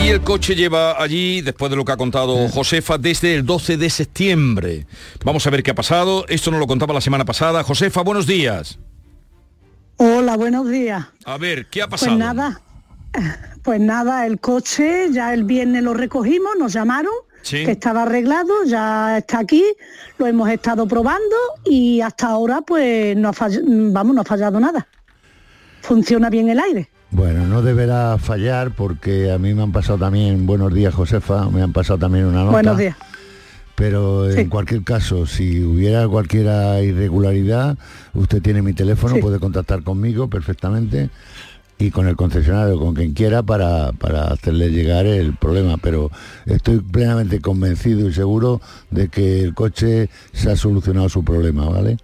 Y 0.05 0.09
el 0.09 0.21
coche 0.21 0.55
lleva 0.55 1.01
allí, 1.03 1.41
después 1.41 1.71
de 1.71 1.77
lo 1.77 1.85
que 1.85 1.93
ha 1.93 1.97
contado 1.97 2.49
Josefa, 2.49 2.99
desde 2.99 3.35
el 3.35 3.47
12 3.47 3.77
de 3.79 3.89
septiembre. 3.91 4.87
Vamos 5.25 5.47
a 5.47 5.51
ver 5.51 5.63
qué 5.63 5.71
ha 5.71 5.75
pasado. 5.75 6.27
Esto 6.29 6.51
nos 6.51 6.61
lo 6.61 6.67
contaba 6.67 6.93
la 6.93 7.01
semana 7.01 7.25
pasada. 7.25 7.63
Josefa, 7.65 8.03
buenos 8.03 8.27
días. 8.27 8.79
Hola, 9.97 10.37
buenos 10.37 10.69
días. 10.69 11.07
A 11.25 11.39
ver, 11.39 11.67
¿qué 11.67 11.81
ha 11.83 11.89
pasado? 11.89 12.11
Pues 12.11 12.19
nada, 12.19 12.61
pues 13.63 13.81
nada, 13.81 14.27
el 14.27 14.41
coche 14.41 15.07
ya 15.13 15.33
el 15.33 15.45
viernes 15.45 15.83
lo 15.83 15.95
recogimos, 15.95 16.53
nos 16.59 16.73
llamaron, 16.73 17.13
Sí. 17.43 17.65
que 17.65 17.73
estaba 17.73 18.03
arreglado, 18.03 18.65
ya 18.67 19.19
está 19.19 19.39
aquí, 19.39 19.63
lo 20.19 20.27
hemos 20.27 20.49
estado 20.51 20.89
probando 20.89 21.37
y 21.65 22.01
hasta 22.01 22.29
ahora 22.29 22.63
pues 22.63 23.15
no 23.19 23.29
ha 23.29 23.33
fall- 23.35 23.63
vamos, 23.93 24.15
no 24.17 24.23
ha 24.23 24.25
fallado 24.25 24.59
nada. 24.59 24.87
Funciona 25.83 26.29
bien 26.31 26.49
el 26.49 26.59
aire. 26.59 26.89
Bueno, 27.15 27.47
no 27.47 27.63
deberá 27.63 28.19
fallar 28.19 28.73
porque 28.73 29.31
a 29.31 29.39
mí 29.39 29.55
me 29.55 29.63
han 29.63 29.71
pasado 29.71 29.99
también, 29.99 30.47
buenos 30.47 30.75
días 30.75 30.93
Josefa, 30.93 31.49
me 31.49 31.63
han 31.63 31.73
pasado 31.73 31.97
también 31.97 32.25
una 32.25 32.41
nota. 32.41 32.51
Buenos 32.51 32.77
días. 32.77 32.97
Pero 33.77 34.29
en 34.31 34.49
cualquier 34.49 34.83
caso, 34.83 35.25
si 35.25 35.63
hubiera 35.63 36.09
cualquier 36.09 36.47
irregularidad, 36.85 37.79
usted 38.15 38.43
tiene 38.43 38.63
mi 38.63 38.73
teléfono, 38.73 39.15
Sí. 39.15 39.21
puede 39.21 39.39
contactar 39.39 39.85
conmigo 39.85 40.29
perfectamente 40.29 41.11
y 41.79 41.91
con 41.93 42.09
el 42.09 42.17
concesionario, 42.17 42.79
con 42.81 42.95
quien 42.95 43.15
quiera, 43.15 43.43
para, 43.45 43.93
para 43.93 44.25
hacerle 44.29 44.71
llegar 44.71 45.07
el 45.07 45.35
problema. 45.35 45.77
Pero 45.77 46.11
estoy 46.47 46.81
plenamente 46.81 47.41
convencido 47.41 48.09
y 48.09 48.13
seguro 48.13 48.61
de 48.91 49.09
que 49.09 49.41
el 49.41 49.55
coche 49.55 50.09
se 50.33 50.51
ha 50.51 50.57
solucionado 50.57 51.09
su 51.09 51.25
problema, 51.25 51.69
¿vale? 51.69 51.97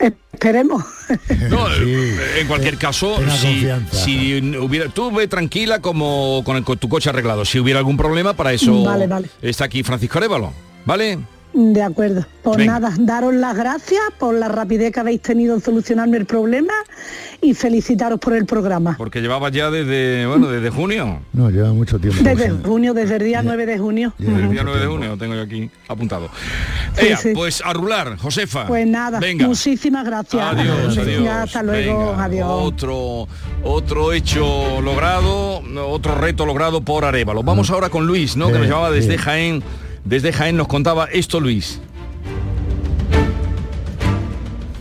Esperemos. 0.00 0.82
No, 1.50 1.70
eh, 1.74 2.40
en 2.40 2.48
cualquier 2.48 2.78
caso, 2.78 3.16
tenga 3.16 3.36
si, 3.36 3.68
si 3.90 4.56
hubiera, 4.56 4.88
tú 4.88 5.10
ve 5.10 5.28
tranquila 5.28 5.80
como 5.80 6.42
con, 6.44 6.56
el, 6.56 6.64
con 6.64 6.78
tu 6.78 6.88
coche 6.88 7.10
arreglado. 7.10 7.44
Si 7.44 7.58
hubiera 7.60 7.78
algún 7.78 7.98
problema, 7.98 8.32
para 8.32 8.52
eso 8.52 8.82
Vale, 8.82 9.06
vale. 9.06 9.28
está 9.42 9.64
aquí 9.66 9.82
Francisco 9.82 10.18
Arevalo. 10.18 10.52
¿Vale? 10.86 11.18
De 11.52 11.82
acuerdo. 11.82 12.24
Pues 12.42 12.58
Venga. 12.58 12.78
nada, 12.78 12.94
daros 12.98 13.34
las 13.34 13.56
gracias 13.56 14.00
por 14.18 14.34
la 14.34 14.48
rapidez 14.48 14.92
que 14.92 15.00
habéis 15.00 15.20
tenido 15.20 15.54
en 15.54 15.60
solucionarme 15.60 16.16
el 16.16 16.24
problema 16.24 16.72
y 17.42 17.54
felicitaros 17.54 18.20
por 18.20 18.34
el 18.34 18.46
programa. 18.46 18.94
Porque 18.96 19.20
llevaba 19.20 19.50
ya 19.50 19.70
desde, 19.70 20.26
bueno, 20.26 20.48
desde 20.48 20.70
junio. 20.70 21.20
No, 21.32 21.50
lleva 21.50 21.72
mucho 21.72 21.98
tiempo. 21.98 22.22
Desde 22.22 22.50
junio, 22.50 22.94
desde 22.94 23.16
el 23.16 23.24
día 23.24 23.42
9 23.42 23.66
de 23.66 23.78
junio. 23.78 24.14
Desde 24.16 24.42
el 24.42 24.50
día 24.50 24.62
9 24.62 24.80
de 24.80 24.86
junio, 24.86 25.08
lo 25.10 25.16
tengo 25.18 25.34
yo 25.34 25.42
aquí 25.42 25.68
apuntado. 25.88 26.30
Sí. 26.94 27.30
Pues 27.34 27.62
a 27.64 27.72
rular, 27.72 28.16
Josefa. 28.16 28.66
Pues 28.66 28.86
nada, 28.86 29.18
Venga. 29.18 29.46
muchísimas 29.46 30.04
gracias. 30.04 30.42
Adiós, 30.42 30.98
adiós. 30.98 31.28
hasta 31.28 31.62
luego, 31.62 32.10
Venga, 32.10 32.24
adiós. 32.24 32.48
Otro, 32.48 33.28
otro 33.64 34.12
hecho 34.12 34.80
logrado, 34.80 35.62
otro 35.88 36.14
reto 36.14 36.46
logrado 36.46 36.80
por 36.82 37.04
Arevalo. 37.04 37.42
Vamos 37.42 37.70
ahora 37.70 37.88
con 37.90 38.06
Luis, 38.06 38.36
¿no? 38.36 38.52
que 38.52 38.58
nos 38.58 38.68
llamaba 38.68 38.90
desde. 38.90 39.18
Jaén. 39.18 39.62
Desde 40.04 40.32
Jaén 40.32 40.56
nos 40.56 40.68
contaba 40.68 41.06
esto, 41.06 41.40
Luis. 41.40 41.80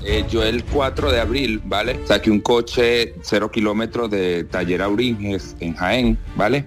Eh, 0.05 0.25
yo 0.27 0.43
el 0.43 0.63
4 0.63 1.11
de 1.11 1.19
abril, 1.19 1.61
¿vale? 1.63 1.99
Saqué 2.05 2.31
un 2.31 2.39
coche 2.39 3.13
0 3.21 3.51
kilómetros 3.51 4.09
de 4.09 4.43
Taller 4.43 4.81
Auringes 4.81 5.55
en 5.59 5.75
Jaén, 5.75 6.17
¿vale? 6.35 6.65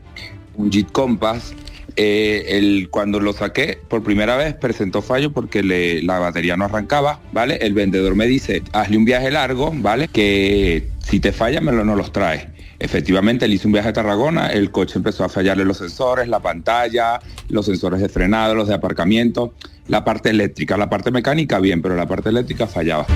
Un 0.55 0.71
Jeep 0.71 0.93
Compass. 0.93 1.53
Eh, 1.97 2.45
el, 2.57 2.89
cuando 2.89 3.21
lo 3.21 3.33
saqué 3.33 3.79
por 3.89 4.03
primera 4.03 4.37
vez 4.37 4.55
presentó 4.55 5.03
fallo 5.03 5.33
porque 5.33 5.63
la 5.63 6.19
batería 6.21 6.57
no 6.57 6.67
arrancaba, 6.67 7.21
¿vale? 7.33 7.57
El 7.57 7.75
vendedor 7.75 8.15
me 8.15 8.27
dice, 8.27 8.63
hazle 8.73 8.97
un 8.97 9.05
viaje 9.05 9.31
largo, 9.31 9.73
¿vale? 9.75 10.09
Que 10.09 10.89
si 11.01 11.19
te 11.19 11.33
falla 11.33 11.61
me 11.61 11.73
lo 11.73 11.85
no 11.85 11.97
los 11.97 12.13
traes. 12.13 12.47
Efectivamente, 12.83 13.47
le 13.47 13.55
hice 13.55 13.69
un 13.69 13.73
viaje 13.73 13.91
a 13.91 13.93
Tarragona, 13.93 14.49
el 14.49 14.73
coche 14.73 14.95
empezó 14.99 15.23
a 15.25 15.29
fallarle 15.29 15.65
los 15.65 15.77
sensores, 15.79 16.27
la 16.27 16.41
pantalla, 16.41 17.21
los 17.49 17.65
sensores 17.67 18.01
de 18.01 18.09
frenado, 18.09 18.57
los 18.57 18.67
de 18.67 18.75
aparcamiento, 18.75 19.55
la 19.87 20.05
parte 20.05 20.31
eléctrica, 20.31 20.77
la 20.77 20.91
parte 20.91 21.13
mecánica 21.13 21.61
bien, 21.61 21.81
pero 21.81 21.95
la 21.95 22.07
parte 22.07 22.31
eléctrica 22.31 22.67
fallaba. 22.67 23.07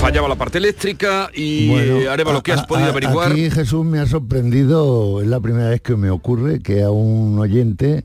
Fallaba 0.00 0.28
la 0.28 0.34
parte 0.34 0.58
eléctrica 0.58 1.30
y 1.34 1.68
Bueno, 1.68 1.96
eh, 1.98 2.08
Arevalo, 2.08 2.42
¿qué 2.42 2.52
has 2.52 2.62
a- 2.62 2.66
podido 2.66 2.88
a- 2.88 2.90
averiguar? 2.90 3.32
Aquí 3.32 3.50
Jesús 3.50 3.84
me 3.84 3.98
ha 4.00 4.06
sorprendido, 4.06 5.20
es 5.22 5.28
la 5.28 5.38
primera 5.40 5.68
vez 5.70 5.80
que 5.80 5.96
me 5.96 6.10
ocurre 6.10 6.60
que 6.60 6.82
a 6.82 6.90
un 6.90 7.38
oyente 7.38 8.04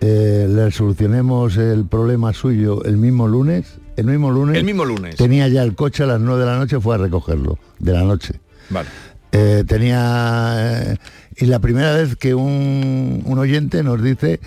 eh, 0.00 0.46
le 0.48 0.70
solucionemos 0.70 1.56
el 1.56 1.84
problema 1.84 2.32
suyo 2.32 2.84
el 2.84 2.96
mismo 2.96 3.28
lunes. 3.28 3.74
El 3.96 4.06
mismo 4.06 4.30
lunes. 4.30 4.56
El 4.56 4.64
mismo 4.64 4.84
lunes. 4.84 5.16
Tenía 5.16 5.46
ya 5.48 5.62
el 5.62 5.74
coche 5.74 6.04
a 6.04 6.06
las 6.06 6.20
9 6.20 6.40
de 6.40 6.46
la 6.46 6.56
noche, 6.56 6.80
fue 6.80 6.94
a 6.94 6.98
recogerlo, 6.98 7.58
de 7.80 7.92
la 7.92 8.02
noche. 8.02 8.34
Vale. 8.70 8.88
Eh, 9.32 9.64
tenía... 9.66 10.54
eh, 10.92 10.96
y 11.36 11.46
la 11.46 11.58
primera 11.58 11.94
vez 11.94 12.16
que 12.16 12.34
un, 12.34 13.22
un 13.24 13.38
oyente 13.38 13.82
nos 13.82 14.02
dice 14.02 14.40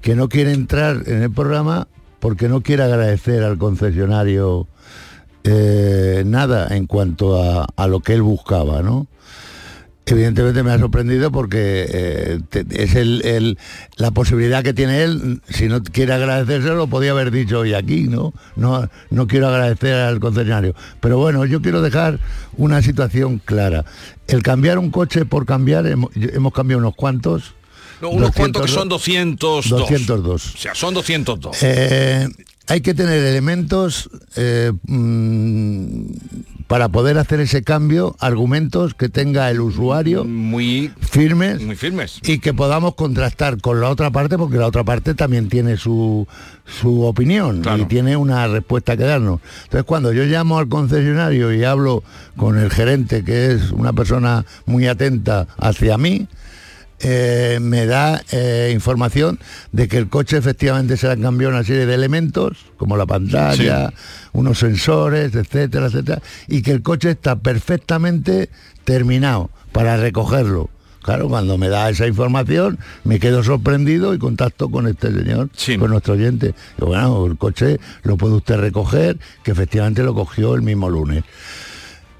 que 0.00 0.14
no 0.14 0.28
quiere 0.28 0.52
entrar 0.52 1.02
en 1.06 1.22
el 1.22 1.30
programa 1.30 1.88
porque 2.20 2.48
no 2.48 2.60
quiere 2.60 2.82
agradecer 2.82 3.42
al 3.42 3.58
concesionario 3.58 4.66
eh, 5.44 6.22
nada 6.26 6.74
en 6.76 6.86
cuanto 6.86 7.40
a, 7.42 7.66
a 7.76 7.86
lo 7.86 8.00
que 8.00 8.14
él 8.14 8.22
buscaba, 8.22 8.82
¿no? 8.82 9.06
Evidentemente 10.08 10.62
me 10.62 10.70
ha 10.70 10.78
sorprendido 10.78 11.32
porque 11.32 11.84
eh, 11.88 12.40
te- 12.48 12.64
es 12.80 12.94
el, 12.94 13.22
el- 13.24 13.58
la 13.96 14.12
posibilidad 14.12 14.62
que 14.62 14.72
tiene 14.72 15.02
él, 15.02 15.40
si 15.48 15.66
no 15.66 15.82
quiere 15.82 16.12
agradecerse 16.12 16.68
lo 16.68 16.86
podía 16.86 17.10
haber 17.10 17.32
dicho 17.32 17.58
hoy 17.58 17.74
aquí, 17.74 18.02
¿no? 18.04 18.32
No, 18.54 18.88
no 19.10 19.26
quiero 19.26 19.48
agradecer 19.48 19.94
al 19.94 20.20
concesionario. 20.20 20.76
Pero 21.00 21.18
bueno, 21.18 21.44
yo 21.44 21.60
quiero 21.60 21.82
dejar 21.82 22.20
una 22.56 22.82
situación 22.82 23.40
clara. 23.44 23.84
El 24.28 24.44
cambiar 24.44 24.78
un 24.78 24.92
coche 24.92 25.24
por 25.24 25.44
cambiar, 25.44 25.86
hemos, 25.88 26.10
hemos 26.14 26.52
cambiado 26.52 26.78
unos 26.78 26.94
cuantos. 26.94 27.54
No, 28.00 28.10
unos 28.10 28.30
cuantos 28.30 28.62
que 28.62 28.68
202. 28.72 28.80
son 28.80 28.88
202. 28.88 29.68
202. 29.88 30.54
O 30.54 30.58
sea, 30.58 30.74
son 30.76 30.94
202. 30.94 31.56
Eh, 31.62 32.28
hay 32.68 32.80
que 32.80 32.94
tener 32.94 33.22
elementos 33.24 34.10
eh, 34.36 34.72
mm, 34.86 36.06
para 36.66 36.88
poder 36.88 37.16
hacer 37.18 37.40
ese 37.40 37.62
cambio, 37.62 38.16
argumentos 38.18 38.94
que 38.94 39.08
tenga 39.08 39.50
el 39.50 39.60
usuario 39.60 40.24
muy 40.24 40.90
firmes, 41.00 41.62
muy 41.62 41.76
firmes 41.76 42.18
y 42.24 42.40
que 42.40 42.52
podamos 42.54 42.96
contrastar 42.96 43.60
con 43.60 43.80
la 43.80 43.88
otra 43.88 44.10
parte, 44.10 44.36
porque 44.36 44.56
la 44.56 44.66
otra 44.66 44.82
parte 44.82 45.14
también 45.14 45.48
tiene 45.48 45.76
su, 45.76 46.26
su 46.66 47.02
opinión 47.02 47.62
y 47.78 47.84
tiene 47.84 48.16
una 48.16 48.48
respuesta 48.48 48.96
que 48.96 49.04
darnos. 49.04 49.40
Entonces, 49.64 49.84
cuando 49.84 50.12
yo 50.12 50.24
llamo 50.24 50.58
al 50.58 50.68
concesionario 50.68 51.52
y 51.52 51.62
hablo 51.62 52.02
con 52.36 52.58
el 52.58 52.70
gerente, 52.70 53.22
que 53.22 53.52
es 53.52 53.70
una 53.70 53.92
persona 53.92 54.44
muy 54.66 54.88
atenta 54.88 55.46
hacia 55.58 55.96
mí, 55.98 56.26
eh, 57.00 57.58
me 57.60 57.86
da 57.86 58.22
eh, 58.32 58.70
información 58.72 59.38
de 59.72 59.88
que 59.88 59.98
el 59.98 60.08
coche 60.08 60.36
efectivamente 60.36 60.96
se 60.96 61.06
le 61.06 61.12
han 61.14 61.22
cambiado 61.22 61.54
una 61.54 61.64
serie 61.64 61.86
de 61.86 61.94
elementos, 61.94 62.66
como 62.76 62.96
la 62.96 63.06
pantalla, 63.06 63.92
unos 64.32 64.58
sensores, 64.58 65.34
etcétera, 65.34 65.86
etcétera, 65.86 66.22
y 66.48 66.62
que 66.62 66.72
el 66.72 66.82
coche 66.82 67.10
está 67.10 67.36
perfectamente 67.36 68.48
terminado 68.84 69.50
para 69.72 69.96
recogerlo. 69.96 70.70
Claro, 71.02 71.28
cuando 71.28 71.56
me 71.56 71.68
da 71.68 71.88
esa 71.88 72.08
información 72.08 72.80
me 73.04 73.20
quedo 73.20 73.44
sorprendido 73.44 74.12
y 74.12 74.18
contacto 74.18 74.68
con 74.68 74.88
este 74.88 75.12
señor, 75.12 75.50
con 75.78 75.90
nuestro 75.90 76.14
oyente. 76.14 76.52
Y 76.80 76.84
bueno, 76.84 77.24
el 77.26 77.36
coche 77.36 77.78
lo 78.02 78.16
puede 78.16 78.34
usted 78.34 78.56
recoger, 78.56 79.16
que 79.44 79.52
efectivamente 79.52 80.02
lo 80.02 80.14
cogió 80.14 80.56
el 80.56 80.62
mismo 80.62 80.90
lunes. 80.90 81.22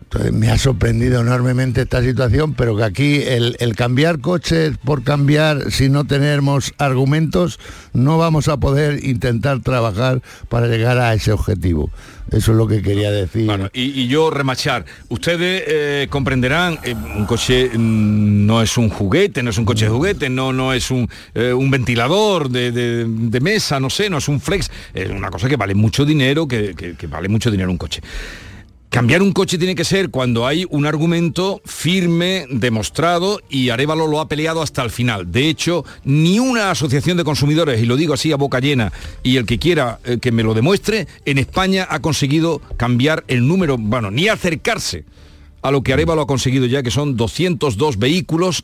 Entonces 0.07 0.32
me 0.32 0.50
ha 0.50 0.57
sorprendido 0.57 1.20
enormemente 1.20 1.82
esta 1.82 2.00
situación, 2.00 2.54
pero 2.54 2.76
que 2.76 2.84
aquí 2.84 3.22
el, 3.22 3.57
cambiar 3.74 4.20
coches 4.20 4.78
por 4.84 5.02
cambiar 5.02 5.72
si 5.72 5.88
no 5.88 6.04
tenemos 6.04 6.72
argumentos, 6.78 7.59
no 7.92 8.16
vamos 8.16 8.46
a 8.46 8.57
poder 8.57 9.04
intentar 9.04 9.61
trabajar 9.62 10.22
para 10.48 10.68
llegar 10.68 10.98
a 10.98 11.12
ese 11.12 11.32
objetivo. 11.32 11.90
Eso 12.30 12.52
es 12.52 12.57
lo 12.57 12.68
que 12.68 12.82
quería 12.82 13.11
decir. 13.11 13.46
Bueno, 13.46 13.68
y, 13.72 14.07
yo 14.07 14.30
remachar. 14.30 14.84
Ustedes 15.09 15.64
eh, 15.66 16.07
comprenderán, 16.09 16.78
eh, 16.84 16.94
un 16.94 17.26
coche 17.26 17.70
mm, 17.74 18.46
no 18.46 18.62
es 18.62 18.76
un 18.78 18.88
juguete, 18.88 19.42
no 19.42 19.50
es 19.50 19.59
un 19.59 19.64
coche 19.64 19.86
de 19.86 19.90
juguete, 19.90 20.28
no, 20.28 20.52
no 20.52 20.72
es 20.72 20.92
un, 20.92 21.09
eh, 21.34 21.52
ventilador 21.68 22.48
de, 22.48 23.40
mesa, 23.42 23.80
no 23.80 23.90
sé, 23.90 24.09
no 24.09 24.18
es 24.18 24.28
un 24.28 24.40
flex. 24.40 24.70
Es 24.94 25.11
una 25.11 25.30
cosa 25.30 25.48
que 25.48 25.57
vale 25.57 25.74
mucho 25.74 26.04
dinero, 26.04 26.46
que 26.46 26.96
vale 27.09 27.28
mucho 27.28 27.50
dinero 27.50 27.72
un 27.72 27.78
coche. 27.78 28.00
Cambiar 28.91 29.20
un 29.20 29.32
coche 29.32 29.59
tiene 29.59 29.74
que 29.74 29.84
ser 29.84 30.11
cuando 30.11 30.47
hay 30.47 30.64
un 30.70 30.87
argumento 30.87 31.61
firme, 31.64 32.47
demostrado, 32.49 33.41
y 33.51 33.68
Arevalo 33.68 34.07
lo 34.07 34.20
ha 34.20 34.28
peleado 34.28 34.62
hasta 34.62 34.82
el 34.82 34.91
final. 34.91 35.30
De 35.30 35.49
hecho, 35.49 35.84
ni 36.05 36.39
una 36.39 36.70
asociación 36.70 37.16
de 37.16 37.24
consumidores, 37.24 37.82
y 37.82 37.87
lo 37.87 37.97
digo 37.97 38.14
así 38.14 38.32
a 38.32 38.37
boca 38.37 38.59
llena, 38.59 38.93
y 39.22 39.37
el 39.37 39.45
que 39.45 39.59
quiera 39.59 39.99
eh, 40.05 40.18
que 40.18 40.32
me 40.32 40.43
lo 40.43 40.55
demuestre, 40.55 41.09
en 41.26 41.39
España 41.39 41.87
ha 41.91 42.01
conseguido 42.01 42.62
cambiar 42.78 43.24
el 43.28 43.47
número, 43.47 43.76
bueno, 43.76 44.11
ni 44.11 44.28
acercarse 44.28 45.05
a 45.61 45.70
lo 45.70 45.82
que 45.82 45.93
Arevalo 45.93 46.22
ha 46.22 46.26
conseguido 46.26 46.66
ya, 46.66 46.82
que 46.82 46.91
son 46.91 47.16
202 47.16 47.99
vehículos 47.99 48.62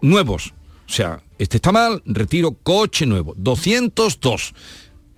nuevos. 0.00 0.52
O 0.88 0.92
sea, 0.92 1.22
este 1.38 1.56
está 1.56 1.72
mal, 1.72 2.02
retiro 2.04 2.52
coche 2.62 3.06
nuevo. 3.06 3.34
202 3.36 4.52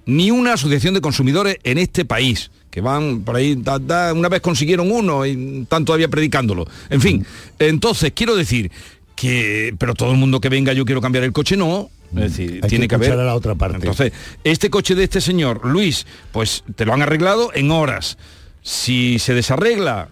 ni 0.07 0.31
una 0.31 0.55
asociación 0.55 0.95
de 0.95 1.01
consumidores 1.01 1.59
en 1.65 1.79
este 1.79 2.05
país, 2.05 2.51
que 2.71 2.81
van 2.81 3.21
por 3.21 3.37
ahí, 3.37 3.55
da- 3.57 3.79
da- 3.79 4.13
una 4.13 4.29
vez 4.29 4.41
consiguieron 4.41 4.91
uno 4.91 5.25
y 5.25 5.63
están 5.63 5.85
todavía 5.85 6.09
predicándolo. 6.09 6.67
En 6.91 7.01
fin, 7.01 7.27
entonces 7.59 8.13
quiero 8.15 8.37
decir 8.37 8.71
que, 9.17 9.75
pero 9.79 9.95
todo 9.95 10.11
el 10.11 10.17
mundo 10.19 10.41
que 10.41 10.49
venga 10.49 10.73
yo 10.73 10.85
quiero 10.85 11.01
cambiar 11.01 11.25
el 11.25 11.33
coche, 11.33 11.57
no. 11.57 11.91
Es 12.17 12.37
decir, 12.37 12.61
Hay 12.63 12.69
tiene 12.69 12.87
que 12.87 12.95
haber... 12.95 13.13
a 13.13 13.25
la 13.25 13.35
otra 13.35 13.55
parte. 13.57 13.77
Entonces, 13.79 14.13
este 14.45 14.71
coche 14.71 14.95
de 14.95 15.05
este 15.05 15.21
señor, 15.21 15.65
Luis, 15.67 16.07
pues 16.33 16.63
te 16.77 16.85
lo 16.85 16.93
han 16.95 17.03
arreglado 17.03 17.51
en 17.55 17.71
horas. 17.73 18.19
Si 18.63 19.19
se 19.19 19.35
desarregla, 19.35 20.09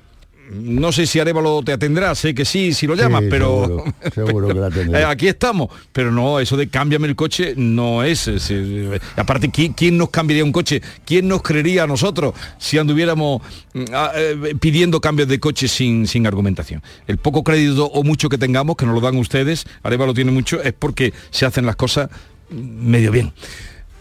no 0.53 0.92
sé 0.92 1.07
si 1.07 1.18
Arevalo 1.18 1.62
te 1.62 1.72
atendrá, 1.72 2.14
sé 2.14 2.34
que 2.34 2.44
sí, 2.44 2.72
si 2.72 2.86
lo 2.86 2.94
llamas, 2.94 3.22
Sí, 3.22 3.28
pero... 3.30 3.64
seguro, 3.64 3.94
seguro 4.14 4.48
que 4.48 4.55
la 4.55 4.70
tendré. 4.70 5.00
Eh, 5.00 5.05
aquí 5.05 5.28
estamos, 5.28 5.70
pero 5.92 6.12
no, 6.12 6.40
eso 6.40 6.57
de 6.57 6.68
cámbiame 6.68 7.09
el 7.09 7.16
coche 7.16 7.55
no 7.57 8.03
es. 8.03 8.28
es, 8.28 8.48
eh, 8.50 9.00
aparte, 9.16 9.50
¿quién, 9.50 9.72
quién 9.72 9.96
nos 9.96 10.11
cambiaría 10.11 10.44
un 10.44 10.53
coche? 10.53 10.82
¿Quién 11.05 11.28
nos 11.28 11.42
creería 11.42 11.84
a 11.84 11.86
nosotros 11.86 12.34
si 12.59 12.78
anduviéramos 12.78 13.42
mm, 13.72 13.84
ah, 13.92 14.12
eh, 14.14 14.55
pidiendo 14.61 15.00
cambios 15.00 15.28
de 15.28 15.40
coche 15.40 15.68
sin, 15.68 16.07
sin 16.07 16.26
argumentación? 16.26 16.82
El 17.07 17.18
poco 17.18 17.42
crédito 17.42 17.86
o 17.86 18.03
mucho 18.03 18.28
que 18.28 18.38
tengamos, 18.38 18.76
que 18.76 18.86
nos 18.86 18.94
lo 18.94 19.00
dan 19.00 19.16
ustedes, 19.16 19.66
Areva 19.82 20.07
lo 20.07 20.14
tiene 20.14 20.30
mucho, 20.30 20.62
es 20.62 20.72
porque 20.72 21.12
se 21.30 21.46
hacen 21.46 21.66
las 21.66 21.76
cosas 21.76 22.11
mm, 22.50 22.55
medio 22.57 23.11
bien. 23.11 23.32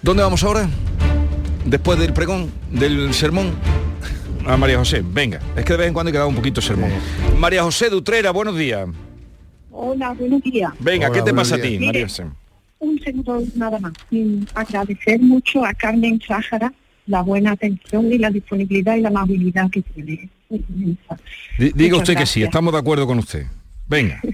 ¿Dónde 0.01 0.23
vamos 0.23 0.43
ahora? 0.43 0.69
Después 1.65 1.99
del 1.99 2.11
pregón, 2.13 2.51
del 2.71 3.13
sermón. 3.13 3.51
A 4.45 4.57
María 4.57 4.77
José, 4.77 5.03
venga, 5.05 5.39
es 5.55 5.63
que 5.63 5.73
de 5.73 5.77
vez 5.77 5.87
en 5.87 5.93
cuando 5.93 6.09
hay 6.09 6.13
que 6.13 6.17
dar 6.17 6.27
un 6.27 6.35
poquito 6.35 6.61
de 6.61 6.67
sermón. 6.67 6.91
María 7.37 7.63
José 7.63 7.89
Dutrera, 7.89 8.31
buenos 8.31 8.57
días. 8.57 8.87
Hola, 9.69 10.13
buenos 10.13 10.41
días. 10.41 10.71
Venga, 10.79 11.11
¿qué 11.11 11.21
te 11.21 11.33
pasa 11.33 11.55
a 11.55 11.61
ti, 11.61 11.71
Mire, 11.71 11.85
María 11.85 12.03
José? 12.03 12.25
Un 12.79 12.99
segundo 12.99 13.43
nada 13.55 13.79
más. 13.79 13.93
Mm, 14.09 14.43
Agradecer 14.55 15.19
mucho 15.19 15.63
a 15.63 15.73
Carmen 15.73 16.19
Sájara 16.25 16.73
la 17.05 17.21
buena 17.21 17.51
atención 17.51 18.11
y 18.11 18.17
la 18.17 18.29
disponibilidad 18.29 18.95
y 18.95 19.01
la 19.01 19.09
amabilidad 19.09 19.69
que 19.69 19.81
tiene. 19.81 20.29
Diga 20.49 21.73
Muchas 21.75 21.97
usted 21.99 22.17
que 22.17 22.25
sí, 22.25 22.43
estamos 22.43 22.73
de 22.73 22.79
acuerdo 22.79 23.05
con 23.05 23.19
usted. 23.19 23.45
Venga. 23.87 24.21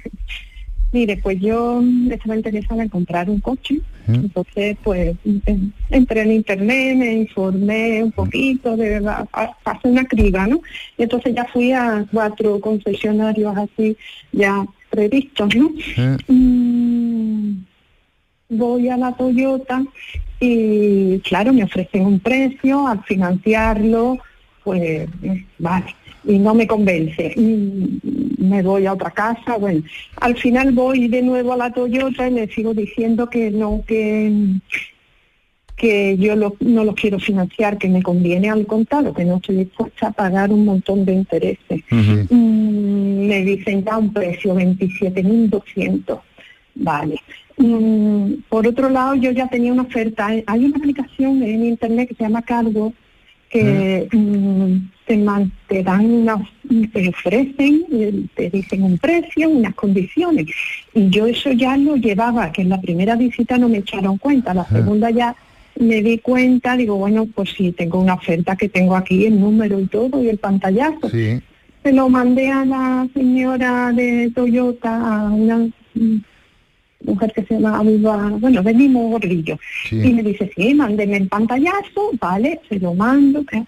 Mire, 0.91 1.17
pues 1.17 1.39
yo 1.41 1.81
estaba 2.09 2.35
interesada 2.37 2.81
en 2.83 2.89
comprar 2.89 3.29
un 3.29 3.39
coche, 3.41 3.81
entonces 4.07 4.77
pues 4.83 5.15
en- 5.25 5.73
entré 5.89 6.21
en 6.21 6.31
internet, 6.31 6.95
me 6.95 7.13
informé 7.13 8.01
un 8.03 8.11
poquito, 8.13 8.77
de 8.77 8.95
hacer 9.33 9.91
una 9.91 10.05
criba, 10.05 10.47
¿no? 10.47 10.61
Y 10.97 11.03
entonces 11.03 11.35
ya 11.35 11.43
fui 11.45 11.73
a 11.73 12.05
cuatro 12.09 12.59
concesionarios 12.61 13.53
así 13.57 13.97
ya 14.31 14.65
previstos, 14.89 15.53
¿no? 15.55 15.71
Mm, 16.29 17.51
voy 18.49 18.87
a 18.87 18.95
la 18.95 19.11
Toyota 19.11 19.83
y 20.39 21.19
claro, 21.19 21.51
me 21.51 21.63
ofrecen 21.65 22.05
un 22.05 22.19
precio, 22.21 22.87
al 22.87 23.03
financiarlo, 23.03 24.19
pues 24.63 25.09
vale, 25.59 25.95
y 26.27 26.37
no 26.39 26.53
me 26.53 26.67
convence. 26.67 27.33
Mm, 27.35 27.97
Me 28.49 28.61
voy 28.61 28.85
a 28.85 28.93
otra 28.93 29.09
casa, 29.11 29.57
bueno, 29.57 29.81
al 30.21 30.35
final 30.37 30.71
voy 30.71 31.07
de 31.07 31.21
nuevo 31.23 31.53
a 31.53 31.57
la 31.57 31.71
Toyota 31.71 32.29
y 32.29 32.33
le 32.33 32.47
sigo 32.47 32.73
diciendo 32.73 33.27
que 33.29 33.49
no, 33.51 33.83
que 33.87 34.31
que 35.75 36.17
yo 36.17 36.35
lo- 36.35 36.55
no 36.59 36.83
lo 36.83 36.95
quiero 36.95 37.19
financiar, 37.19 37.77
que 37.77 37.87
me 37.87 38.01
conviene 38.01 38.49
al 38.49 38.65
contado, 38.65 39.13
que 39.13 39.23
no 39.25 39.35
estoy 39.37 39.57
dispuesta 39.57 40.07
a 40.07 40.11
pagar 40.11 40.51
un 40.51 40.65
montón 40.65 41.05
de 41.05 41.13
intereses. 41.13 41.83
Mm, 42.31 43.27
me 43.27 43.43
dicen 43.43 43.83
ya 43.85 43.97
un 43.99 44.11
precio 44.11 44.55
27.200. 44.55 46.19
Vale. 46.75 47.19
Mm, 47.57 48.33
por 48.49 48.65
otro 48.67 48.89
lado, 48.89 49.15
yo 49.15 49.29
ya 49.31 49.47
tenía 49.49 49.71
una 49.71 49.83
oferta. 49.83 50.27
Hay 50.27 50.65
una 50.65 50.77
aplicación 50.77 51.43
en 51.43 51.65
internet 51.65 52.09
que 52.09 52.15
se 52.15 52.23
llama 52.23 52.41
Cargo 52.41 52.93
que 53.49 54.07
mm, 54.11 54.89
te, 55.05 55.17
man- 55.17 55.51
te 55.67 55.83
dan 55.83 56.05
una, 56.05 56.35
te 56.93 57.09
ofrecen, 57.09 57.85
eh, 57.91 58.25
te 58.35 58.49
dicen 58.49 58.83
un 58.83 58.97
precio, 58.97 59.49
unas 59.49 59.73
condiciones. 59.75 60.47
Y 60.93 61.09
yo 61.09 61.27
eso 61.27 61.51
ya 61.53 61.77
lo 61.77 61.95
llevaba, 61.95 62.51
que 62.51 62.63
en 62.63 62.69
la 62.69 62.81
primera 62.81 63.15
visita 63.15 63.57
no 63.57 63.69
me 63.69 63.77
echaron 63.79 64.17
cuenta, 64.17 64.53
la 64.53 64.65
segunda 64.67 65.09
ya 65.09 65.35
me 65.79 66.01
di 66.01 66.17
cuenta, 66.17 66.75
digo, 66.75 66.97
bueno, 66.97 67.27
pues 67.33 67.51
sí, 67.55 67.71
tengo 67.71 67.99
una 68.01 68.15
oferta 68.15 68.55
que 68.55 68.67
tengo 68.67 68.95
aquí, 68.95 69.25
el 69.25 69.39
número 69.39 69.79
y 69.79 69.85
todo, 69.85 70.21
y 70.23 70.29
el 70.29 70.39
pantallazo. 70.39 71.09
Sí. 71.09 71.39
Se 71.83 71.93
lo 71.93 72.09
mandé 72.09 72.49
a 72.49 72.65
la 72.65 73.07
señora 73.13 73.93
de 73.93 74.31
Toyota, 74.35 75.21
a 75.25 75.29
una 75.29 75.69
mm, 75.93 76.17
mujer 77.03 77.31
que 77.33 77.43
se 77.43 77.55
llama 77.59 77.81
bueno, 78.39 78.63
mismo 78.63 79.09
gordillo. 79.09 79.59
Sí. 79.89 80.01
Y 80.01 80.13
me 80.13 80.23
dice, 80.23 80.49
sí, 80.55 80.73
mándeme 80.73 81.17
el 81.17 81.27
pantallazo, 81.27 82.11
vale, 82.19 82.59
se 82.69 82.79
lo 82.79 82.93
mando. 82.93 83.43
que- 83.45 83.63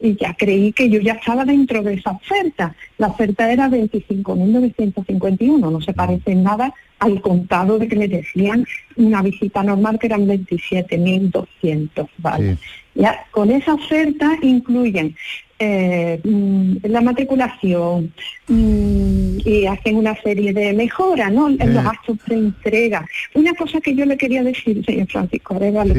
Y 0.00 0.16
ya 0.16 0.34
creí 0.34 0.72
que 0.72 0.90
yo 0.90 1.00
ya 1.00 1.14
estaba 1.14 1.44
dentro 1.44 1.82
de 1.82 1.94
esa 1.94 2.10
oferta. 2.10 2.74
La 2.98 3.06
oferta 3.06 3.50
era 3.50 3.68
25.951, 3.70 5.70
no 5.70 5.80
se 5.80 5.94
parece 5.94 6.32
en 6.32 6.42
nada 6.42 6.74
al 6.98 7.20
contado 7.22 7.78
de 7.78 7.88
que 7.88 7.96
me 7.96 8.08
decían 8.08 8.66
una 8.96 9.22
visita 9.22 9.62
normal 9.62 9.98
que 9.98 10.08
eran 10.08 10.26
27.200, 10.26 12.08
vale. 12.18 12.58
Ya, 12.94 13.24
con 13.30 13.50
esa 13.50 13.74
oferta 13.74 14.36
incluyen 14.42 15.14
eh, 15.58 16.20
mm, 16.24 16.76
la 16.84 17.00
matriculación 17.00 18.12
mm, 18.48 19.38
y 19.44 19.66
hacen 19.66 19.96
una 19.96 20.20
serie 20.22 20.52
de 20.52 20.72
mejoras, 20.72 21.32
¿no? 21.32 21.48
En 21.48 21.74
los 21.74 21.84
gastos 21.84 22.18
de 22.26 22.34
entrega. 22.34 23.06
Una 23.34 23.54
cosa 23.54 23.80
que 23.80 23.94
yo 23.94 24.04
le 24.04 24.16
quería 24.16 24.42
decir, 24.42 24.84
señor 24.84 25.08
Francisco 25.08 25.54
Arevalo, 25.56 25.94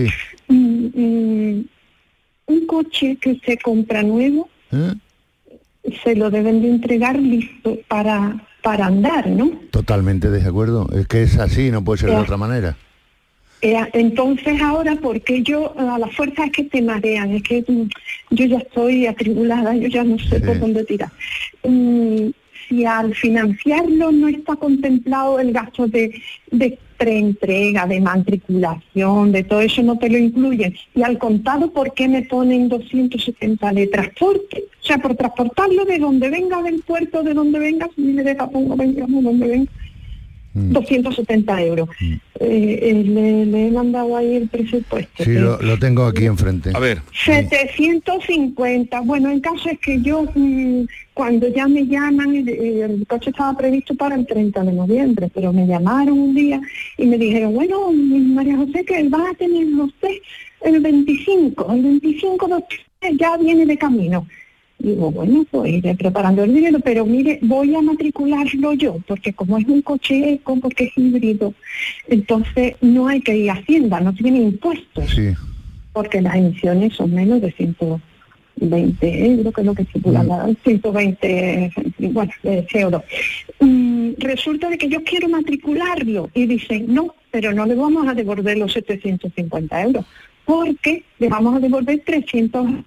mm, 0.47 0.85
mm, 0.93 1.65
un 2.47 2.67
coche 2.67 3.17
que 3.19 3.31
usted 3.31 3.57
compra 3.63 4.03
nuevo, 4.03 4.49
¿Eh? 4.71 4.93
se 6.03 6.15
lo 6.15 6.29
deben 6.29 6.61
de 6.61 6.69
entregar 6.69 7.17
listo 7.19 7.77
para, 7.87 8.35
para 8.61 8.87
andar, 8.87 9.27
¿no? 9.27 9.51
Totalmente 9.71 10.29
de 10.29 10.45
acuerdo. 10.47 10.87
Es 10.93 11.07
que 11.07 11.23
es 11.23 11.37
así, 11.37 11.71
no 11.71 11.83
puede 11.83 11.99
ser 11.99 12.09
de 12.09 12.15
Ya. 12.15 12.21
otra 12.21 12.37
manera. 12.37 12.77
Eh, 13.61 13.75
entonces 13.93 14.61
ahora, 14.61 14.97
porque 15.01 15.41
yo, 15.41 15.73
a 15.79 15.97
la 15.97 16.07
fuerza 16.09 16.45
es 16.45 16.51
que 16.51 16.63
te 16.65 16.81
marean, 16.81 17.31
es 17.31 17.41
que 17.43 17.63
yo 18.31 18.45
ya 18.45 18.57
estoy 18.57 19.07
atribulada, 19.07 19.75
yo 19.75 19.87
ya 19.87 20.03
no 20.03 20.17
sé 20.19 20.39
por 20.39 20.59
dónde 20.59 20.83
tirar. 20.83 21.11
Mm, 21.63 22.29
si 22.67 22.85
al 22.85 23.13
financiarlo 23.13 24.11
no 24.11 24.27
está 24.27 24.55
contemplado 24.55 25.39
el 25.39 25.51
gasto 25.51 25.87
de, 25.87 26.21
de 26.51 26.79
preentrega, 26.97 27.85
de 27.85 27.99
matriculación, 27.99 29.31
de 29.31 29.43
todo 29.43 29.61
eso 29.61 29.83
no 29.83 29.97
te 29.97 30.09
lo 30.09 30.17
incluyen. 30.17 30.73
Y 30.95 31.03
al 31.03 31.17
contado, 31.17 31.71
¿por 31.71 31.93
qué 31.93 32.07
me 32.07 32.23
ponen 32.23 32.69
270 32.69 33.71
de 33.71 33.87
transporte? 33.87 34.65
O 34.81 34.85
sea, 34.85 34.97
por 34.97 35.15
transportarlo 35.15 35.85
de 35.85 35.99
donde 35.99 36.29
venga, 36.29 36.61
del 36.61 36.81
puerto, 36.81 37.23
de 37.23 37.33
donde 37.33 37.59
venga, 37.59 37.89
si 37.95 38.01
me 38.01 38.23
deja, 38.23 38.49
pongo, 38.49 38.75
venga, 38.75 39.05
de 39.05 39.21
donde 39.21 39.47
venga. 39.47 39.71
270 40.55 41.61
euros. 41.63 41.89
Eh, 42.01 42.19
eh, 42.39 43.03
le, 43.05 43.45
le 43.45 43.67
he 43.67 43.71
mandado 43.71 44.15
ahí 44.15 44.35
el 44.35 44.47
presupuesto. 44.47 45.23
Sí, 45.23 45.33
lo, 45.33 45.61
lo 45.61 45.77
tengo 45.77 46.05
aquí 46.05 46.25
enfrente. 46.25 46.71
A 46.73 46.79
ver. 46.79 47.01
750. 47.25 49.01
Bueno, 49.01 49.29
en 49.29 49.41
caso 49.41 49.69
es 49.69 49.79
que 49.79 50.01
yo, 50.01 50.23
mm, 50.33 50.85
cuando 51.13 51.49
ya 51.49 51.67
me 51.67 51.85
llaman, 51.85 52.47
eh, 52.47 52.81
el 52.83 53.05
coche 53.05 53.31
estaba 53.31 53.57
previsto 53.57 53.95
para 53.95 54.15
el 54.15 54.25
30 54.25 54.63
de 54.63 54.71
noviembre, 54.71 55.29
pero 55.33 55.51
me 55.51 55.67
llamaron 55.67 56.17
un 56.17 56.33
día 56.33 56.61
y 56.97 57.05
me 57.05 57.17
dijeron, 57.17 57.53
bueno, 57.53 57.91
María 57.91 58.55
José, 58.55 58.85
que 58.85 59.07
va 59.09 59.29
a 59.29 59.33
tener 59.33 59.65
usted 59.67 60.09
el 60.61 60.79
25, 60.79 61.73
el 61.73 61.81
25 61.83 62.47
de 62.47 62.53
octubre 62.53 62.85
ya 63.19 63.37
viene 63.37 63.65
de 63.65 63.77
camino. 63.77 64.25
Digo, 64.77 65.09
bueno, 65.09 65.45
pues 65.49 65.71
iré 65.73 65.95
preparando 65.95 66.43
el 66.43 66.53
dinero, 66.53 66.79
pero 66.83 67.05
mire, 67.05 67.39
voy 67.41 67.73
a 67.73 67.81
matricularlo 67.81 68.73
yo, 68.73 68.97
porque 69.07 69.31
como 69.33 69.57
es 69.57 69.65
un 69.67 69.81
coche 69.81 70.33
eco, 70.33 70.59
porque 70.59 70.85
es 70.85 70.97
híbrido, 70.97 71.53
entonces 72.07 72.75
no 72.81 73.07
hay 73.07 73.21
que 73.21 73.37
ir 73.37 73.49
a 73.49 73.53
Hacienda, 73.53 74.01
no 74.01 74.13
tiene 74.13 74.39
impuestos, 74.41 75.09
Sí. 75.09 75.29
porque 75.93 76.21
las 76.21 76.35
emisiones 76.35 76.93
son 76.93 77.13
menos 77.13 77.41
de 77.41 77.53
120 77.53 79.25
euros, 79.25 79.53
que 79.53 79.61
es 79.61 79.65
lo 79.65 79.73
que 79.73 79.83
estipula 79.83 80.23
la 80.23 80.53
120 80.63 81.71
bueno, 82.11 82.31
euros. 82.73 83.01
Mm, 83.61 84.11
resulta 84.17 84.69
de 84.69 84.77
que 84.77 84.89
yo 84.89 85.03
quiero 85.05 85.29
matricularlo 85.29 86.29
y 86.33 86.47
dicen, 86.47 86.93
no, 86.93 87.15
pero 87.31 87.53
no 87.53 87.65
le 87.65 87.75
vamos 87.75 88.07
a 88.07 88.13
devolver 88.13 88.57
los 88.57 88.73
750 88.73 89.81
euros, 89.81 90.05
porque 90.43 91.03
le 91.17 91.29
vamos 91.29 91.55
a 91.55 91.59
devolver 91.59 92.01
300 92.05 92.65
euros 92.65 92.85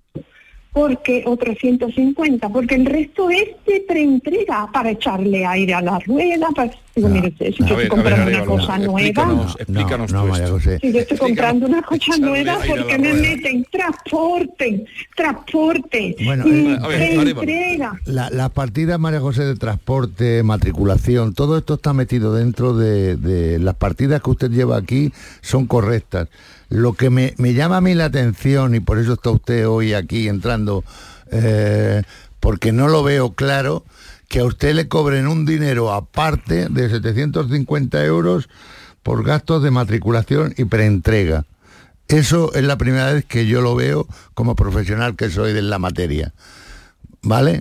porque 0.72 1.24
o 1.26 1.36
350, 1.36 2.48
porque 2.50 2.74
el 2.76 2.86
resto 2.86 3.30
es 3.30 3.48
de 3.66 3.84
preentrega 3.88 4.70
para 4.72 4.90
echarle 4.90 5.44
aire 5.44 5.74
a 5.74 5.80
la 5.80 5.98
rueda, 6.00 6.48
para... 6.54 6.70
Digo, 6.94 7.08
mire 7.10 7.28
usted, 7.28 7.52
si 7.52 7.58
yo 7.58 7.64
estoy 7.64 7.76
ver, 7.76 7.88
comprando 7.88 8.28
una 8.30 8.44
cosa 8.44 8.78
nueva, 8.78 9.00
explícanos, 9.00 9.56
explícanos 9.60 10.12
No, 10.12 10.36
esto. 10.36 10.60
Si 10.80 10.92
yo 10.92 10.98
estoy 11.00 11.16
comprando 11.18 11.66
una 11.66 11.82
cosa 11.82 12.16
nueva, 12.18 12.52
aire 12.60 12.64
a 12.64 12.66
¿por 12.66 12.78
la 12.78 12.86
qué 12.88 12.98
me 12.98 13.10
rueda. 13.12 13.22
meten 13.22 13.66
transporte, 13.70 14.84
transporte, 15.16 16.16
Bueno, 16.24 16.44
eh, 16.46 16.78
preentrega? 17.34 18.00
La- 18.04 18.30
Las 18.30 18.50
partidas, 18.50 18.98
María 18.98 19.20
José, 19.20 19.44
de 19.44 19.54
transporte, 19.56 20.42
matriculación, 20.42 21.34
todo 21.34 21.56
esto 21.58 21.74
está 21.74 21.92
metido 21.92 22.34
dentro 22.34 22.74
de, 22.74 23.16
de 23.16 23.58
las 23.60 23.74
partidas 23.76 24.20
que 24.22 24.30
usted 24.30 24.50
lleva 24.50 24.76
aquí, 24.76 25.12
son 25.40 25.66
correctas. 25.66 26.28
Lo 26.68 26.92
que 26.92 27.10
me, 27.10 27.34
me 27.38 27.54
llama 27.54 27.78
a 27.78 27.80
mí 27.80 27.94
la 27.94 28.06
atención, 28.06 28.74
y 28.74 28.80
por 28.80 28.98
eso 28.98 29.14
está 29.14 29.30
usted 29.30 29.68
hoy 29.68 29.94
aquí 29.94 30.28
entrando, 30.28 30.84
eh, 31.30 32.02
porque 32.40 32.72
no 32.72 32.88
lo 32.88 33.02
veo 33.02 33.34
claro, 33.34 33.84
que 34.28 34.40
a 34.40 34.44
usted 34.44 34.74
le 34.74 34.88
cobren 34.88 35.26
un 35.26 35.46
dinero 35.46 35.92
aparte 35.92 36.68
de 36.68 36.90
750 36.90 38.04
euros 38.04 38.48
por 39.02 39.24
gastos 39.24 39.62
de 39.62 39.70
matriculación 39.70 40.54
y 40.58 40.64
preentrega. 40.64 41.46
Eso 42.08 42.52
es 42.54 42.64
la 42.64 42.76
primera 42.76 43.12
vez 43.12 43.24
que 43.24 43.46
yo 43.46 43.60
lo 43.60 43.74
veo 43.74 44.06
como 44.34 44.54
profesional 44.54 45.16
que 45.16 45.30
soy 45.30 45.52
de 45.52 45.62
la 45.62 45.78
materia. 45.78 46.32
¿vale? 47.22 47.60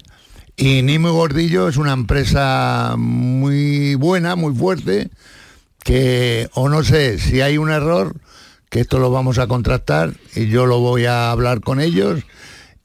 Y 0.55 0.81
Nimo 0.81 1.11
Gordillo 1.11 1.67
es 1.67 1.77
una 1.77 1.93
empresa 1.93 2.95
muy 2.97 3.95
buena, 3.95 4.35
muy 4.35 4.55
fuerte, 4.55 5.09
que, 5.83 6.49
o 6.53 6.69
no 6.69 6.83
sé, 6.83 7.19
si 7.19 7.41
hay 7.41 7.57
un 7.57 7.69
error, 7.69 8.15
que 8.69 8.81
esto 8.81 8.99
lo 8.99 9.11
vamos 9.11 9.39
a 9.39 9.47
contrastar 9.47 10.13
y 10.35 10.47
yo 10.47 10.65
lo 10.65 10.79
voy 10.79 11.05
a 11.05 11.31
hablar 11.31 11.61
con 11.61 11.79
ellos. 11.79 12.23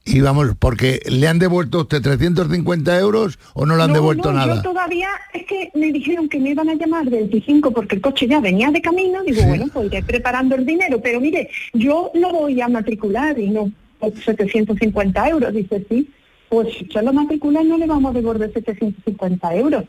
Y 0.05 0.19
vamos, 0.19 0.49
porque 0.59 1.01
le 1.05 1.29
han 1.29 1.39
devuelto 1.39 1.79
a 1.79 1.81
usted 1.83 2.01
350 2.01 2.99
euros 2.99 3.39
o 3.53 3.65
no 3.65 3.77
le 3.77 3.83
han 3.83 3.89
No, 3.89 3.95
devuelto 3.95 4.31
no, 4.31 4.39
nada. 4.39 4.55
Yo 4.55 4.61
todavía 4.61 5.09
es 5.33 5.45
que 5.45 5.71
me 5.75 5.93
dijeron 5.93 6.27
que 6.27 6.39
me 6.39 6.49
iban 6.49 6.67
a 6.69 6.73
llamar 6.73 7.09
25 7.09 7.71
porque 7.71 7.95
el 7.95 8.01
coche 8.01 8.27
ya 8.27 8.41
venía 8.41 8.69
de 8.69 8.81
camino. 8.81 9.23
Digo, 9.23 9.43
bueno, 9.43 9.67
pues 9.71 9.87
iré 9.87 10.03
preparando 10.03 10.55
el 10.55 10.65
dinero. 10.65 10.99
Pero 11.01 11.21
mire, 11.21 11.49
yo 11.71 12.11
lo 12.15 12.31
voy 12.33 12.59
a 12.59 12.67
matricular 12.67 13.39
y 13.39 13.49
no 13.49 13.71
por 13.97 14.13
750 14.13 15.29
euros. 15.29 15.53
Dice, 15.53 15.85
sí, 15.89 16.09
pues 16.49 16.73
si 16.75 16.83
usted 16.83 17.01
lo 17.01 17.13
matricula 17.13 17.63
no 17.63 17.77
le 17.77 17.87
vamos 17.87 18.11
a 18.11 18.13
devolver 18.13 18.51
750 18.51 19.55
euros. 19.55 19.85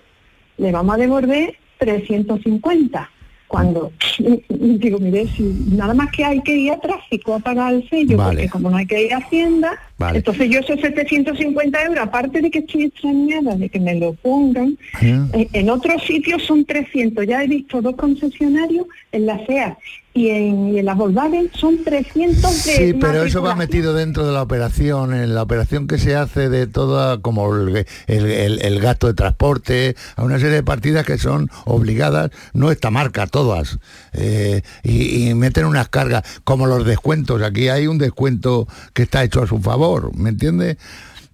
Le 0.58 0.70
vamos 0.70 0.94
a 0.94 0.98
devolver 0.98 1.56
350. 1.78 3.10
Cuando 3.48 3.92
digo, 4.48 4.98
mire, 4.98 5.26
si 5.28 5.42
nada 5.72 5.94
más 5.94 6.10
que 6.10 6.24
hay 6.24 6.40
que 6.42 6.56
ir 6.56 6.72
a 6.72 6.80
tráfico 6.80 7.34
a 7.34 7.38
pagar 7.38 7.74
el 7.74 7.88
sello, 7.88 8.16
Vale. 8.16 8.34
porque 8.34 8.48
como 8.50 8.70
no 8.70 8.76
hay 8.76 8.86
que 8.86 9.04
ir 9.04 9.14
a 9.14 9.18
Hacienda, 9.18 9.78
Vale. 9.96 10.18
entonces 10.18 10.50
yo 10.50 10.58
esos 10.60 10.80
750 10.80 11.84
euros, 11.84 11.98
aparte 12.04 12.40
de 12.40 12.50
que 12.50 12.58
estoy 12.60 12.84
extrañada 12.84 13.54
de 13.56 13.68
que 13.68 13.78
me 13.78 13.94
lo 13.94 14.12
pongan, 14.14 14.76
eh, 15.00 15.48
en 15.52 15.70
otros 15.70 16.02
sitios 16.04 16.42
son 16.42 16.64
300. 16.64 17.26
Ya 17.26 17.42
he 17.44 17.46
visto 17.46 17.80
dos 17.80 17.94
concesionarios 17.96 18.86
en 19.12 19.26
la 19.26 19.44
SEA 19.46 19.78
y 20.16 20.28
en, 20.30 20.74
y 20.74 20.78
en 20.78 20.84
la 20.86 20.94
Volkswagen 20.94 21.50
son 21.54 21.82
300 21.82 22.42
de 22.42 22.72
Sí, 22.72 22.92
pero 23.00 23.24
eso 23.24 23.42
va 23.42 23.56
metido 23.56 23.94
dentro 23.94 24.24
de 24.24 24.32
la 24.32 24.42
operación, 24.42 25.12
en 25.12 25.34
la 25.34 25.42
operación 25.42 25.88
que 25.88 25.98
se 25.98 26.14
hace 26.14 26.48
de 26.48 26.66
toda, 26.68 27.18
como 27.20 27.52
el, 27.54 27.84
el- 28.06 28.26
el- 28.26 28.62
el 28.64 28.80
gasto 28.80 29.08
de 29.08 29.14
transporte, 29.14 29.96
a 30.16 30.22
una 30.24 30.38
serie 30.38 30.54
de 30.54 30.62
partidas 30.62 31.04
que 31.04 31.18
son 31.18 31.50
obligadas, 31.64 32.30
no 32.52 32.70
esta 32.70 32.90
marca, 32.90 33.26
todas, 33.26 33.78
eh, 34.12 34.62
y, 34.84 35.28
y 35.30 35.34
meten 35.34 35.64
unas 35.66 35.88
cargas, 35.88 36.22
como 36.44 36.66
los 36.66 36.84
descuentos, 36.86 37.42
aquí 37.42 37.68
hay 37.68 37.88
un 37.88 37.98
descuento 37.98 38.68
que 38.92 39.02
está 39.02 39.24
hecho 39.24 39.42
a 39.42 39.46
su 39.48 39.58
favor, 39.58 39.83
¿me 40.16 40.30
entiende? 40.30 40.76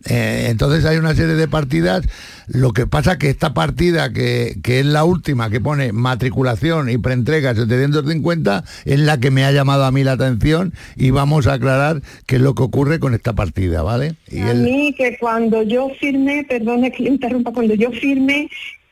Eh, 0.08 0.46
entonces 0.48 0.86
hay 0.86 0.96
una 0.96 1.14
serie 1.14 1.34
de 1.34 1.46
partidas, 1.46 2.06
lo 2.46 2.72
que 2.72 2.86
pasa 2.86 3.18
que 3.18 3.28
esta 3.28 3.52
partida, 3.52 4.14
que, 4.14 4.56
que 4.62 4.80
es 4.80 4.86
la 4.86 5.04
última, 5.04 5.50
que 5.50 5.60
pone 5.60 5.92
matriculación 5.92 6.88
y 6.88 6.96
preentrega 6.96 7.54
750, 7.54 8.64
es 8.86 8.98
la 8.98 9.20
que 9.20 9.30
me 9.30 9.44
ha 9.44 9.52
llamado 9.52 9.84
a 9.84 9.92
mí 9.92 10.02
la 10.02 10.12
atención 10.12 10.72
y 10.96 11.10
vamos 11.10 11.46
a 11.46 11.52
aclarar 11.52 12.00
qué 12.24 12.36
es 12.36 12.42
lo 12.42 12.54
que 12.54 12.62
ocurre 12.62 12.98
con 12.98 13.12
esta 13.12 13.34
partida, 13.34 13.82
¿vale? 13.82 14.14
Y 14.30 14.38
A 14.40 14.52
el- 14.52 14.62
mí 14.62 14.94
que 14.96 15.18
cuando 15.18 15.62
yo 15.64 15.90
firmé, 16.00 16.44
perdone 16.48 16.90
que 16.92 17.02
interrumpa, 17.02 17.52
cuando 17.52 17.74
yo 17.74 17.90
firmé, 17.92 18.48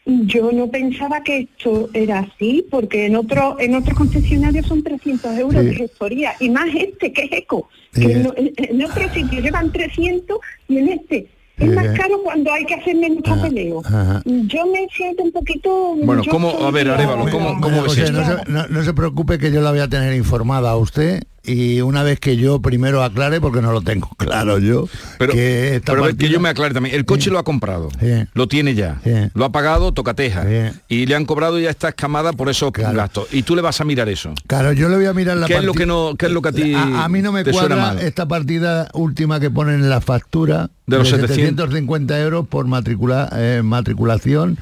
yo 0.09 0.50
no 0.52 0.68
pensaba 0.70 1.22
que 1.22 1.40
esto 1.40 1.90
era 1.92 2.20
así, 2.20 2.64
porque 2.70 3.06
en 3.06 3.16
otro 3.16 3.56
en 3.61 3.74
otros 3.74 3.96
concesionarios 3.96 4.66
son 4.66 4.82
300 4.82 5.38
euros 5.38 5.61
Sí. 5.62 5.68
de 5.68 5.74
gestoría, 5.74 6.32
y 6.40 6.48
más 6.50 6.66
este 6.74 7.12
que 7.12 7.24
es 7.24 7.32
eco, 7.32 7.68
Sí. 7.92 8.06
que 8.06 8.14
no- 8.16 8.32
en, 8.36 8.52
en 8.56 8.84
otro 8.84 9.02
sitio 9.12 9.40
llevan 9.40 9.70
300 9.70 10.38
y 10.68 10.78
en 10.78 10.88
este 10.88 11.26
es 11.59 11.74
más 11.74 11.86
caro 11.98 12.22
cuando 12.22 12.52
hay 12.52 12.64
que 12.64 12.74
hacer 12.74 12.94
menos 12.96 13.20
papeleo. 13.22 13.82
ajá. 13.84 14.22
Yo 14.24 14.64
me 14.66 14.86
siento 14.96 15.24
un 15.24 15.32
poquito... 15.32 15.96
Bueno, 16.04 16.22
¿cómo- 16.30 16.50
a 16.64 16.70
ver, 16.70 16.88
Arévalo, 16.88 17.28
¿cómo- 17.30 17.61
cómo 17.61 17.82
ves 17.82 17.90
José, 17.94 18.04
esto? 18.04 18.12
no, 18.12 18.24
se, 18.24 18.50
no- 18.52 18.66
no 18.68 18.84
se 18.84 18.94
preocupe 18.94 19.38
que 19.38 19.50
yo 19.50 19.61
la 19.61 19.70
voy 19.72 19.80
a 19.80 19.88
tener 19.88 20.14
informada 20.14 20.70
a 20.70 20.76
usted 20.76 21.24
y 21.49 21.80
una 21.80 22.03
vez 22.03 22.20
que 22.20 22.36
yo 22.36 22.61
primero 22.61 23.03
aclare, 23.03 23.40
porque 23.40 23.62
no 23.62 23.72
lo 23.72 23.80
tengo 23.80 24.09
claro 24.18 24.59
yo, 24.59 24.88
Pero, 25.18 25.32
que 25.32 25.76
esta 25.76 25.92
pero 25.92 26.16
que 26.16 26.28
yo 26.28 26.38
me 26.40 26.49
aclare 26.51 26.74
también. 26.74 26.94
El 26.94 27.05
coche 27.05 27.30
lo 27.30 27.38
ha 27.38 27.44
comprado, 27.44 27.88
lo 28.34 28.49
tiene 28.49 28.74
ya, 28.74 29.01
lo 29.34 29.44
ha 29.44 29.53
pagado, 29.53 29.92
tocateja, 29.92 30.44
y 30.88 31.07
le 31.07 31.14
han 31.14 31.24
cobrado 31.24 31.59
ya 31.59 31.70
esta 31.70 31.88
escamada 31.88 32.32
por 32.32 32.49
esos 32.49 32.72
gastos. 32.72 33.28
Y 33.32 33.42
tú 33.42 33.57
le 33.57 33.62
vas 33.62 33.80
a 33.80 33.84
mirar 33.84 34.09
eso. 34.09 34.34
Claro, 34.46 34.72
yo 34.72 34.88
le 34.88 34.96
voy 34.96 35.07
a 35.07 35.14
mirar 35.14 35.36
la 35.36 35.46
¿Qué 35.46 35.57
es 35.57 35.64
lo 35.64 35.72
que 35.72 35.86
no, 35.86 36.14
qué 36.18 36.26
es 36.26 36.32
lo 36.32 36.42
que 36.42 36.49
a 36.49 36.53
ti 36.53 36.74
A, 36.74 37.05
a 37.05 37.09
mí 37.09 37.22
no 37.22 37.32
me 37.32 37.44
cuadra 37.44 37.96
esta 38.01 38.28
partida 38.28 38.88
última 38.92 39.40
que 39.40 39.51
ponen 39.51 39.76
en 39.76 39.90
la 39.90 40.01
factura 40.01 40.70
De 40.86 40.99
los 40.99 41.09
700. 41.09 41.36
750 41.36 42.20
euros 42.20 42.46
por 42.46 42.66
matricula- 42.66 43.28
eh, 43.34 43.62
matriculación 43.64 44.59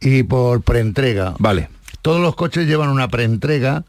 y 0.00 0.22
por 0.22 0.62
preentrega. 0.62 1.34
Vale. 1.38 1.68
Todos 2.02 2.20
los 2.20 2.34
coches 2.36 2.66
llevan 2.66 2.90
una 2.90 3.08
preentrega, 3.08 3.84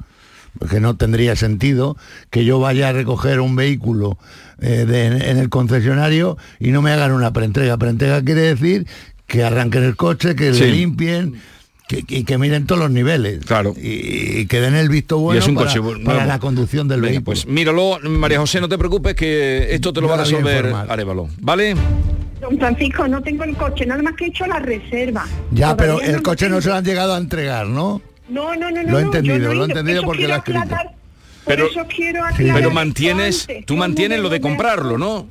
que 0.69 0.79
no 0.79 0.95
tendría 0.95 1.35
sentido 1.35 1.95
que 2.29 2.45
yo 2.45 2.59
vaya 2.59 2.89
a 2.89 2.91
recoger 2.93 3.39
un 3.39 3.55
vehículo 3.55 4.17
eh, 4.61 4.85
de- 4.85 5.05
en 5.29 5.37
el 5.37 5.49
concesionario 5.49 6.37
y 6.59 6.71
no 6.71 6.81
me 6.81 6.91
hagan 6.91 7.11
una 7.13 7.31
preentrega. 7.31 7.77
Preentrega 7.77 8.21
quiere 8.21 8.41
decir 8.41 8.85
que 9.27 9.43
arranquen 9.43 9.83
el 9.83 9.95
coche, 9.95 10.35
que 10.35 10.53
Sí. 10.53 10.61
le 10.61 10.71
limpien. 10.71 11.35
Que, 11.87 12.03
y 12.07 12.23
que 12.23 12.37
miren 12.37 12.67
todos 12.67 12.79
los 12.81 12.91
niveles 12.91 13.43
Claro. 13.45 13.73
y, 13.75 14.41
y 14.41 14.45
que 14.45 14.61
den 14.61 14.75
el 14.75 14.89
visto 14.89 15.17
bueno 15.17 15.39
y 15.39 15.41
es 15.41 15.47
un 15.47 15.55
para, 15.55 15.73
coche 15.73 15.81
para 16.05 16.23
la 16.27 16.37
conducción 16.37 16.87
del 16.87 17.01
Venga, 17.01 17.09
vehículo. 17.13 17.25
Pues 17.25 17.47
míralo, 17.47 17.97
María 18.03 18.39
José, 18.39 18.61
no 18.61 18.69
te 18.69 18.77
preocupes 18.77 19.15
que 19.15 19.73
esto 19.73 19.91
te 19.91 19.99
lo 19.99 20.05
Yo 20.05 20.09
va 20.13 20.21
a 20.21 20.23
resolver. 20.23 20.71
Arevalo. 20.87 21.29
¿Vale? 21.41 21.73
Don 22.41 22.59
Francisco, 22.59 23.07
no 23.07 23.21
tengo 23.23 23.43
el 23.43 23.55
coche, 23.55 23.87
nada 23.87 24.03
más 24.03 24.13
que 24.15 24.25
he 24.25 24.27
hecho 24.27 24.45
la 24.45 24.59
reserva. 24.59 25.25
ya, 25.51 25.75
pero 25.75 25.99
el 25.99 26.17
no 26.17 26.21
coche 26.21 26.47
no 26.47 26.61
se 26.61 26.69
lo 26.69 26.75
han 26.75 26.85
llegado 26.85 27.15
a 27.15 27.17
entregar, 27.17 27.65
¿no? 27.65 28.03
No, 28.29 28.55
no, 28.55 28.69
no, 28.71 28.83
no. 28.83 28.91
Lo 28.91 28.99
he 28.99 29.01
no, 29.01 29.07
entendido, 29.07 29.37
no 29.39 29.43
lo 29.45 29.51
he 29.51 29.55
ido. 29.55 29.65
entendido 29.65 29.97
Eso 29.99 30.05
porque 30.05 30.27
lo 30.27 30.35
ha 30.35 30.43
quiero 30.43 30.59
escrito. 30.61 30.75
aclarar- 30.75 30.95
Pero, 31.45 31.65
eso 31.67 31.85
quiero 31.87 32.23
pero 32.37 32.69
mantienes, 32.71 33.47
antes, 33.49 33.65
tú 33.65 33.75
mantienes 33.75 34.17
no 34.19 34.23
lo 34.23 34.29
de 34.29 34.39
comprarlo, 34.41 34.97
¿no? 34.97 35.25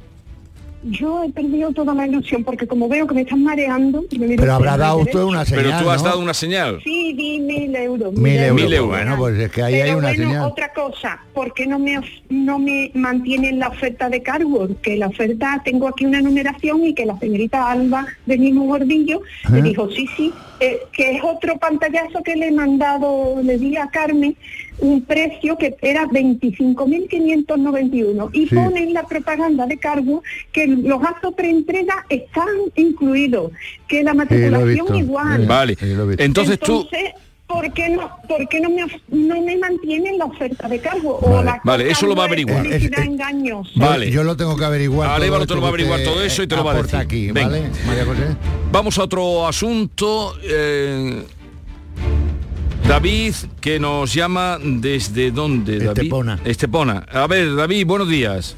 Yo 0.85 1.25
he 1.25 1.31
perdido 1.31 1.73
toda 1.73 1.93
la 1.93 2.07
ilusión 2.07 2.45
porque 2.45 2.67
como 2.67 2.89
veo 2.89 3.05
que 3.07 3.15
me 3.15 3.23
están 3.23 3.43
mareando... 3.43 4.05
me 4.17 4.37
Pero 4.37 4.55
habrá 4.55 4.77
dado 4.77 4.99
usted 4.99 5.19
una 5.23 5.45
señal, 5.45 5.65
Pero 5.65 5.79
tú 5.83 5.91
has 5.91 6.03
¿no? 6.03 6.09
dado 6.09 6.21
una 6.21 6.33
señal. 6.35 6.81
Sí, 6.85 7.15
di 7.15 7.41
mil 7.41 7.75
euros. 7.75 8.13
Mil 8.15 8.39
euros. 8.39 8.55
Mil 8.63 8.73
euros. 8.73 8.89
Bueno, 8.91 9.17
pues 9.17 9.39
es 9.41 9.51
que 9.51 9.63
ahí 9.65 9.73
Pero 9.75 9.85
hay 9.85 9.91
una 9.91 10.09
bueno, 10.09 10.25
señal. 10.29 10.45
otra 10.45 10.73
cosa, 10.73 11.21
¿por 11.35 11.53
qué 11.53 11.67
no 11.67 11.81
me, 11.81 12.01
no 12.31 12.61
me 12.61 12.93
mantienen 12.95 13.59
la 13.59 13.69
oferta 13.69 14.09
de 14.09 14.23
cargo? 14.23 14.69
Que 14.81 14.97
la 14.97 15.09
oferta, 15.09 15.61
tengo 15.65 15.89
aquí 15.89 16.05
una 16.07 16.21
numeración 16.21 16.85
y 16.85 16.95
que 16.95 17.07
la 17.07 17.19
señorita 17.19 17.71
Alba 17.73 18.07
de 18.27 18.39
mismo 18.39 18.65
gordillo 18.67 19.23
me 19.51 19.59
Ajá. 19.59 19.69
dijo, 19.69 19.91
sí, 19.91 20.09
sí, 20.17 20.33
eh, 20.61 20.81
que 20.93 21.17
es 21.17 21.23
otro 21.23 21.59
pantallazo 21.59 22.23
que 22.23 22.37
le 22.37 22.47
he 22.49 22.53
mandado, 22.53 23.41
le 23.43 23.59
di 23.59 23.77
a 23.77 23.89
Carmen, 23.89 24.35
un 24.81 25.03
precio 25.03 25.57
que 25.59 25.77
era 25.83 26.05
25.591 26.07 28.31
y 28.33 28.47
Sí. 28.49 28.55
pone 28.55 28.83
en 28.83 28.95
la 28.95 29.03
propaganda 29.05 29.67
de 29.67 29.77
cargo 29.79 30.23
que 30.53 30.67
los 30.67 31.01
gastos 31.01 31.35
preentrega 31.35 32.07
están 32.09 32.49
incluidos, 32.77 33.53
que 33.87 34.03
la 34.03 34.15
matriculación 34.15 34.97
igual. 34.97 35.47
Vale. 35.47 35.75
sí, 35.75 35.87
visto. 35.87 36.23
Entonces 36.23 36.59
tú... 36.61 36.87
¿por 37.49 37.73
qué 37.73 37.89
no, 37.89 38.11
por 38.29 38.49
qué 38.49 38.61
no, 38.61 38.71
me, 38.71 38.83
no 39.09 39.41
me 39.43 39.57
mantienen 39.57 40.19
la 40.19 40.27
oferta 40.27 40.69
de 40.69 40.79
cargo? 40.81 41.19
Vale. 41.21 41.37
O 41.39 41.43
la 41.43 41.61
Vale, 41.65 41.91
eso 41.91 42.07
lo 42.07 42.15
va 42.15 42.25
a 42.25 42.27
averiguar. 42.27 42.63
publicidad 42.63 42.99
Es- 43.01 43.05
es- 43.05 43.07
engañosa. 43.07 43.71
Vale. 43.77 44.11
Yo 44.11 44.23
lo 44.23 44.37
tengo 44.37 44.57
que 44.57 44.65
averiguar. 44.65 45.11
Arévalo 45.11 45.47
te 45.47 45.55
lo 45.55 45.61
va 45.61 45.69
a 45.69 45.71
averiguar 45.71 46.01
todo 46.05 46.23
eso 46.23 46.43
y 46.43 46.47
te 46.47 46.55
lo 46.57 46.65
va 46.65 46.73
a 46.73 46.83
decir. 46.83 46.97
aquí, 46.97 47.33
Venga. 47.33 47.49
¿vale? 47.49 47.71
María 47.87 48.05
José. 48.05 48.37
Vamos 48.71 48.99
a 48.99 49.03
otro 49.05 49.47
asunto. 49.49 50.35
eh, 50.43 51.25
David, 52.87 53.35
que 53.61 53.79
nos 53.79 54.15
llama 54.15 54.59
desde 54.63 55.31
dónde, 55.31 55.79
David? 55.79 55.89
Estepona. 55.99 56.39
Estepona. 56.45 57.07
A 57.13 57.27
ver, 57.27 57.55
David, 57.55 57.87
buenos 57.87 58.09
días. 58.09 58.57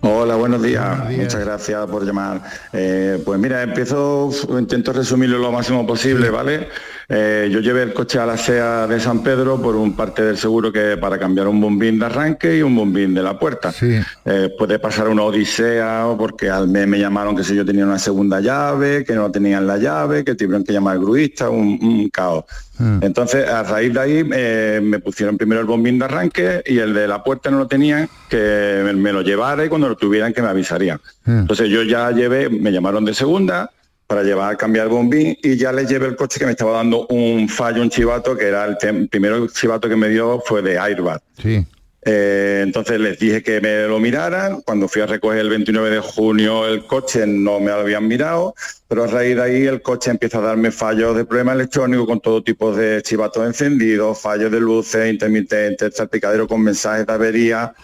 Hola, 0.00 0.36
buenos 0.36 0.62
días. 0.62 0.86
Buenos 0.88 1.08
días. 1.08 1.20
Muchas 1.24 1.40
gracias 1.44 1.86
por 1.86 2.06
llamar. 2.06 2.42
Eh, 2.72 3.20
pues 3.24 3.38
mira, 3.38 3.62
empiezo, 3.62 4.30
intento 4.58 4.92
resumirlo 4.92 5.38
lo 5.38 5.52
máximo 5.52 5.86
posible, 5.86 6.30
¿vale? 6.30 6.68
Eh, 7.10 7.48
yo 7.50 7.60
llevé 7.60 7.84
el 7.84 7.94
coche 7.94 8.18
a 8.18 8.26
la 8.26 8.36
SEA 8.36 8.86
de 8.86 9.00
San 9.00 9.22
Pedro 9.22 9.60
por 9.62 9.74
un 9.76 9.96
parte 9.96 10.22
del 10.22 10.36
seguro 10.36 10.70
que 10.70 10.98
para 10.98 11.18
cambiar 11.18 11.48
un 11.48 11.58
bombín 11.58 11.98
de 11.98 12.04
arranque 12.04 12.58
y 12.58 12.62
un 12.62 12.76
bombín 12.76 13.14
de 13.14 13.22
la 13.22 13.38
puerta. 13.38 13.72
Sí. 13.72 13.98
Eh, 14.26 14.54
puede 14.58 14.78
pasar 14.78 15.08
una 15.08 15.22
odisea 15.22 16.06
o 16.06 16.18
porque 16.18 16.50
al 16.50 16.68
mes 16.68 16.86
me 16.86 16.98
llamaron 16.98 17.34
que 17.34 17.44
si 17.44 17.54
yo 17.54 17.64
tenía 17.64 17.86
una 17.86 17.98
segunda 17.98 18.40
llave, 18.40 19.04
que 19.04 19.14
no 19.14 19.30
tenían 19.30 19.66
la 19.66 19.78
llave, 19.78 20.22
que 20.22 20.34
tuvieron 20.34 20.64
que 20.64 20.74
llamar 20.74 20.96
al 20.96 21.00
gruista, 21.00 21.48
un, 21.48 21.78
un 21.80 22.10
caos. 22.10 22.44
Mm. 22.76 22.98
Entonces, 23.00 23.48
a 23.48 23.62
raíz 23.62 23.94
de 23.94 24.00
ahí 24.00 24.28
eh, 24.30 24.80
me 24.82 24.98
pusieron 24.98 25.38
primero 25.38 25.62
el 25.62 25.66
bombín 25.66 25.98
de 25.98 26.04
arranque 26.04 26.62
y 26.66 26.78
el 26.78 26.92
de 26.92 27.08
la 27.08 27.24
puerta 27.24 27.50
no 27.50 27.58
lo 27.58 27.66
tenían, 27.66 28.06
que 28.28 28.82
me, 28.84 28.92
me 28.92 29.14
lo 29.14 29.22
llevara 29.22 29.64
y 29.64 29.70
cuando 29.70 29.88
lo 29.88 29.96
tuvieran 29.96 30.34
que 30.34 30.42
me 30.42 30.48
avisarían. 30.48 31.00
Mm. 31.24 31.38
Entonces 31.38 31.70
yo 31.70 31.82
ya 31.84 32.10
llevé, 32.10 32.50
me 32.50 32.70
llamaron 32.70 33.06
de 33.06 33.14
segunda 33.14 33.70
para 34.08 34.22
llevar 34.22 34.54
a 34.54 34.56
cambiar 34.56 34.86
el 34.86 34.92
bombín 34.92 35.36
y 35.42 35.56
ya 35.56 35.70
les 35.70 35.88
llevé 35.88 36.06
el 36.06 36.16
coche 36.16 36.40
que 36.40 36.46
me 36.46 36.52
estaba 36.52 36.72
dando 36.72 37.06
un 37.08 37.46
fallo, 37.46 37.82
un 37.82 37.90
chivato, 37.90 38.36
que 38.36 38.46
era 38.46 38.64
el 38.64 39.08
primero 39.08 39.46
chivato 39.48 39.86
que 39.86 39.96
me 39.96 40.08
dio 40.08 40.42
fue 40.44 40.62
de 40.62 40.78
airbag. 40.78 41.20
Sí. 41.40 41.64
Eh, 42.02 42.62
entonces 42.64 42.98
les 42.98 43.18
dije 43.18 43.42
que 43.42 43.60
me 43.60 43.86
lo 43.86 43.98
miraran. 43.98 44.62
Cuando 44.62 44.88
fui 44.88 45.02
a 45.02 45.06
recoger 45.06 45.40
el 45.40 45.50
29 45.50 45.90
de 45.90 46.00
junio 46.00 46.66
el 46.66 46.86
coche 46.86 47.26
no 47.26 47.60
me 47.60 47.66
lo 47.66 47.80
habían 47.80 48.08
mirado, 48.08 48.54
pero 48.88 49.04
a 49.04 49.08
raíz 49.08 49.36
de 49.36 49.42
ahí 49.42 49.66
el 49.66 49.82
coche 49.82 50.10
empieza 50.10 50.38
a 50.38 50.40
darme 50.40 50.70
fallos 50.70 51.14
de 51.14 51.26
problema 51.26 51.52
electrónico 51.52 52.06
con 52.06 52.20
todo 52.20 52.42
tipo 52.42 52.74
de 52.74 53.02
chivatos 53.02 53.46
encendidos, 53.46 54.18
fallos 54.18 54.50
de 54.50 54.58
luces 54.58 55.12
intermitentes, 55.12 55.96
salpicadero 55.96 56.48
con 56.48 56.62
mensajes 56.62 57.06
de 57.06 57.12
avería 57.12 57.74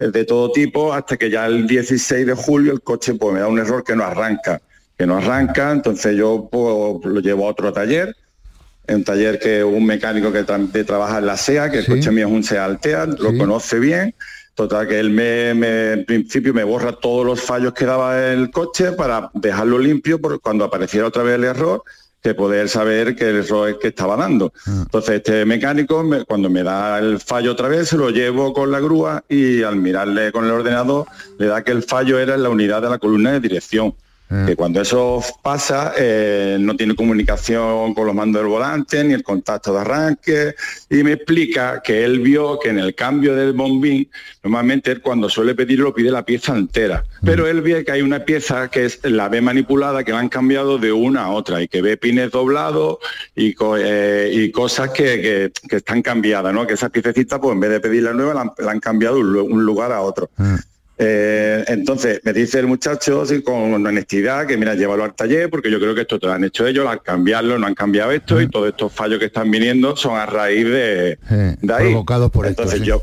eh, 0.00 0.08
de 0.08 0.24
todo 0.24 0.50
tipo, 0.50 0.92
hasta 0.92 1.16
que 1.16 1.30
ya 1.30 1.46
el 1.46 1.68
16 1.68 2.26
de 2.26 2.34
julio 2.34 2.72
el 2.72 2.80
coche 2.80 3.14
pues 3.14 3.32
me 3.32 3.38
da 3.38 3.46
un 3.46 3.60
error 3.60 3.84
que 3.84 3.94
no 3.94 4.02
arranca, 4.02 4.60
que 4.98 5.06
no 5.06 5.16
arranca, 5.18 5.70
entonces 5.70 6.16
yo 6.16 6.48
pues, 6.50 7.04
lo 7.04 7.20
llevo 7.20 7.46
a 7.46 7.50
otro 7.52 7.72
taller 7.72 8.14
un 8.90 9.04
taller 9.04 9.38
que 9.38 9.62
un 9.62 9.84
mecánico 9.84 10.32
que 10.32 10.46
tra- 10.46 10.86
trabaja 10.86 11.18
en 11.18 11.26
la 11.26 11.36
SEA, 11.36 11.70
que 11.70 11.80
el 11.80 11.84
Sí. 11.84 11.90
coche 11.92 12.10
mío 12.10 12.26
es 12.26 12.32
un 12.32 12.42
SEA 12.42 12.64
Altea, 12.64 13.04
lo 13.04 13.36
conoce 13.36 13.78
bien. 13.78 14.14
Total, 14.54 14.88
que 14.88 14.98
él 14.98 15.10
me, 15.10 15.52
me- 15.52 15.92
en 15.92 16.04
principio 16.06 16.54
me 16.54 16.64
borra 16.64 16.92
todos 16.92 17.26
los 17.26 17.38
fallos 17.38 17.74
que 17.74 17.84
daba 17.84 18.18
el 18.32 18.50
coche 18.50 18.92
para 18.92 19.30
dejarlo 19.34 19.78
limpio 19.78 20.18
por 20.18 20.40
cuando 20.40 20.64
apareciera 20.64 21.06
otra 21.06 21.22
vez 21.22 21.34
el 21.34 21.44
error, 21.44 21.82
que 22.22 22.32
poder 22.34 22.70
saber 22.70 23.14
que 23.14 23.28
el 23.28 23.36
error 23.44 23.68
es 23.68 23.76
que 23.76 23.88
estaba 23.88 24.16
dando. 24.16 24.54
Entonces 24.66 25.16
este 25.16 25.44
mecánico, 25.44 26.02
me- 26.02 26.24
cuando 26.24 26.48
me 26.48 26.62
da 26.62 26.98
el 26.98 27.20
fallo 27.20 27.52
otra 27.52 27.68
vez, 27.68 27.90
se 27.90 27.98
lo 27.98 28.08
llevo 28.08 28.54
con 28.54 28.70
la 28.72 28.80
grúa 28.80 29.22
y 29.28 29.62
al 29.64 29.76
mirarle 29.76 30.32
con 30.32 30.46
el 30.46 30.50
ordenador, 30.50 31.04
le 31.38 31.46
da 31.46 31.62
que 31.62 31.72
el 31.72 31.82
fallo 31.82 32.18
era 32.18 32.36
en 32.36 32.42
la 32.42 32.48
unidad 32.48 32.80
de 32.80 32.88
la 32.88 32.96
columna 32.98 33.32
de 33.32 33.40
dirección 33.40 33.94
que 34.46 34.56
cuando 34.56 34.80
eso 34.82 35.22
pasa 35.42 35.94
eh, 35.96 36.58
no 36.60 36.76
tiene 36.76 36.94
comunicación 36.94 37.94
con 37.94 38.06
los 38.06 38.14
mandos 38.14 38.42
del 38.42 38.50
volante 38.50 39.02
ni 39.02 39.14
el 39.14 39.22
contacto 39.22 39.72
de 39.72 39.80
arranque 39.80 40.54
y 40.90 41.02
me 41.02 41.12
explica 41.12 41.80
que 41.82 42.04
él 42.04 42.20
vio 42.20 42.58
que 42.58 42.68
en 42.68 42.78
el 42.78 42.94
cambio 42.94 43.34
del 43.34 43.52
bombín 43.54 44.08
normalmente 44.42 44.90
él 44.92 45.00
cuando 45.00 45.28
suele 45.28 45.54
pedirlo 45.54 45.94
pide 45.94 46.10
la 46.10 46.24
pieza 46.24 46.54
entera. 46.56 47.04
Pero 47.24 47.46
él 47.46 47.60
ve 47.62 47.84
que 47.84 47.92
hay 47.92 48.02
una 48.02 48.24
pieza 48.24 48.68
que 48.70 48.84
es 48.84 49.00
la 49.02 49.28
B 49.28 49.40
manipulada 49.40 50.04
que 50.04 50.12
la 50.12 50.18
han 50.20 50.28
cambiado 50.28 50.78
de 50.78 50.92
una 50.92 51.24
a 51.24 51.30
otra 51.30 51.62
y 51.62 51.68
que 51.68 51.82
ve 51.82 51.96
pines 51.96 52.30
doblados 52.30 52.98
y, 53.34 53.54
co- 53.54 53.76
eh, 53.78 54.30
y 54.32 54.50
cosas 54.50 54.90
que, 54.90 55.20
que- 55.22 55.52
que 55.68 55.76
están 55.76 56.02
cambiadas 56.02 56.52
¿no? 56.52 56.66
que 56.66 56.74
esa 56.74 56.88
piececita 56.90 57.40
pues 57.40 57.54
en 57.54 57.60
vez 57.60 57.82
de 57.82 58.12
nueva 58.14 58.34
la 58.34 58.40
han, 58.42 58.50
la 58.58 58.70
han 58.72 58.80
cambiado 58.80 59.16
de 59.16 59.22
un 59.22 59.52
un 59.52 59.64
lugar 59.64 59.92
a 59.92 60.02
otro 60.02 60.30
eh, 60.98 61.64
entonces 61.68 62.20
me 62.24 62.32
dice 62.32 62.58
el 62.58 62.66
muchacho 62.66 63.22
así, 63.22 63.42
con 63.42 63.74
honestidad 63.86 64.46
que 64.46 64.56
mira, 64.56 64.74
llévalo 64.74 65.04
al 65.04 65.14
taller 65.14 65.48
porque 65.48 65.70
yo 65.70 65.78
creo 65.78 65.94
que 65.94 66.00
esto 66.02 66.18
te 66.18 66.26
lo 66.26 66.32
han 66.32 66.44
hecho 66.44 66.66
ellos, 66.66 66.86
al 66.88 67.02
cambiarlo 67.02 67.58
no 67.58 67.66
han 67.66 67.74
cambiado 67.74 68.10
esto 68.10 68.40
y 68.40 68.48
todos 68.48 68.68
estos 68.68 68.92
fallos 68.92 69.18
que 69.18 69.26
están 69.26 69.50
viniendo 69.50 69.96
son 69.96 70.16
a 70.18 70.26
raíz 70.26 70.64
de, 70.64 71.18
Eh, 71.30 71.56
de 71.60 71.72
ahí. 71.74 71.84
provocados 71.90 72.30
por 72.30 72.46
esto, 72.46 72.62
Entonces 72.62 72.80
sí. 72.80 72.86
yo 72.86 73.02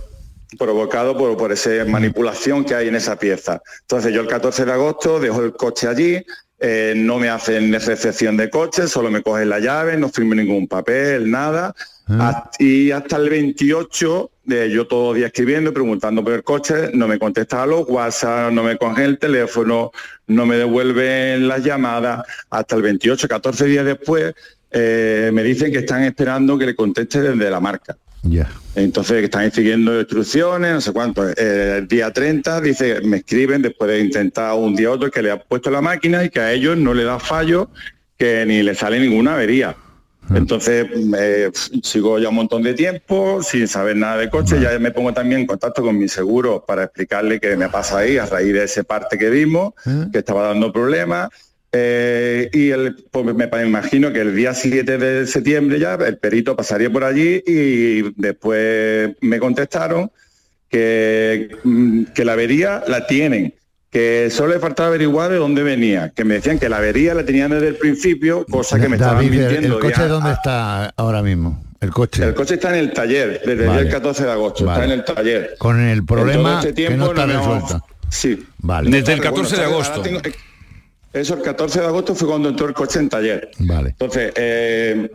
provocado 0.58 1.18
por, 1.18 1.36
por 1.38 1.52
esa 1.52 1.70
manipulación 1.86 2.64
que 2.64 2.76
hay 2.76 2.88
en 2.88 2.96
esa 2.96 3.18
pieza. 3.18 3.62
Entonces 3.82 4.14
yo 4.14 4.22
el 4.22 4.28
14 4.28 4.66
de 4.66 4.72
agosto 4.72 5.20
dejo 5.20 5.44
el 5.44 5.54
coche 5.54 5.88
allí, 5.88 6.24
eh, 6.68 6.94
no 6.96 7.20
me 7.20 7.30
hacen 7.30 7.72
recepción 7.74 8.36
de 8.38 8.50
coche, 8.50 8.88
solo 8.88 9.12
me 9.12 9.22
cogen 9.22 9.50
la 9.50 9.60
llave, 9.60 9.98
no 9.98 10.10
firmo 10.10 10.34
ningún 10.34 10.68
papel, 10.68 11.30
nada. 11.30 11.76
Hasta- 12.08 12.50
y 12.64 12.90
hasta 12.90 13.18
el 13.18 13.30
28, 13.30 14.32
de 14.46 14.72
yo 14.72 14.88
todo 14.88 15.12
el 15.12 15.18
día 15.18 15.28
escribiendo, 15.28 15.72
preguntando 15.74 16.24
por 16.24 16.34
el 16.34 16.44
coche, 16.44 16.90
no 16.94 17.08
me 17.08 17.20
contestaban 17.20 17.70
los 17.70 17.88
WhatsApp, 17.88 18.52
no 18.52 18.64
me 18.64 18.78
cogen 18.78 19.04
el 19.06 19.18
teléfono, 19.20 19.92
no 20.28 20.46
me 20.48 20.56
devuelven 20.56 21.48
las 21.48 21.64
llamadas. 21.64 22.26
Hasta 22.50 22.76
el 22.76 22.82
28, 22.82 23.28
14 23.28 23.66
días 23.66 23.86
después, 23.86 24.34
eh, 24.72 25.30
me 25.34 25.44
dicen 25.44 25.72
que 25.72 25.80
están 25.80 26.04
esperando 26.04 26.58
que 26.58 26.66
le 26.66 26.76
conteste 26.76 27.22
desde 27.22 27.50
la 27.52 27.60
marca. 27.60 27.96
Ya. 28.26 28.50
Entonces 28.76 29.24
están 29.24 29.52
siguiendo 29.52 29.98
instrucciones, 30.00 30.74
no 30.74 30.82
sé 30.82 30.92
cuánto. 30.92 31.30
Eh, 31.30 31.78
el 31.78 31.88
día 31.88 32.12
30 32.12 32.60
dice, 32.62 33.02
me 33.02 33.18
escriben 33.18 33.62
después 33.62 33.90
de 33.90 34.00
intentar 34.02 34.54
un 34.54 34.76
día 34.76 34.92
otro 34.92 35.10
que 35.10 35.22
le 35.22 35.32
ha 35.32 35.42
puesto 35.42 35.72
la 35.72 35.82
máquina 35.82 36.24
y 36.26 36.30
que 36.30 36.42
a 36.42 36.52
ellos 36.52 36.78
no 36.78 36.94
le 36.94 37.04
da 37.04 37.20
fallo, 37.20 37.70
que 38.18 38.46
ni 38.46 38.64
le 38.64 38.76
sale 38.76 39.00
ninguna 39.00 39.34
avería. 39.36 39.76
Entonces 40.34 40.88
eh, 41.18 41.52
sigo 41.84 42.18
ya 42.18 42.30
un 42.30 42.36
montón 42.36 42.64
de 42.64 42.74
tiempo 42.74 43.44
sin 43.44 43.68
saber 43.68 43.96
nada 43.96 44.18
de 44.18 44.30
coche, 44.30 44.60
ya 44.60 44.78
me 44.80 44.92
pongo 44.92 45.14
también 45.14 45.42
en 45.42 45.48
contacto 45.48 45.84
con 45.84 45.98
mi 45.98 46.08
seguro 46.08 46.66
para 46.66 46.86
explicarle 46.86 47.40
qué 47.40 47.56
me 47.56 47.70
pasa 47.70 48.00
ahí 48.00 48.18
a 48.18 48.26
raíz 48.26 48.52
de 48.52 48.64
ese 48.64 48.84
parte 48.84 49.20
que 49.20 49.30
vimos, 49.30 49.74
que 50.12 50.18
estaba 50.18 50.48
dando 50.48 50.74
problemas. 50.74 51.30
Eh, 51.78 52.50
y 52.54 52.70
el, 52.70 52.96
pues 53.12 53.26
me, 53.26 53.34
me 53.34 53.66
imagino 53.68 54.14
que 54.14 54.22
el 54.22 54.34
día 54.34 54.54
7 54.54 54.98
de 54.98 55.28
septiembre 55.28 55.78
ya 55.78 55.96
el 55.96 56.18
perito 56.18 56.56
pasaría 56.56 56.90
por 56.90 57.04
allí 57.04 57.44
y 57.46 58.14
después 58.16 59.10
me 59.20 59.40
contestaron 59.40 60.10
que, 60.70 61.50
mm, 61.66 62.04
que 62.16 62.24
la 62.24 62.32
avería 62.34 62.82
la 62.88 63.08
tienen, 63.08 63.56
que 63.92 64.30
solo 64.32 64.54
le 64.54 64.60
faltaba 64.60 64.88
averiguar 64.88 65.32
de 65.32 65.36
dónde 65.38 65.64
venía, 65.64 66.12
que 66.16 66.24
me 66.24 66.36
decían 66.36 66.60
que 66.60 66.70
la 66.70 66.78
avería 66.78 67.14
la 67.14 67.26
tenían 67.26 67.52
desde 67.52 67.68
el 67.68 67.76
principio, 67.76 68.46
cosa 68.46 68.80
que 68.80 68.88
me 68.88 68.96
estaban 68.96 69.18
David, 69.26 69.34
el, 69.34 69.40
mintiendo. 69.46 69.76
el 69.76 69.82
coche 69.82 69.96
ya. 69.98 70.08
dónde 70.08 70.32
está 70.32 70.86
ahora 70.96 71.22
mismo? 71.24 71.62
El 71.82 71.90
coche. 71.92 72.24
El 72.24 72.34
coche 72.36 72.54
está 72.54 72.70
en 72.70 72.76
el 72.86 72.94
taller, 72.94 73.42
desde 73.46 73.66
Vale. 73.68 73.82
el 73.82 73.90
14 73.90 74.24
de 74.24 74.32
agosto, 74.32 74.64
Vale. 74.66 74.82
está 74.84 74.94
en 74.94 75.00
el 75.00 75.06
taller. 75.06 75.56
Con 75.58 75.80
el 75.82 75.98
En 76.00 76.06
todo 76.06 76.16
problema 76.18 76.60
este 76.64 76.74
que 76.74 76.84
no 76.84 76.88
tiempo 76.88 77.06
está 77.08 77.28
no 77.28 77.40
resuelto. 77.40 77.86
Sí. 78.10 78.46
Vale. 78.60 78.90
Desde 78.92 79.14
el 79.14 79.20
Pero 79.20 79.34
14 79.34 79.56
de 79.58 79.64
ahora 79.64 79.76
agosto. 79.76 80.04
Eso, 81.22 81.34
el 81.36 81.42
14 81.42 81.80
de 81.82 81.86
agosto 81.88 82.14
fue 82.16 82.28
cuando 82.28 82.50
entró 82.50 82.68
el 82.68 82.74
coche 82.74 83.00
en 83.00 83.10
taller. 83.10 83.50
Vale. 83.60 83.90
Entonces, 83.92 84.32
eh, 84.36 85.10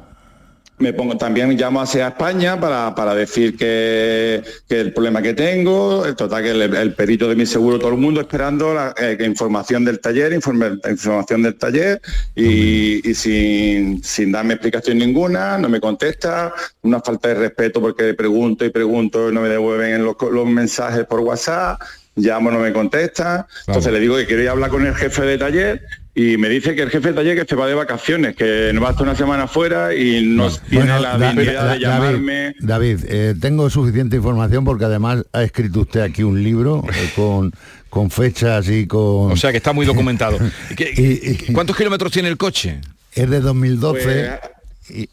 me 0.79 0.95
pongo 0.95 1.15
también 1.19 1.51
llamo 1.59 1.83
a 1.83 1.87
SEA 1.87 2.09
España 2.09 2.59
para, 2.59 2.95
para 2.95 3.15
decir 3.15 3.55
que, 3.55 4.43
que 4.67 4.81
el 4.81 4.95
problema 4.95 5.21
que 5.21 5.35
tengo, 5.35 6.07
el 6.07 6.17
total 6.17 6.43
que 6.43 6.53
el, 6.53 6.63
el 6.75 6.95
perito 6.95 7.29
de 7.29 7.37
mi 7.37 7.45
seguro, 7.45 7.79
todo 7.79 7.91
el 7.91 7.99
mundo 7.99 8.23
esperando 8.23 8.73
la 8.73 8.95
eh, 8.97 9.19
información 9.27 9.85
del 9.85 10.01
taller, 10.01 10.33
informe- 10.33 10.81
información 10.91 11.43
del 11.43 11.57
taller 11.57 12.01
y, 12.35 13.07
y 13.07 13.15
sin, 13.15 14.03
sin 14.03 14.33
darme 14.33 14.55
explicación 14.55 14.97
ninguna, 14.97 15.59
no 15.59 15.69
me 15.69 15.81
contesta, 15.81 16.51
una 16.81 17.01
falta 17.01 17.29
de 17.29 17.35
respeto 17.35 17.83
porque 17.83 18.15
pregunto 18.15 18.65
y 18.65 18.71
pregunto 18.71 19.29
y 19.31 19.35
no 19.35 19.43
me 19.43 19.51
devuelven 19.51 20.03
los, 20.03 20.17
los 20.33 20.47
mensajes 20.47 21.05
por 21.05 21.21
WhatsApp, 21.21 21.79
llamo, 22.21 22.51
no 22.51 22.59
me 22.59 22.73
contesta, 22.73 23.47
entonces 23.67 23.93
le 23.93 24.01
digo 24.01 24.17
que 24.17 24.27
quiero 24.27 24.43
ir 24.43 24.49
a 24.49 24.53
hablar 24.53 24.71
con 24.71 24.87
el 24.87 24.95
jefe 24.95 25.23
de 25.23 25.39
taller 25.39 25.83
y 26.15 26.37
me 26.37 26.49
dice 26.49 26.75
que 26.75 26.83
el 26.83 26.91
jefe 26.91 27.09
de 27.09 27.15
taller 27.15 27.39
que 27.41 27.47
se 27.49 27.55
va 27.57 27.67
de 27.67 27.75
vacaciones, 27.75 28.35
que 28.37 28.73
no 28.75 28.81
va 28.81 28.89
a 28.89 28.91
estar 28.93 29.05
una 29.07 29.17
semana 29.17 29.47
fuera 29.49 29.95
y 29.95 30.27
no 30.27 30.51
tiene 30.51 30.85
Bueno, 30.87 31.01
la 31.01 31.17
Da- 31.19 31.33
dignidad 31.33 31.65
Da- 31.67 31.73
de 31.75 31.79
llamarme. 31.81 32.55
David, 32.61 32.99
David, 32.99 32.99
eh, 33.09 33.35
tengo 33.41 33.71
suficiente 33.71 34.17
información 34.17 34.65
porque 34.65 34.85
además 34.85 35.25
ha 35.33 35.43
escrito 35.45 35.81
usted 35.81 36.01
aquí 36.01 36.23
un 36.23 36.43
libro 36.43 36.83
eh, 36.93 37.11
con, 37.17 37.53
con 37.89 38.11
fechas 38.11 38.69
y 38.69 38.87
con... 38.87 39.33
O 39.33 39.37
sea 39.37 39.51
que 39.53 39.59
está 39.59 39.73
muy 39.73 39.87
documentado. 39.87 40.39
¿Qué- 40.77 41.47
¿Cuántos 41.53 41.77
kilómetros 41.77 42.11
tiene 42.13 42.29
el 42.29 42.37
coche? 42.37 42.81
Es 43.15 43.31
de 43.31 43.41
2012. 43.41 44.03
Pues, 44.03 45.09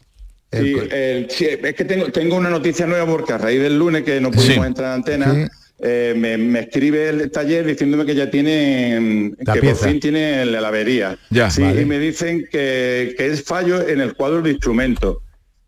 Sí, 0.50 0.74
el- 0.90 1.26
sí, 1.30 1.46
es 1.46 1.74
que 1.74 1.84
tengo, 1.84 2.10
tengo 2.10 2.34
una 2.36 2.48
noticia 2.48 2.86
nueva 2.86 3.04
porque 3.06 3.34
a 3.34 3.38
raíz 3.38 3.60
del 3.60 3.78
lunes 3.78 4.02
que 4.02 4.18
no 4.18 4.30
pudimos 4.30 4.64
Sí. 4.64 4.66
entrar 4.68 4.92
a 4.92 4.94
antena, 4.94 5.48
eh, 5.80 6.14
me, 6.16 6.36
me 6.38 6.60
escribe 6.60 7.08
el 7.08 7.30
taller 7.30 7.64
diciéndome 7.66 8.04
que 8.04 8.14
ya 8.14 8.30
tiene, 8.30 9.32
La 9.38 9.54
que 9.54 9.60
pieza. 9.60 9.80
por 9.80 9.88
fin 9.90 10.00
tiene 10.00 10.44
la 10.46 10.66
avería. 10.66 11.16
Ya, 11.30 11.50
sí, 11.50 11.62
vale. 11.62 11.82
y 11.82 11.84
me 11.84 11.98
dicen 11.98 12.44
que, 12.50 13.14
que 13.16 13.26
es 13.26 13.44
fallo 13.44 13.86
en 13.86 14.00
el 14.00 14.14
cuadro 14.14 14.42
de 14.42 14.50
instrumentos. 14.50 15.18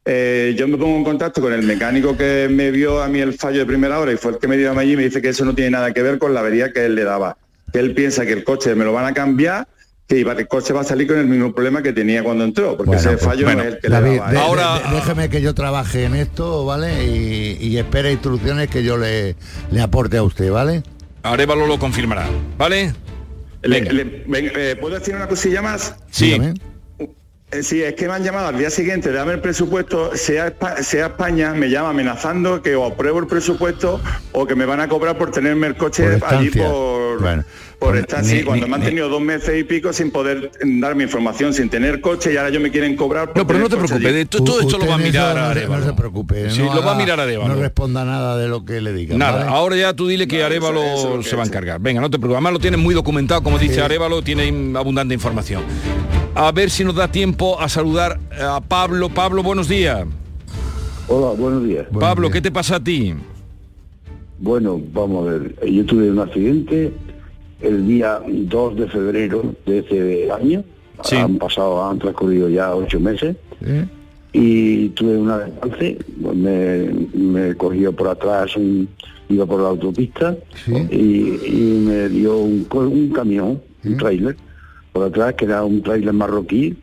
Eh, 0.05 0.55
yo 0.57 0.67
me 0.67 0.77
pongo 0.79 0.97
en 0.97 1.05
contacto 1.05 1.41
con 1.41 1.53
el 1.53 1.63
mecánico 1.63 2.17
que 2.17 2.49
me 2.51 2.71
vio 2.71 3.03
a 3.03 3.09
mí 3.09 3.21
el 3.21 3.35
fallo 3.35 3.61
de 3.61 3.67
primera 3.67 4.01
hora 4.01 4.13
y 4.13 4.17
fue 4.17 4.33
el 4.33 4.39
que 4.39 4.49
me 4.49 4.57
dio 4.57 4.77
allí 4.77 4.93
y 4.93 4.97
me 4.97 5.05
dice 5.05 5.21
que 5.21 5.29
eso 5.29 5.45
no 5.45 5.55
tiene 5.55 5.73
nada 5.73 5.93
que 5.93 6.03
ver 6.03 6.19
con 6.19 6.33
la 6.35 6.41
avería 6.41 6.73
que 6.73 6.87
él 6.87 6.95
le 6.95 7.05
daba. 7.05 7.37
Que 7.73 7.79
él 7.79 7.95
piensa 7.95 8.27
que 8.27 8.33
el 8.33 8.43
coche 8.43 8.75
me 8.75 8.85
lo 8.85 8.93
van 8.93 9.05
a 9.05 9.15
cambiar 9.15 9.69
que 10.11 10.19
iba- 10.19 10.33
el 10.33 10.49
coche 10.49 10.73
va 10.73 10.81
a 10.81 10.85
salir 10.85 11.07
con 11.07 11.19
el 11.19 11.27
mismo 11.29 11.53
problema 11.55 11.83
que 11.83 11.93
tenía 11.93 12.25
cuando 12.25 12.43
entró, 12.43 12.77
porque 12.77 12.89
Bueno, 12.89 13.01
ese 13.01 13.11
pues, 13.13 13.23
fallo 13.23 13.45
bueno, 13.45 13.63
no 13.63 13.69
es 13.69 13.75
el 13.77 13.81
que 13.81 13.89
David, 13.89 14.11
le 14.11 14.17
daba. 14.19 14.31
de- 14.33 14.39
a 14.39 14.41
él. 14.43 14.83
de- 14.83 14.89
de- 14.91 14.95
déjeme 14.97 15.29
que 15.31 15.41
yo 15.41 15.55
trabaje 15.55 16.05
en 16.05 16.17
esto, 16.17 16.65
¿vale? 16.67 17.05
Y, 17.05 17.59
y 17.61 17.79
espere 17.79 18.11
instrucciones 18.11 18.69
que 18.69 18.83
yo 18.83 18.97
le, 18.97 19.37
le 19.71 19.81
aporte 19.81 20.17
a 20.17 20.25
usted, 20.25 20.51
¿vale? 20.51 20.83
Arevalo 21.23 21.65
lo 21.69 21.79
confirmará, 21.79 22.27
¿vale? 22.59 22.93
Le- 23.63 23.83
le- 23.83 24.25
ven- 24.27 24.51
eh, 24.57 24.77
¿Puedo 24.81 24.99
decir 24.99 25.15
una 25.15 25.29
cosilla 25.29 25.63
más? 25.63 25.95
Sí. 26.11 26.37
Eh, 27.53 27.63
sí, 27.63 27.81
es 27.83 27.95
que 27.95 28.07
me 28.09 28.15
han 28.15 28.25
llamado 28.25 28.49
al 28.49 28.59
día 28.59 28.71
siguiente, 28.71 29.13
dame 29.13 29.33
el 29.35 29.41
presupuesto, 29.41 30.17
sea, 30.17 30.53
sea 30.83 31.07
España, 31.07 31.53
me 31.55 31.69
llama 31.71 31.91
amenazando 31.91 32.63
que 32.63 32.75
o 32.75 32.85
apruebo 32.85 33.19
el 33.21 33.27
presupuesto 33.29 34.01
o 34.33 34.45
que 34.47 34.55
me 34.57 34.67
van 34.67 34.81
a 34.81 34.89
cobrar 34.89 35.17
por 35.19 35.31
tenerme 35.31 35.67
el 35.69 35.77
coche 35.77 36.19
Por 36.19 36.35
allí 36.35 36.51
por, 36.51 37.21
Bueno, 37.21 37.45
por 37.81 37.91
pues 37.93 38.01
estar 38.03 38.21
así, 38.21 38.43
cuando 38.45 38.67
ni- 38.67 38.71
me 38.71 38.75
han 38.77 38.81
ni- 38.83 38.87
tenido 38.89 39.09
dos 39.09 39.23
meses 39.23 39.59
y 39.59 39.65
pico 39.65 39.91
sin 39.93 40.11
poder 40.11 40.53
darme 40.63 41.05
información, 41.05 41.55
sin 41.55 41.71
tener 41.71 42.01
coche 42.03 42.33
y 42.33 42.37
ahora 42.37 42.51
yo 42.51 42.61
me 42.61 42.71
quieren 42.71 42.95
cobrar 42.95 43.29
por 43.29 43.39
No, 43.39 43.47
pero 43.47 43.59
no 43.59 43.69
te 43.71 43.77
preocupes, 43.79 44.03
de- 44.15 44.27
todo, 44.27 44.61
esto 44.61 44.77
lo 44.79 44.87
va 44.87 44.95
a 44.97 44.99
mirar 44.99 45.35
no 45.35 45.43
Arevalo. 45.47 45.81
No 45.85 45.91
se 45.91 45.97
preocupe. 45.97 46.51
Sí, 46.51 46.61
no 46.63 46.75
lo 46.75 46.85
va 46.85 46.93
a 46.93 46.99
mirar 46.99 47.19
Arevalo. 47.19 47.55
No 47.55 47.61
responda 47.61 48.05
nada 48.05 48.37
de 48.37 48.49
lo 48.49 48.65
que 48.67 48.81
le 48.83 48.93
diga. 48.93 49.17
Nada, 49.17 49.39
¿vale? 49.39 49.51
ahora 49.51 49.77
ya 49.77 49.95
tú 49.95 50.07
dile 50.09 50.29
que 50.29 50.45
Arevalo 50.45 51.23
se 51.23 51.35
va 51.37 51.43
a 51.43 51.47
encargar. 51.47 51.81
Venga, 51.81 52.01
no 52.03 52.11
te 52.11 52.19
preocupes. 52.19 52.37
Además 52.37 52.53
lo 52.53 52.59
tienes 52.61 52.79
muy 52.79 52.95
documentado, 52.95 53.43
como 53.43 53.59
dice. 53.59 53.81
Arevalo, 53.81 54.23
tiene 54.23 54.77
abundante 54.79 55.15
información. 55.15 55.63
A 56.35 56.53
ver 56.53 56.69
si 56.71 56.85
nos 56.85 56.95
da 56.95 57.11
tiempo 57.11 57.59
a 57.61 57.69
saludar 57.69 58.21
a 58.41 58.61
Pablo. 58.61 59.09
Pablo, 59.09 59.43
buenos 59.43 59.69
días. 59.69 60.05
Hola, 61.09 61.33
buenos 61.37 61.65
días. 61.65 61.87
Pablo, 61.99 62.31
¿qué 62.31 62.41
te 62.43 62.53
pasa 62.53 62.77
a 62.77 62.81
ti? 62.85 63.15
Bueno, 64.39 64.81
vamos 64.93 65.27
a 65.27 65.33
ver. 65.33 65.55
Yo 65.71 65.85
tuve 65.85 66.11
un 66.11 66.19
accidente 66.21 66.93
el 67.63 67.87
día 67.87 68.21
2 68.27 68.77
de 68.77 68.89
febrero 68.89 69.55
de 69.67 69.79
este 69.79 70.31
año. 70.33 70.63
Han 71.17 71.39
pasado, 71.39 71.85
han 71.89 71.99
transcurrido 71.99 72.49
ya 72.49 72.75
ocho 72.75 73.01
meses. 73.01 73.37
Y 74.33 74.91
tuve 74.91 75.17
una 75.19 75.39
descalce, 75.39 75.99
me, 76.35 76.89
me 77.15 77.55
cogió 77.57 77.93
por 77.93 78.09
atrás, 78.09 78.57
un- 78.57 78.89
iba 79.29 79.45
por 79.47 79.61
la 79.61 79.69
autopista 79.69 80.37
y, 80.91 80.97
y 81.47 81.85
me 81.87 82.09
dio 82.09 82.37
un, 82.39 82.67
un 82.71 83.11
camión, 83.11 83.61
un 83.85 83.97
trailer, 83.97 84.37
por 84.93 85.05
atrás, 85.07 85.35
que 85.35 85.45
era 85.47 85.65
un 85.65 85.83
trailer 85.83 86.13
marroquí, 86.13 86.77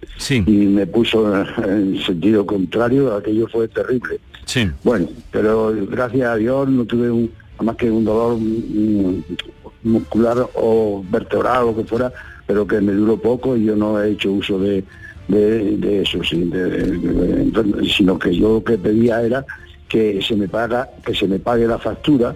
y 0.45 0.51
me 0.51 0.87
puso 0.87 1.25
en 1.65 1.99
sentido 2.01 2.45
contrario, 2.45 3.13
aquello 3.15 3.47
fue 3.47 3.67
terrible. 3.67 4.19
Sí. 4.45 4.69
Bueno, 4.83 5.07
pero 5.31 5.73
gracias 5.89 6.27
a 6.27 6.35
Dios 6.37 6.67
no 6.69 6.85
tuve 6.85 7.11
un, 7.11 7.29
más 7.61 7.75
que 7.77 7.89
un 7.91 8.03
dolor 8.05 8.37
muscular 9.87 10.37
o 10.55 11.03
vertebral 11.09 11.63
o 11.63 11.65
lo 11.71 11.75
que 11.77 11.83
fuera, 11.83 12.11
pero 12.45 12.65
que 12.67 12.79
me 12.81 12.93
duró 12.93 13.17
poco 13.17 13.55
y 13.57 13.65
yo 13.65 13.75
no 13.75 14.01
he 14.01 14.11
hecho 14.11 14.31
uso 14.31 14.59
de, 14.59 14.83
de, 15.27 15.77
de 15.77 16.01
eso, 16.03 16.23
sí, 16.23 16.43
de- 16.45 17.89
sino 17.95 18.17
que 18.19 18.35
yo 18.35 18.53
lo 18.55 18.63
que 18.63 18.77
pedía 18.77 19.21
era 19.21 19.45
que 19.87 20.21
se 20.21 20.35
me 20.35 20.47
paga, 20.47 20.89
que 21.05 21.15
se 21.15 21.27
me 21.27 21.39
pague 21.39 21.65
la 21.67 21.77
factura, 21.79 22.35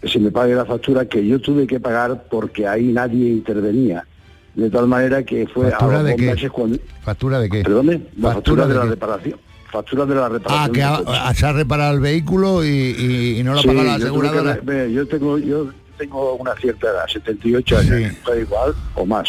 que 0.00 0.08
se 0.08 0.18
me 0.18 0.30
pague 0.30 0.54
la 0.54 0.64
factura 0.64 1.06
que 1.06 1.26
yo 1.26 1.40
tuve 1.40 1.66
que 1.66 1.80
pagar 1.80 2.24
porque 2.30 2.66
ahí 2.66 2.92
nadie 2.92 3.28
intervenía. 3.30 4.06
De 4.54 4.70
tal 4.70 4.86
manera 4.86 5.24
que 5.24 5.48
fue 5.48 5.66
a 5.66 5.70
¿Factura 5.72 5.98
los 6.02 6.04
de 6.04 6.16
qué? 6.16 6.26
meses 6.26 6.50
cuando... 6.52 6.78
¿Factura 7.02 7.40
de 7.40 7.48
qué? 7.50 7.62
Perdone, 7.62 8.02
la 8.18 8.34
factura, 8.34 8.66
de, 8.68 8.74
la 8.74 8.82
qué? 8.82 8.88
reparación. 8.90 9.38
Factura 9.72 10.06
de 10.06 10.14
la 10.14 10.28
reparación. 10.28 10.62
Ah, 10.62 10.72
que 10.72 10.80
del 11.04 11.16
ha- 11.16 11.34
se 11.34 11.52
reparado 11.52 11.94
el 11.94 12.00
vehículo 12.00 12.64
y, 12.64 12.68
y- 12.68 13.38
y 13.40 13.42
no 13.42 13.54
lo 13.54 13.58
ha 13.58 13.62
Sí, 13.62 13.66
pagado 13.68 13.86
la 13.86 13.94
aseguradora. 13.96 14.60
yo 14.88 15.08
tengo 15.08 15.38
yo 15.38 15.66
tengo 15.98 16.34
una 16.34 16.54
cierta 16.56 16.88
edad, 16.88 17.06
78 17.08 17.78
años, 17.78 18.12
da 18.26 18.36
igual 18.38 18.74
o 18.94 19.06
más. 19.06 19.28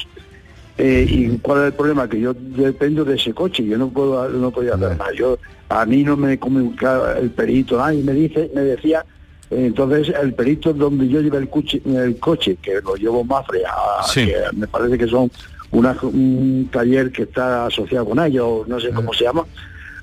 Eh, 0.77 1.05
y 1.09 1.37
cuál 1.37 1.59
es 1.61 1.65
el 1.67 1.73
problema 1.73 2.09
que 2.09 2.19
yo 2.19 2.33
dependo 2.35 3.05
de 3.05 3.15
ese 3.15 3.33
coche, 3.33 3.63
yo 3.65 3.77
no 3.77 3.87
puedo 3.89 4.27
no 4.29 4.51
podía 4.51 4.73
hacer 4.75 4.97
nada. 4.97 5.11
Yo 5.13 5.37
a 5.69 5.85
mí 5.85 6.03
no 6.03 6.17
me 6.17 6.37
comunicaba 6.37 7.13
el 7.17 7.29
perito, 7.31 7.77
nada, 7.77 7.93
y 7.93 8.03
me 8.03 8.11
dice, 8.13 8.51
me 8.53 8.61
decía 8.61 9.05
eh, 9.51 9.67
entonces 9.67 10.13
el 10.21 10.33
perito 10.33 10.73
donde 10.73 11.07
yo 11.07 11.21
llevé 11.21 11.37
el 11.37 11.49
coche, 11.49 11.81
el 11.85 12.17
coche 12.19 12.57
que 12.61 12.81
lo 12.81 12.95
llevo 12.95 13.23
Mafre, 13.23 13.61
a, 13.65 14.03
Sí. 14.05 14.25
que 14.25 14.35
me 14.53 14.67
parece 14.67 14.97
que 14.97 15.07
son 15.07 15.31
una- 15.71 15.95
un 16.01 16.67
taller 16.71 17.11
que 17.11 17.23
está 17.23 17.67
asociado 17.67 18.05
con 18.05 18.19
ellos, 18.19 18.67
no 18.67 18.79
sé 18.79 18.89
cómo 18.89 19.13
se 19.13 19.23
llama, 19.23 19.45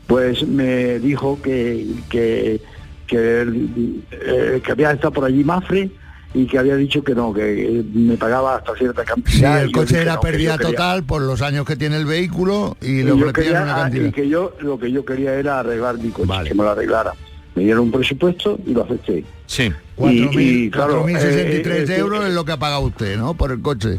pues 0.07 0.47
me 0.47 0.99
dijo 1.01 1.39
que 1.43 1.87
que, 2.09 2.61
que, 3.07 3.41
él, 3.43 4.03
eh, 4.11 4.63
que 4.65 4.73
había 4.73 4.93
estado 4.93 5.13
por 5.13 5.25
allí 5.27 5.45
Mafre 5.45 5.91
y 6.35 6.47
que 6.47 6.59
había 6.59 6.77
dicho 6.77 7.03
que 7.03 7.15
no, 7.15 7.33
que 7.33 7.81
eh, 7.81 7.85
me 7.93 8.17
pagaba 8.17 8.57
hasta 8.57 8.75
cierta 8.75 9.03
Sí, 9.03 9.09
cantidad. 9.09 9.61
y 9.61 9.65
el 9.65 9.73
coche 9.73 10.01
era 10.01 10.15
no, 10.15 10.21
pérdida 10.21 10.59
total 10.59 11.05
por 11.05 11.23
los 11.23 11.43
años 11.43 11.67
que 11.67 11.77
tiene 11.77 11.97
el 11.97 12.07
vehículo 12.07 12.77
y 12.81 13.01
y 13.01 13.03
le 13.03 13.13
ofrecían 13.13 13.65
una 13.65 13.75
ah, 13.75 13.83
cantidad. 13.83 14.07
y 14.07 14.13
que 14.13 14.29
yo 14.29 14.55
lo 14.61 14.79
que 14.79 14.91
yo 14.91 15.05
quería 15.05 15.35
era 15.35 15.61
arreglar 15.61 15.99
mi 15.99 16.11
coche, 16.11 16.33
que 16.45 16.55
me 16.55 16.63
lo 16.63 16.71
arreglara. 16.71 17.13
Me 17.55 17.65
dieron 17.65 17.85
un 17.85 17.93
presupuesto 17.93 18.59
y 18.67 18.73
lo 18.73 18.85
acepté. 18.85 19.25
Sí. 19.47 19.71
4.000 19.99 20.41
y, 20.41 20.71
claro, 20.71 21.07
4.063 21.07 21.21
eh, 21.21 21.85
eh, 21.87 21.99
euros 21.99 22.25
es 22.25 22.33
lo 22.33 22.45
que 22.47 22.53
ha 22.53 22.57
pagado 22.57 22.81
usted, 22.83 23.19
¿no? 23.19 23.35
Por 23.35 23.53
el 23.53 23.61
coche. 23.61 23.99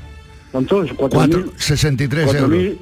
¿Cuántos? 0.52 0.90
4.063 0.92 1.52
63 1.58 2.34
euros. 2.34 2.50
4.000 2.50 2.78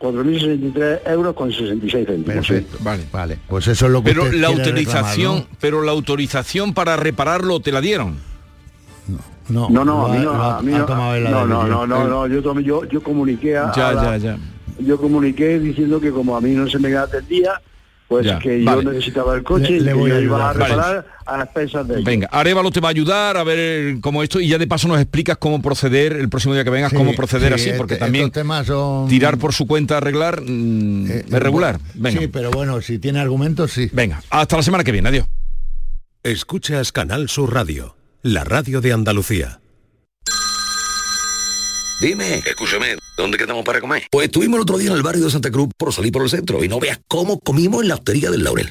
4.063 0.00 1.00
euros 1.10 1.34
con 1.34 1.52
66 1.52 2.06
céntimos. 2.06 2.46
Perfecto. 2.46 2.78
Vale. 2.80 3.04
Vale, 3.12 3.38
pues 3.46 3.68
eso 3.68 3.86
es 3.86 3.92
lo 3.92 4.02
que 4.02 4.10
Pero 4.10 4.24
usted 4.24 4.40
la 4.40 4.48
autorización, 4.48 5.36
reclamar, 5.36 5.58
pero 5.60 5.82
la 5.82 5.92
autorización 5.92 6.72
para 6.72 6.96
repararlo 6.96 7.60
te 7.60 7.70
la 7.70 7.80
dieron. 7.82 8.29
¿No? 9.50 9.68
No, 9.70 9.84
no, 9.84 10.06
a 10.06 10.14
mí 10.16 10.24
no, 10.24 10.30
a 10.32 10.62
mí 10.62 10.72
no, 10.72 10.86
no, 10.86 11.46
no, 11.46 11.66
no, 11.66 11.86
no, 11.86 12.08
no, 12.08 12.26
yo, 12.26 12.42
tomé- 12.42 12.62
yo, 12.62 12.84
yo 12.84 13.02
comuniqué 13.02 13.56
a, 13.56 13.72
Ya, 13.74 13.88
a 13.88 13.92
la- 13.92 14.16
ya, 14.18 14.36
ya. 14.36 14.38
yo 14.78 14.98
comuniqué 15.00 15.58
diciendo 15.58 16.00
que 16.00 16.10
como 16.10 16.36
a 16.36 16.40
mí 16.40 16.50
no 16.50 16.68
se 16.68 16.78
me 16.78 16.94
atendía, 16.96 17.60
pues 18.08 18.26
Ya, 18.26 18.38
que 18.40 18.64
vale. 18.64 18.82
yo 18.82 18.90
necesitaba 18.92 19.34
el 19.36 19.44
coche 19.44 19.70
Le- 19.70 19.76
y 19.76 19.80
le 19.80 19.92
que 19.92 19.94
voy 19.94 20.10
yo 20.10 20.16
a 20.16 20.20
iba 20.20 20.50
a 20.50 20.52
reparar 20.52 21.06
a 21.26 21.36
las 21.36 21.44
expensas 21.46 21.86
de 21.86 21.94
ellos. 21.94 22.04
Venga, 22.04 22.28
Arevalo 22.32 22.70
te 22.72 22.80
va 22.80 22.88
a 22.88 22.90
ayudar 22.90 23.36
a 23.36 23.44
ver 23.44 24.00
cómo 24.00 24.22
esto 24.24 24.40
y 24.40 24.48
ya 24.48 24.58
de 24.58 24.66
paso 24.66 24.88
nos 24.88 24.98
explicas 25.00 25.36
cómo 25.38 25.62
proceder 25.62 26.14
el 26.14 26.28
próximo 26.28 26.54
día 26.54 26.64
que 26.64 26.70
vengas, 26.70 26.90
Sí, 26.90 26.96
cómo 26.96 27.14
proceder 27.14 27.56
sí, 27.56 27.68
así, 27.70 27.78
porque 27.78 27.94
este- 27.94 28.04
también 28.06 28.32
temas 28.32 28.66
son- 28.66 29.06
tirar 29.08 29.38
por 29.38 29.52
su 29.52 29.66
cuenta 29.68 29.98
arreglar 29.98 30.42
mm, 30.44 31.08
es 31.10 31.30
regular. 31.30 31.78
Venga. 31.94 32.20
Sí, 32.20 32.26
pero 32.26 32.50
bueno, 32.50 32.80
si 32.80 32.98
tiene 32.98 33.20
argumentos, 33.20 33.70
sí. 33.70 33.88
Venga, 33.92 34.20
hasta 34.30 34.56
la 34.56 34.62
semana 34.64 34.82
que 34.82 34.90
viene, 34.90 35.08
adiós. 35.08 35.26
Escuchas 36.22 36.92
Canal 36.92 37.28
Sur 37.28 37.54
Radio, 37.54 37.94
la 38.22 38.44
radio 38.44 38.80
de 38.80 38.92
Andalucía. 38.92 39.60
Dime, 42.00 42.36
escúchame, 42.46 42.96
¿dónde 43.16 43.36
quedamos 43.36 43.64
para 43.64 43.80
comer? 43.80 44.04
Pues 44.10 44.26
estuvimos 44.26 44.56
el 44.56 44.62
otro 44.62 44.78
día 44.78 44.90
en 44.90 44.96
el 44.96 45.02
barrio 45.02 45.24
de 45.24 45.30
Santa 45.30 45.50
Cruz 45.50 45.68
por 45.76 45.92
salir 45.92 46.12
por 46.12 46.22
el 46.22 46.30
centro 46.30 46.64
y 46.64 46.68
no 46.68 46.80
veas 46.80 46.98
cómo 47.08 47.38
comimos 47.40 47.82
en 47.82 47.88
la 47.88 47.94
hostería 47.96 48.30
del 48.30 48.44
Laurel. 48.44 48.70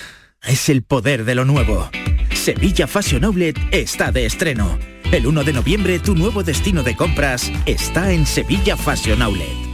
Es 0.45 0.69
el 0.69 0.81
poder 0.81 1.23
de 1.23 1.35
lo 1.35 1.45
nuevo. 1.45 1.89
Sevilla 2.33 2.87
Fashion 2.87 3.23
Outlet 3.25 3.57
está 3.71 4.11
de 4.11 4.25
estreno. 4.25 4.79
El 5.11 5.27
1 5.27 5.43
de 5.43 5.53
noviembre 5.53 5.99
tu 5.99 6.15
nuevo 6.15 6.41
destino 6.41 6.81
de 6.81 6.95
compras 6.95 7.51
está 7.67 8.11
en 8.11 8.25
Sevilla 8.25 8.75
Fashion 8.75 9.21
Outlet. 9.21 9.70